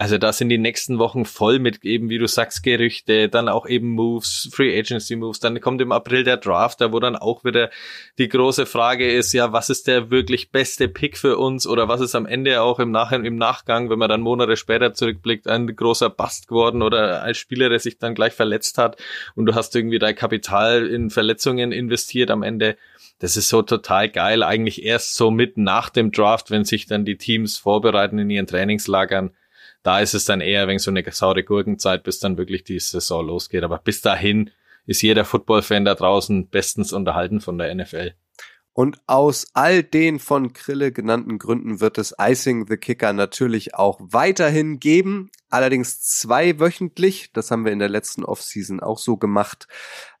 Also 0.00 0.16
da 0.16 0.32
sind 0.32 0.48
die 0.48 0.56
nächsten 0.56 0.98
Wochen 0.98 1.26
voll 1.26 1.58
mit 1.58 1.84
eben, 1.84 2.08
wie 2.08 2.16
du 2.16 2.26
sagst, 2.26 2.62
Gerüchte, 2.62 3.28
dann 3.28 3.50
auch 3.50 3.66
eben 3.66 3.90
Moves, 3.90 4.48
Free 4.50 4.78
Agency 4.78 5.14
Moves, 5.14 5.40
dann 5.40 5.60
kommt 5.60 5.82
im 5.82 5.92
April 5.92 6.24
der 6.24 6.38
Draft, 6.38 6.80
da 6.80 6.90
wo 6.90 7.00
dann 7.00 7.16
auch 7.16 7.44
wieder 7.44 7.68
die 8.16 8.30
große 8.30 8.64
Frage 8.64 9.12
ist, 9.12 9.34
ja, 9.34 9.52
was 9.52 9.68
ist 9.68 9.88
der 9.88 10.10
wirklich 10.10 10.52
beste 10.52 10.88
Pick 10.88 11.18
für 11.18 11.36
uns 11.36 11.66
oder 11.66 11.88
was 11.88 12.00
ist 12.00 12.14
am 12.14 12.24
Ende 12.24 12.62
auch 12.62 12.78
im, 12.78 12.90
Nach 12.92 13.12
im 13.12 13.36
Nachgang, 13.36 13.90
wenn 13.90 13.98
man 13.98 14.08
dann 14.08 14.22
Monate 14.22 14.56
später 14.56 14.94
zurückblickt, 14.94 15.46
ein 15.46 15.66
großer 15.66 16.08
Bust 16.08 16.48
geworden 16.48 16.80
oder 16.80 17.22
ein 17.22 17.34
Spieler, 17.34 17.68
der 17.68 17.78
sich 17.78 17.98
dann 17.98 18.14
gleich 18.14 18.32
verletzt 18.32 18.78
hat 18.78 18.96
und 19.34 19.44
du 19.44 19.54
hast 19.54 19.76
irgendwie 19.76 19.98
dein 19.98 20.14
Kapital 20.14 20.86
in 20.86 21.10
Verletzungen 21.10 21.72
investiert 21.72 22.30
am 22.30 22.42
Ende. 22.42 22.78
Das 23.18 23.36
ist 23.36 23.50
so 23.50 23.60
total 23.60 24.08
geil, 24.08 24.44
eigentlich 24.44 24.82
erst 24.82 25.14
so 25.14 25.30
mit 25.30 25.58
nach 25.58 25.90
dem 25.90 26.10
Draft, 26.10 26.50
wenn 26.50 26.64
sich 26.64 26.86
dann 26.86 27.04
die 27.04 27.18
Teams 27.18 27.58
vorbereiten 27.58 28.18
in 28.18 28.30
ihren 28.30 28.46
Trainingslagern 28.46 29.32
da 29.82 30.00
ist 30.00 30.14
es 30.14 30.24
dann 30.24 30.40
eher 30.40 30.68
wegen 30.68 30.78
so 30.78 30.90
eine 30.90 31.04
saure 31.10 31.44
Gurkenzeit, 31.44 32.02
bis 32.02 32.18
dann 32.18 32.36
wirklich 32.36 32.64
die 32.64 32.78
Saison 32.78 33.26
losgeht. 33.26 33.64
Aber 33.64 33.78
bis 33.78 34.00
dahin 34.00 34.50
ist 34.86 35.02
jeder 35.02 35.24
Football-Fan 35.24 35.84
da 35.84 35.94
draußen 35.94 36.48
bestens 36.48 36.92
unterhalten 36.92 37.40
von 37.40 37.58
der 37.58 37.74
NFL. 37.74 38.14
Und 38.72 38.98
aus 39.06 39.46
all 39.52 39.82
den 39.82 40.18
von 40.18 40.52
Krille 40.52 40.92
genannten 40.92 41.38
Gründen 41.38 41.80
wird 41.80 41.98
es 41.98 42.14
Icing 42.18 42.66
the 42.68 42.76
Kicker 42.76 43.12
natürlich 43.12 43.74
auch 43.74 43.98
weiterhin 44.00 44.78
geben. 44.78 45.30
Allerdings 45.48 46.00
zweiwöchentlich. 46.00 47.32
Das 47.32 47.50
haben 47.50 47.64
wir 47.64 47.72
in 47.72 47.80
der 47.80 47.88
letzten 47.88 48.24
Offseason 48.24 48.80
auch 48.80 48.98
so 48.98 49.16
gemacht. 49.16 49.66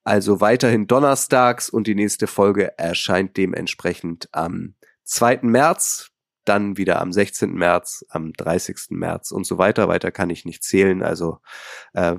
Also 0.02 0.40
weiterhin 0.40 0.86
donnerstags 0.86 1.70
und 1.70 1.86
die 1.86 1.94
nächste 1.94 2.26
Folge 2.26 2.76
erscheint 2.76 3.36
dementsprechend 3.36 4.28
am 4.32 4.74
2. 5.04 5.40
März 5.42 6.09
dann 6.44 6.76
wieder 6.76 7.00
am 7.00 7.12
16. 7.12 7.52
März, 7.52 8.04
am 8.08 8.32
30. 8.32 8.90
März 8.90 9.30
und 9.30 9.46
so 9.46 9.58
weiter. 9.58 9.88
Weiter 9.88 10.10
kann 10.10 10.30
ich 10.30 10.44
nicht 10.44 10.62
zählen. 10.62 11.02
Also 11.02 11.38
äh, 11.92 12.16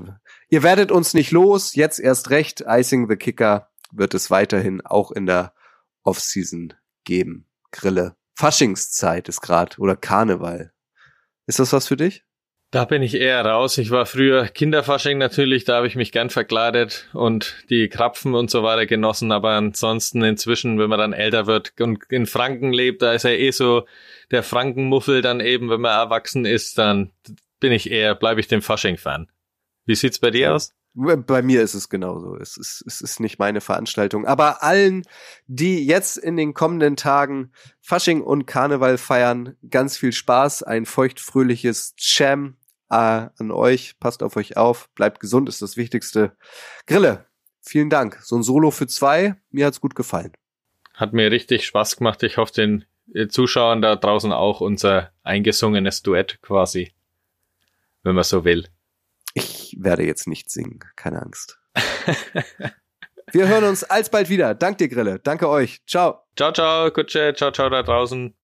ihr 0.50 0.64
werdet 0.64 0.92
uns 0.92 1.14
nicht 1.14 1.32
los. 1.32 1.76
Jetzt 1.76 2.00
erst 2.00 2.30
recht. 2.30 2.64
Icing 2.68 3.10
the 3.10 3.16
Kicker 3.16 3.70
wird 3.92 4.14
es 4.14 4.32
weiterhin 4.32 4.82
auch 4.82 5.12
in 5.12 5.26
der 5.26 5.54
Offseason 6.04 6.74
geben. 7.04 7.48
Grille. 7.72 8.16
Faschingszeit 8.36 9.30
ist 9.30 9.42
gerade 9.42 9.78
oder 9.78 9.96
Karneval. 9.96 10.74
Ist 11.46 11.60
das 11.60 11.74
was 11.74 11.88
für 11.88 11.98
dich? 11.98 12.26
Da 12.72 12.86
bin 12.86 13.04
ich 13.04 13.16
eher 13.16 13.46
raus. 13.46 13.78
Ich 13.78 13.92
war 13.92 14.06
früher 14.06 14.48
Kinderfasching 14.48 15.18
natürlich, 15.18 15.66
da 15.66 15.76
habe 15.76 15.88
ich 15.88 15.98
mich 15.98 16.14
gern 16.14 16.30
verkleidet 16.30 17.10
und 17.12 17.66
die 17.70 17.90
Krapfen 17.90 18.34
und 18.34 18.50
so 18.50 18.64
weiter 18.64 18.86
genossen. 18.86 19.34
Aber 19.34 19.52
ansonsten 19.52 20.24
inzwischen, 20.24 20.80
wenn 20.80 20.90
man 20.90 20.98
dann 20.98 21.12
älter 21.12 21.48
wird 21.48 21.74
und 21.82 22.06
in 22.08 22.26
Franken 22.26 22.72
lebt, 22.72 23.02
da 23.02 23.12
ist 23.12 23.24
ja 23.24 23.32
eh 23.32 23.52
so 23.52 23.86
der 24.32 24.42
Frankenmuffel 24.42 25.22
dann 25.22 25.42
eben, 25.42 25.70
wenn 25.70 25.82
man 25.82 25.92
erwachsen 25.92 26.46
ist, 26.46 26.78
dann 26.78 27.12
bin 27.60 27.74
ich 27.74 27.92
eher, 27.92 28.16
bleibe 28.16 28.40
ich 28.40 28.48
dem 28.48 28.62
Fasching-Fan. 28.62 29.30
Wie 29.86 29.96
sieht's 29.96 30.20
bei 30.20 30.32
dir 30.32 30.56
aus? 30.56 30.74
Bei 30.94 31.42
mir 31.42 31.62
ist 31.62 31.74
es 31.74 31.90
genauso. 31.90 32.38
Es 32.38 32.56
ist, 32.56 32.84
es 32.88 33.02
ist 33.02 33.20
nicht 33.20 33.38
meine 33.38 33.60
Veranstaltung. 33.60 34.26
Aber 34.26 34.64
allen, 34.64 35.04
die 35.48 35.86
jetzt 35.86 36.18
in 36.18 36.38
den 36.38 36.54
kommenden 36.54 36.96
Tagen 36.96 37.52
Fasching 37.82 38.22
und 38.22 38.46
Karneval 38.46 38.98
feiern, 38.98 39.58
ganz 39.70 39.98
viel 39.98 40.14
Spaß, 40.14 40.64
ein 40.64 40.86
feuchtfröhliches 40.86 41.96
Cham 41.98 42.58
an 42.92 43.52
euch. 43.52 44.00
Passt 44.00 44.24
auf 44.24 44.36
euch 44.36 44.58
auf. 44.58 44.90
Bleibt 44.96 45.20
gesund, 45.20 45.50
ist 45.50 45.62
das 45.62 45.78
Wichtigste. 45.78 46.36
Grille, 46.88 47.26
vielen 47.62 47.90
Dank. 47.90 48.20
So 48.22 48.36
ein 48.36 48.44
Solo 48.44 48.72
für 48.72 48.88
zwei, 48.88 49.36
mir 49.50 49.66
hat's 49.66 49.82
gut 49.82 49.96
gefallen. 49.96 50.34
Hat 50.94 51.14
mir 51.14 51.32
richtig 51.32 51.66
Spaß 51.66 51.98
gemacht. 51.98 52.22
Ich 52.24 52.38
hoffe, 52.38 52.54
den 52.54 52.86
äh, 53.14 53.28
Zuschauern 53.28 53.82
da 53.82 53.96
draußen 53.96 54.32
auch 54.32 54.62
unser 54.62 55.12
eingesungenes 55.24 56.04
Duett 56.04 56.42
quasi. 56.42 56.94
Wenn 58.04 58.16
man 58.16 58.24
so 58.24 58.44
will. 58.44 58.68
Ich 59.34 59.76
werde 59.80 60.04
jetzt 60.04 60.28
nicht 60.28 60.50
singen, 60.50 60.80
keine 60.96 61.22
Angst. 61.22 61.60
Wir 63.32 63.48
hören 63.48 63.64
uns 63.64 63.86
alsbald 63.86 64.28
wieder. 64.28 64.54
Dank 64.56 64.80
dir, 64.80 64.90
Grille. 64.90 65.20
Danke 65.20 65.48
euch. 65.48 65.82
Ciao. 65.88 66.24
Ciao, 66.36 66.52
ciao, 66.52 66.92
Kutsche. 66.92 67.34
Ciao, 67.34 67.52
ciao 67.52 67.70
da 67.70 67.82
draußen. 67.82 68.36